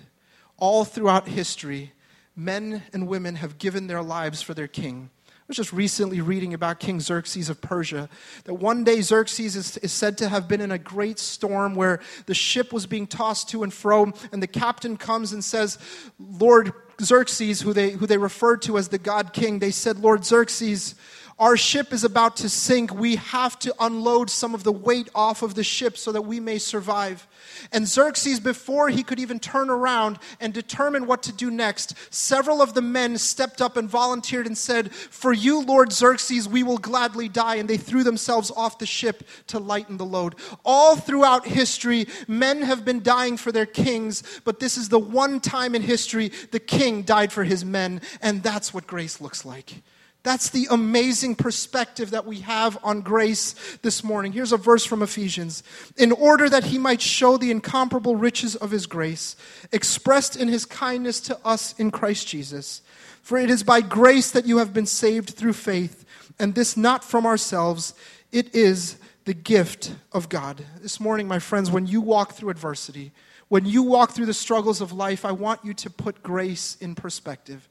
All 0.57 0.85
throughout 0.85 1.28
history, 1.28 1.93
men 2.37 2.82
and 2.93 3.09
women 3.09 3.37
have 3.37 3.59
given 3.59 3.87
their 3.87 4.03
lives 4.03 4.41
for 4.41 4.55
their 4.55 4.68
king. 4.68 5.11
I 5.26 5.47
was 5.49 5.59
just 5.59 5.74
recently 5.74 6.22
reading 6.22 6.55
about 6.55 6.80
King 6.80 7.01
Xerxes 7.01 7.51
of 7.51 7.61
Persia. 7.61 8.09
That 8.45 8.55
one 8.55 8.82
day 8.82 9.03
Xerxes 9.03 9.57
is, 9.57 9.76
is, 9.76 9.93
said 9.93 10.16
to 10.18 10.30
have 10.30 10.49
been 10.49 10.62
in 10.62 10.70
a 10.70 10.78
great 10.78 11.18
storm 11.18 11.74
where 11.74 12.01
the 12.24 12.32
ship 12.32 12.72
was 12.72 12.87
being 12.87 13.07
tossed 13.07 13.51
to 13.51 13.62
and 13.62 13.70
fro, 13.70 14.11
and 14.32 14.43
the 14.43 14.47
captain 14.47 14.97
comes 14.97 15.35
and 15.35 15.45
says, 15.45 15.78
Lord 16.18 16.72
Xerxes, 17.03 17.61
who 17.61 17.74
they, 17.74 17.91
who 17.91 18.07
they 18.07 18.16
referred 18.16 18.62
to 18.62 18.78
as 18.78 18.89
the 18.89 18.97
God 18.97 19.35
King, 19.35 19.59
they 19.59 19.70
said, 19.70 19.99
Lord 19.99 20.24
Xerxes, 20.24 20.95
our 21.39 21.57
ship 21.57 21.93
is 21.93 22.05
about 22.05 22.37
to 22.37 22.49
sink. 22.49 22.95
We 22.95 23.16
have 23.16 23.59
to 23.61 23.74
unload 23.80 24.30
some 24.30 24.55
of 24.55 24.62
the 24.62 24.72
weight 24.72 25.09
off 25.14 25.43
of 25.43 25.55
the 25.55 25.64
ship 25.64 25.99
so 25.99 26.12
that 26.12 26.22
we 26.22 26.39
may 26.39 26.59
survive. 26.59 27.26
And 27.72 27.89
Xerxes, 27.89 28.39
before 28.39 28.89
he 28.89 29.03
could 29.03 29.18
even 29.18 29.41
turn 29.41 29.68
around 29.68 30.18
and 30.41 30.55
determine 30.55 31.07
what 31.07 31.24
to 31.24 31.32
do 31.32 31.51
next, 31.51 31.95
several 32.14 32.62
of 32.62 32.74
the 32.74 32.82
men 32.82 33.18
stepped 33.18 33.61
up 33.61 33.76
and 33.76 33.89
volunteered 33.91 34.47
and 34.47 34.57
said, 34.57 34.95
For 34.95 35.32
you, 35.32 35.62
Lord 35.62 35.93
Xerxes, 35.93 36.49
we 36.49 36.62
will 36.62 36.78
gladly 36.78 37.28
die. 37.28 37.57
And 37.57 37.68
they 37.68 37.78
threw 37.78 38.05
themselves 38.05 38.53
off 38.57 38.78
the 38.78 38.87
ship 38.87 39.26
to 39.49 39.59
lighten 39.59 39.97
the 39.97 40.05
load. 40.05 40.37
All 40.64 40.95
throughout 40.95 41.47
history, 41.47 42.07
men 42.28 42.62
have 42.62 42.85
been 42.85 43.03
dying 43.03 43.37
for 43.37 43.51
their 43.51 43.66
kings, 43.66 44.22
but 44.45 44.61
this 44.61 44.76
is 44.76 44.89
the 44.89 44.99
one 45.01 45.41
time 45.41 45.74
in 45.74 45.82
history 45.82 46.30
the 46.53 46.61
king 46.61 47.03
died 47.03 47.32
for 47.32 47.43
his 47.43 47.64
men. 47.64 48.01
And 48.22 48.43
that's 48.43 48.72
what 48.72 48.87
grace 48.87 49.20
looks 49.20 49.45
like. 49.45 49.82
That's 50.25 50.49
the 50.49 50.66
amazing 50.70 51.37
perspective 51.37 52.12
that 52.12 52.25
we 52.25 52.41
have 52.41 52.79
on 52.83 53.03
grace 53.03 53.55
this 53.83 54.03
morning. 54.03 54.33
Here's 54.33 54.53
a 54.53 54.57
verse 54.57 54.85
from 54.85 55.03
Ephesians. 55.03 55.62
In 55.99 56.12
order 56.12 56.49
that 56.49 56.64
he 56.64 56.79
might 56.79 57.03
show 57.03 57.37
the 57.37 57.51
incomparable 57.51 58.16
riches 58.16 58.57
of 58.57 58.70
his 58.70 58.87
grace, 58.87 59.37
expressed 59.70 60.35
in 60.35 60.49
his 60.49 60.64
kindness 60.64 61.20
to 61.20 61.39
us 61.45 61.79
in 61.79 61.91
Christ 61.91 62.27
Jesus. 62.27 62.81
For 63.20 63.37
it 63.37 63.51
is 63.51 63.62
by 63.62 63.83
grace 63.83 64.31
that 64.31 64.47
you 64.47 64.59
have 64.59 64.72
been 64.72 64.87
saved 64.87 65.31
through 65.31 65.53
faith, 65.53 66.07
and 66.39 66.55
this 66.55 66.75
not 66.75 67.05
from 67.05 67.27
ourselves, 67.27 67.93
it 68.33 68.55
is 68.55 68.97
the 69.27 69.35
gift 69.35 69.95
of 70.11 70.31
God. 70.31 70.64
This 70.81 71.01
morning, 71.01 71.29
my 71.29 71.39
friends, 71.39 71.70
when 71.70 71.87
you 71.87 72.01
walk 72.01 72.33
through 72.33 72.49
adversity, 72.49 73.12
when 73.49 73.66
you 73.66 73.83
walk 73.83 74.12
through 74.12 74.27
the 74.27 74.35
struggles 74.35 74.81
of 74.81 74.91
life, 74.91 75.27
I 75.27 75.33
want 75.33 75.64
you 75.64 75.75
to 75.75 75.91
put 75.91 76.22
grace 76.22 76.79
in 76.81 76.95
perspective. 76.95 77.68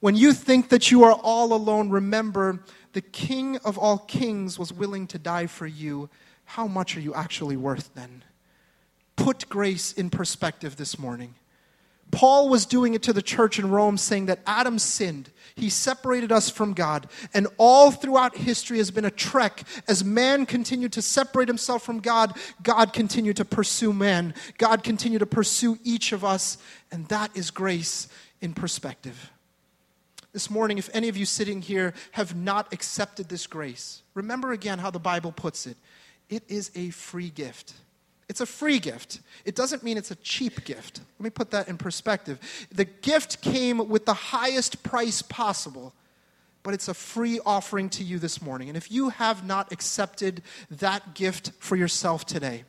When 0.00 0.14
you 0.14 0.32
think 0.32 0.68
that 0.68 0.90
you 0.90 1.04
are 1.04 1.12
all 1.12 1.52
alone, 1.52 1.90
remember 1.90 2.62
the 2.92 3.00
King 3.00 3.56
of 3.58 3.78
all 3.78 3.98
kings 3.98 4.58
was 4.58 4.72
willing 4.72 5.06
to 5.08 5.18
die 5.18 5.46
for 5.46 5.66
you. 5.66 6.08
How 6.44 6.66
much 6.66 6.96
are 6.96 7.00
you 7.00 7.14
actually 7.14 7.56
worth 7.56 7.94
then? 7.94 8.24
Put 9.16 9.48
grace 9.48 9.92
in 9.92 10.10
perspective 10.10 10.76
this 10.76 10.98
morning. 10.98 11.34
Paul 12.10 12.48
was 12.48 12.64
doing 12.64 12.94
it 12.94 13.02
to 13.02 13.12
the 13.12 13.20
church 13.20 13.58
in 13.58 13.70
Rome, 13.70 13.98
saying 13.98 14.26
that 14.26 14.40
Adam 14.46 14.78
sinned. 14.78 15.30
He 15.56 15.68
separated 15.68 16.32
us 16.32 16.48
from 16.48 16.72
God. 16.72 17.08
And 17.34 17.48
all 17.58 17.90
throughout 17.90 18.36
history 18.36 18.78
has 18.78 18.90
been 18.90 19.04
a 19.04 19.10
trek. 19.10 19.64
As 19.86 20.02
man 20.02 20.46
continued 20.46 20.92
to 20.92 21.02
separate 21.02 21.48
himself 21.48 21.82
from 21.82 22.00
God, 22.00 22.34
God 22.62 22.94
continued 22.94 23.36
to 23.36 23.44
pursue 23.44 23.92
man. 23.92 24.32
God 24.56 24.82
continued 24.82 25.18
to 25.18 25.26
pursue 25.26 25.78
each 25.84 26.12
of 26.12 26.24
us. 26.24 26.56
And 26.90 27.06
that 27.08 27.36
is 27.36 27.50
grace 27.50 28.08
in 28.40 28.54
perspective 28.54 29.30
this 30.32 30.50
morning, 30.50 30.78
if 30.78 30.90
any 30.92 31.08
of 31.08 31.16
you 31.16 31.24
sitting 31.24 31.62
here 31.62 31.94
have 32.12 32.36
not 32.36 32.72
accepted 32.72 33.28
this 33.28 33.46
grace, 33.46 34.02
remember 34.14 34.52
again 34.52 34.78
how 34.78 34.90
the 34.90 34.98
Bible 34.98 35.32
puts 35.32 35.66
it 35.66 35.76
it 36.28 36.42
is 36.48 36.70
a 36.74 36.90
free 36.90 37.30
gift. 37.30 37.74
It's 38.28 38.42
a 38.42 38.46
free 38.46 38.78
gift. 38.78 39.20
It 39.46 39.54
doesn't 39.54 39.82
mean 39.82 39.96
it's 39.96 40.10
a 40.10 40.16
cheap 40.16 40.64
gift. 40.64 41.00
Let 41.18 41.24
me 41.24 41.30
put 41.30 41.50
that 41.52 41.68
in 41.68 41.78
perspective. 41.78 42.38
The 42.70 42.84
gift 42.84 43.40
came 43.40 43.88
with 43.88 44.04
the 44.04 44.14
highest 44.14 44.82
price 44.82 45.22
possible, 45.22 45.94
but 46.62 46.74
it's 46.74 46.88
a 46.88 46.94
free 46.94 47.40
offering 47.46 47.88
to 47.90 48.04
you 48.04 48.18
this 48.18 48.42
morning. 48.42 48.68
And 48.68 48.76
if 48.76 48.92
you 48.92 49.08
have 49.08 49.46
not 49.46 49.72
accepted 49.72 50.42
that 50.70 51.14
gift 51.14 51.52
for 51.58 51.76
yourself 51.76 52.26
today, 52.26 52.64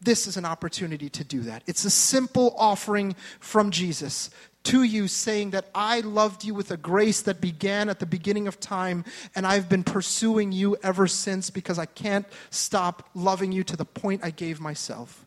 this 0.00 0.26
is 0.26 0.36
an 0.36 0.44
opportunity 0.44 1.08
to 1.10 1.24
do 1.24 1.40
that. 1.42 1.62
It's 1.66 1.84
a 1.84 1.90
simple 1.90 2.54
offering 2.58 3.14
from 3.38 3.70
Jesus 3.70 4.30
to 4.68 4.82
you, 4.82 5.08
saying 5.08 5.50
that 5.50 5.66
I 5.74 6.00
loved 6.00 6.44
you 6.44 6.54
with 6.54 6.70
a 6.70 6.76
grace 6.76 7.22
that 7.22 7.40
began 7.40 7.88
at 7.88 8.00
the 8.00 8.06
beginning 8.06 8.46
of 8.46 8.60
time, 8.60 9.04
and 9.34 9.46
I've 9.46 9.68
been 9.68 9.82
pursuing 9.82 10.52
you 10.52 10.76
ever 10.82 11.06
since 11.06 11.48
because 11.48 11.78
I 11.78 11.86
can't 11.86 12.26
stop 12.50 13.08
loving 13.14 13.50
you 13.50 13.64
to 13.64 13.76
the 13.76 13.86
point 13.86 14.20
I 14.22 14.30
gave 14.30 14.60
myself. 14.60 15.24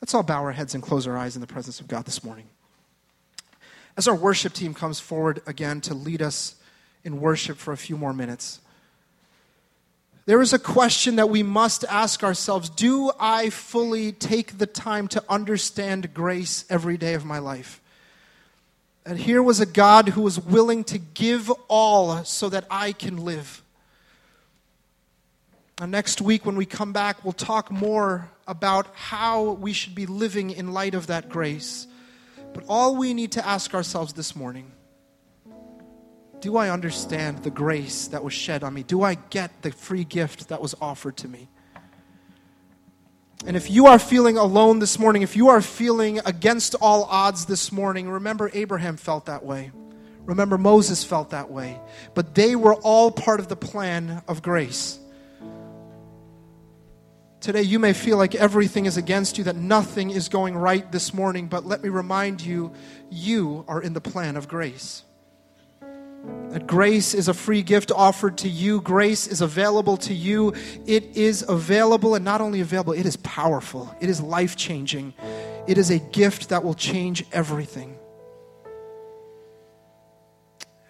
Let's 0.00 0.12
all 0.12 0.24
bow 0.24 0.42
our 0.42 0.50
heads 0.50 0.74
and 0.74 0.82
close 0.82 1.06
our 1.06 1.16
eyes 1.16 1.36
in 1.36 1.40
the 1.40 1.46
presence 1.46 1.78
of 1.78 1.86
God 1.86 2.04
this 2.04 2.24
morning. 2.24 2.46
As 3.96 4.08
our 4.08 4.14
worship 4.16 4.54
team 4.54 4.74
comes 4.74 4.98
forward 4.98 5.40
again 5.46 5.80
to 5.82 5.94
lead 5.94 6.20
us 6.20 6.56
in 7.04 7.20
worship 7.20 7.58
for 7.58 7.72
a 7.72 7.76
few 7.76 7.96
more 7.96 8.12
minutes, 8.12 8.60
there 10.24 10.40
is 10.40 10.52
a 10.52 10.58
question 10.58 11.16
that 11.16 11.30
we 11.30 11.42
must 11.42 11.84
ask 11.84 12.24
ourselves 12.24 12.68
Do 12.70 13.12
I 13.20 13.50
fully 13.50 14.10
take 14.10 14.58
the 14.58 14.66
time 14.66 15.06
to 15.08 15.22
understand 15.28 16.14
grace 16.14 16.64
every 16.68 16.96
day 16.96 17.14
of 17.14 17.24
my 17.24 17.38
life? 17.38 17.81
And 19.04 19.18
here 19.18 19.42
was 19.42 19.60
a 19.60 19.66
God 19.66 20.10
who 20.10 20.22
was 20.22 20.38
willing 20.38 20.84
to 20.84 20.98
give 20.98 21.50
all 21.68 22.24
so 22.24 22.48
that 22.48 22.64
I 22.70 22.92
can 22.92 23.16
live. 23.16 23.62
Now, 25.80 25.86
next 25.86 26.20
week, 26.20 26.46
when 26.46 26.54
we 26.54 26.66
come 26.66 26.92
back, 26.92 27.24
we'll 27.24 27.32
talk 27.32 27.70
more 27.70 28.30
about 28.46 28.86
how 28.94 29.52
we 29.52 29.72
should 29.72 29.94
be 29.94 30.06
living 30.06 30.50
in 30.50 30.72
light 30.72 30.94
of 30.94 31.08
that 31.08 31.28
grace. 31.28 31.88
But 32.54 32.64
all 32.68 32.96
we 32.96 33.14
need 33.14 33.32
to 33.32 33.46
ask 33.46 33.74
ourselves 33.74 34.12
this 34.12 34.36
morning 34.36 34.70
do 36.40 36.56
I 36.56 36.70
understand 36.70 37.44
the 37.44 37.50
grace 37.50 38.08
that 38.08 38.24
was 38.24 38.32
shed 38.32 38.64
on 38.64 38.74
me? 38.74 38.82
Do 38.82 39.02
I 39.02 39.14
get 39.14 39.62
the 39.62 39.70
free 39.70 40.02
gift 40.02 40.48
that 40.48 40.60
was 40.60 40.74
offered 40.80 41.16
to 41.18 41.28
me? 41.28 41.48
And 43.44 43.56
if 43.56 43.70
you 43.70 43.86
are 43.86 43.98
feeling 43.98 44.38
alone 44.38 44.78
this 44.78 44.98
morning, 45.00 45.22
if 45.22 45.34
you 45.34 45.48
are 45.48 45.60
feeling 45.60 46.20
against 46.24 46.76
all 46.76 47.04
odds 47.04 47.46
this 47.46 47.72
morning, 47.72 48.08
remember 48.08 48.50
Abraham 48.54 48.96
felt 48.96 49.26
that 49.26 49.44
way. 49.44 49.72
Remember 50.24 50.56
Moses 50.56 51.02
felt 51.02 51.30
that 51.30 51.50
way. 51.50 51.80
But 52.14 52.36
they 52.36 52.54
were 52.54 52.74
all 52.74 53.10
part 53.10 53.40
of 53.40 53.48
the 53.48 53.56
plan 53.56 54.22
of 54.28 54.42
grace. 54.42 54.98
Today, 57.40 57.62
you 57.62 57.80
may 57.80 57.92
feel 57.92 58.16
like 58.16 58.36
everything 58.36 58.86
is 58.86 58.96
against 58.96 59.36
you, 59.36 59.44
that 59.44 59.56
nothing 59.56 60.10
is 60.10 60.28
going 60.28 60.56
right 60.56 60.90
this 60.92 61.12
morning, 61.12 61.48
but 61.48 61.66
let 61.66 61.82
me 61.82 61.88
remind 61.88 62.40
you, 62.40 62.72
you 63.10 63.64
are 63.66 63.82
in 63.82 63.94
the 63.94 64.00
plan 64.00 64.36
of 64.36 64.46
grace. 64.46 65.02
That 66.50 66.66
grace 66.66 67.14
is 67.14 67.28
a 67.28 67.34
free 67.34 67.62
gift 67.62 67.90
offered 67.90 68.38
to 68.38 68.48
you. 68.48 68.80
Grace 68.80 69.26
is 69.26 69.40
available 69.40 69.96
to 69.98 70.12
you. 70.12 70.52
It 70.86 71.16
is 71.16 71.44
available, 71.48 72.14
and 72.14 72.24
not 72.24 72.40
only 72.40 72.60
available, 72.60 72.92
it 72.92 73.06
is 73.06 73.16
powerful. 73.16 73.94
It 74.00 74.10
is 74.10 74.20
life 74.20 74.54
changing. 74.54 75.14
It 75.66 75.78
is 75.78 75.90
a 75.90 75.98
gift 75.98 76.50
that 76.50 76.62
will 76.62 76.74
change 76.74 77.24
everything. 77.32 77.96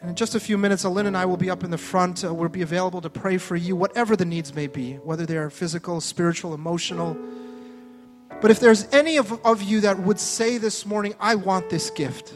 And 0.00 0.10
in 0.10 0.16
just 0.16 0.34
a 0.34 0.40
few 0.40 0.58
minutes, 0.58 0.84
Lynn 0.84 1.06
and 1.06 1.16
I 1.16 1.26
will 1.26 1.36
be 1.36 1.48
up 1.48 1.62
in 1.62 1.70
the 1.70 1.78
front. 1.78 2.24
Uh, 2.24 2.34
we'll 2.34 2.48
be 2.48 2.62
available 2.62 3.00
to 3.00 3.08
pray 3.08 3.38
for 3.38 3.54
you, 3.54 3.76
whatever 3.76 4.16
the 4.16 4.24
needs 4.24 4.52
may 4.52 4.66
be, 4.66 4.94
whether 4.94 5.24
they 5.24 5.36
are 5.36 5.48
physical, 5.48 6.00
spiritual, 6.00 6.54
emotional. 6.54 7.16
But 8.40 8.50
if 8.50 8.58
there's 8.58 8.88
any 8.92 9.16
of, 9.16 9.32
of 9.46 9.62
you 9.62 9.80
that 9.82 10.00
would 10.00 10.18
say 10.18 10.58
this 10.58 10.84
morning, 10.84 11.14
I 11.20 11.36
want 11.36 11.70
this 11.70 11.88
gift, 11.90 12.32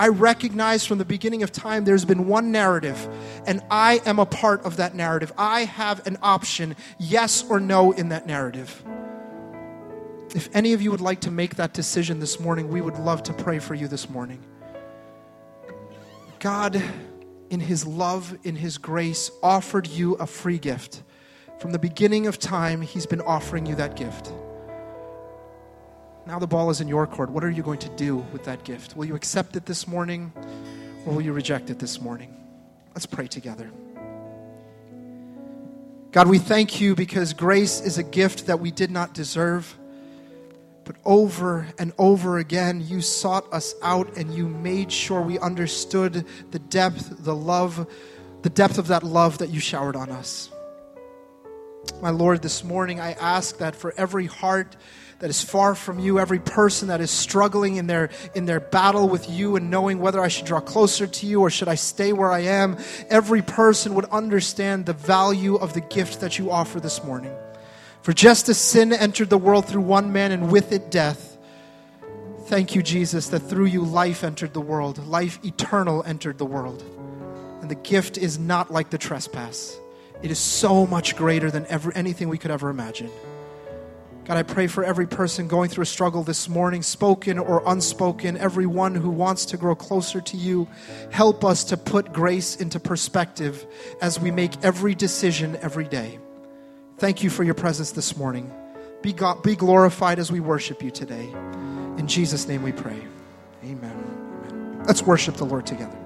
I 0.00 0.08
recognize 0.08 0.86
from 0.86 0.96
the 0.96 1.04
beginning 1.04 1.42
of 1.42 1.52
time 1.52 1.84
there's 1.84 2.06
been 2.06 2.26
one 2.26 2.50
narrative, 2.50 3.06
and 3.46 3.62
I 3.70 4.00
am 4.06 4.18
a 4.18 4.24
part 4.24 4.64
of 4.64 4.78
that 4.78 4.94
narrative. 4.94 5.30
I 5.36 5.64
have 5.64 6.06
an 6.06 6.16
option, 6.22 6.74
yes 6.98 7.44
or 7.50 7.60
no, 7.60 7.92
in 7.92 8.08
that 8.08 8.26
narrative. 8.26 8.82
If 10.34 10.48
any 10.54 10.72
of 10.72 10.80
you 10.80 10.90
would 10.90 11.02
like 11.02 11.20
to 11.20 11.30
make 11.30 11.56
that 11.56 11.74
decision 11.74 12.18
this 12.18 12.40
morning, 12.40 12.70
we 12.70 12.80
would 12.80 12.98
love 12.98 13.22
to 13.24 13.34
pray 13.34 13.58
for 13.58 13.74
you 13.74 13.88
this 13.88 14.08
morning. 14.08 14.42
God, 16.38 16.82
in 17.50 17.60
His 17.60 17.86
love, 17.86 18.38
in 18.42 18.56
His 18.56 18.78
grace, 18.78 19.30
offered 19.42 19.86
you 19.86 20.14
a 20.14 20.26
free 20.26 20.58
gift. 20.58 21.02
From 21.58 21.72
the 21.72 21.78
beginning 21.78 22.26
of 22.26 22.38
time, 22.38 22.80
He's 22.80 23.04
been 23.04 23.20
offering 23.20 23.66
you 23.66 23.74
that 23.74 23.96
gift. 23.96 24.32
Now 26.26 26.38
the 26.38 26.46
ball 26.46 26.70
is 26.70 26.80
in 26.80 26.88
your 26.88 27.06
court. 27.06 27.30
What 27.30 27.42
are 27.44 27.50
you 27.50 27.62
going 27.62 27.78
to 27.78 27.88
do 27.90 28.16
with 28.32 28.44
that 28.44 28.64
gift? 28.64 28.96
Will 28.96 29.06
you 29.06 29.14
accept 29.14 29.56
it 29.56 29.66
this 29.66 29.86
morning 29.86 30.32
or 31.06 31.14
will 31.14 31.22
you 31.22 31.32
reject 31.32 31.70
it 31.70 31.78
this 31.78 32.00
morning? 32.00 32.36
Let's 32.94 33.06
pray 33.06 33.26
together. 33.26 33.70
God, 36.12 36.28
we 36.28 36.38
thank 36.38 36.80
you 36.80 36.94
because 36.94 37.32
grace 37.32 37.80
is 37.80 37.96
a 37.98 38.02
gift 38.02 38.46
that 38.46 38.58
we 38.58 38.70
did 38.70 38.90
not 38.90 39.14
deserve. 39.14 39.76
But 40.84 40.96
over 41.04 41.68
and 41.78 41.92
over 41.98 42.38
again, 42.38 42.80
you 42.84 43.00
sought 43.00 43.50
us 43.52 43.74
out 43.80 44.16
and 44.16 44.34
you 44.34 44.48
made 44.48 44.90
sure 44.90 45.20
we 45.20 45.38
understood 45.38 46.26
the 46.50 46.58
depth, 46.58 47.22
the 47.24 47.34
love, 47.34 47.86
the 48.42 48.50
depth 48.50 48.76
of 48.76 48.88
that 48.88 49.04
love 49.04 49.38
that 49.38 49.50
you 49.50 49.60
showered 49.60 49.94
on 49.94 50.10
us. 50.10 50.50
My 52.02 52.10
Lord, 52.10 52.42
this 52.42 52.64
morning 52.64 52.98
I 52.98 53.12
ask 53.12 53.58
that 53.58 53.76
for 53.76 53.94
every 53.96 54.26
heart 54.26 54.76
that 55.20 55.28
is 55.28 55.42
far 55.42 55.74
from 55.74 55.98
you, 55.98 56.18
every 56.18 56.38
person 56.38 56.88
that 56.88 57.00
is 57.00 57.10
struggling 57.10 57.76
in 57.76 57.86
their, 57.86 58.08
in 58.34 58.46
their 58.46 58.58
battle 58.58 59.08
with 59.08 59.28
you 59.28 59.54
and 59.56 59.70
knowing 59.70 60.00
whether 60.00 60.20
I 60.20 60.28
should 60.28 60.46
draw 60.46 60.60
closer 60.60 61.06
to 61.06 61.26
you 61.26 61.42
or 61.42 61.50
should 61.50 61.68
I 61.68 61.74
stay 61.74 62.12
where 62.12 62.32
I 62.32 62.40
am, 62.40 62.78
every 63.10 63.42
person 63.42 63.94
would 63.94 64.06
understand 64.06 64.86
the 64.86 64.94
value 64.94 65.56
of 65.56 65.74
the 65.74 65.82
gift 65.82 66.20
that 66.20 66.38
you 66.38 66.50
offer 66.50 66.80
this 66.80 67.04
morning. 67.04 67.34
For 68.02 68.14
just 68.14 68.48
as 68.48 68.56
sin 68.56 68.94
entered 68.94 69.28
the 69.28 69.38
world 69.38 69.66
through 69.66 69.82
one 69.82 70.10
man 70.10 70.32
and 70.32 70.50
with 70.50 70.72
it 70.72 70.90
death, 70.90 71.36
thank 72.46 72.74
you, 72.74 72.82
Jesus, 72.82 73.28
that 73.28 73.40
through 73.40 73.66
you 73.66 73.84
life 73.84 74.24
entered 74.24 74.54
the 74.54 74.60
world, 74.60 75.06
life 75.06 75.38
eternal 75.44 76.02
entered 76.04 76.38
the 76.38 76.46
world. 76.46 76.82
And 77.60 77.70
the 77.70 77.74
gift 77.74 78.16
is 78.16 78.38
not 78.38 78.72
like 78.72 78.88
the 78.88 78.96
trespass, 78.96 79.78
it 80.22 80.30
is 80.30 80.38
so 80.38 80.86
much 80.86 81.14
greater 81.14 81.50
than 81.50 81.66
ever, 81.66 81.92
anything 81.92 82.30
we 82.30 82.38
could 82.38 82.50
ever 82.50 82.70
imagine. 82.70 83.10
God, 84.30 84.38
I 84.38 84.42
pray 84.44 84.68
for 84.68 84.84
every 84.84 85.08
person 85.08 85.48
going 85.48 85.70
through 85.70 85.82
a 85.82 85.86
struggle 85.86 86.22
this 86.22 86.48
morning, 86.48 86.82
spoken 86.82 87.36
or 87.36 87.64
unspoken, 87.66 88.36
everyone 88.36 88.94
who 88.94 89.10
wants 89.10 89.44
to 89.46 89.56
grow 89.56 89.74
closer 89.74 90.20
to 90.20 90.36
you. 90.36 90.68
Help 91.10 91.44
us 91.44 91.64
to 91.64 91.76
put 91.76 92.12
grace 92.12 92.54
into 92.54 92.78
perspective 92.78 93.66
as 94.00 94.20
we 94.20 94.30
make 94.30 94.52
every 94.64 94.94
decision 94.94 95.58
every 95.62 95.88
day. 95.88 96.20
Thank 96.98 97.24
you 97.24 97.28
for 97.28 97.42
your 97.42 97.54
presence 97.54 97.90
this 97.90 98.16
morning. 98.16 98.54
Be, 99.02 99.12
God, 99.12 99.42
be 99.42 99.56
glorified 99.56 100.20
as 100.20 100.30
we 100.30 100.38
worship 100.38 100.80
you 100.80 100.92
today. 100.92 101.28
In 101.98 102.06
Jesus' 102.06 102.46
name 102.46 102.62
we 102.62 102.70
pray. 102.70 103.02
Amen. 103.64 103.82
Amen. 104.44 104.84
Let's 104.86 105.02
worship 105.02 105.38
the 105.38 105.44
Lord 105.44 105.66
together. 105.66 105.99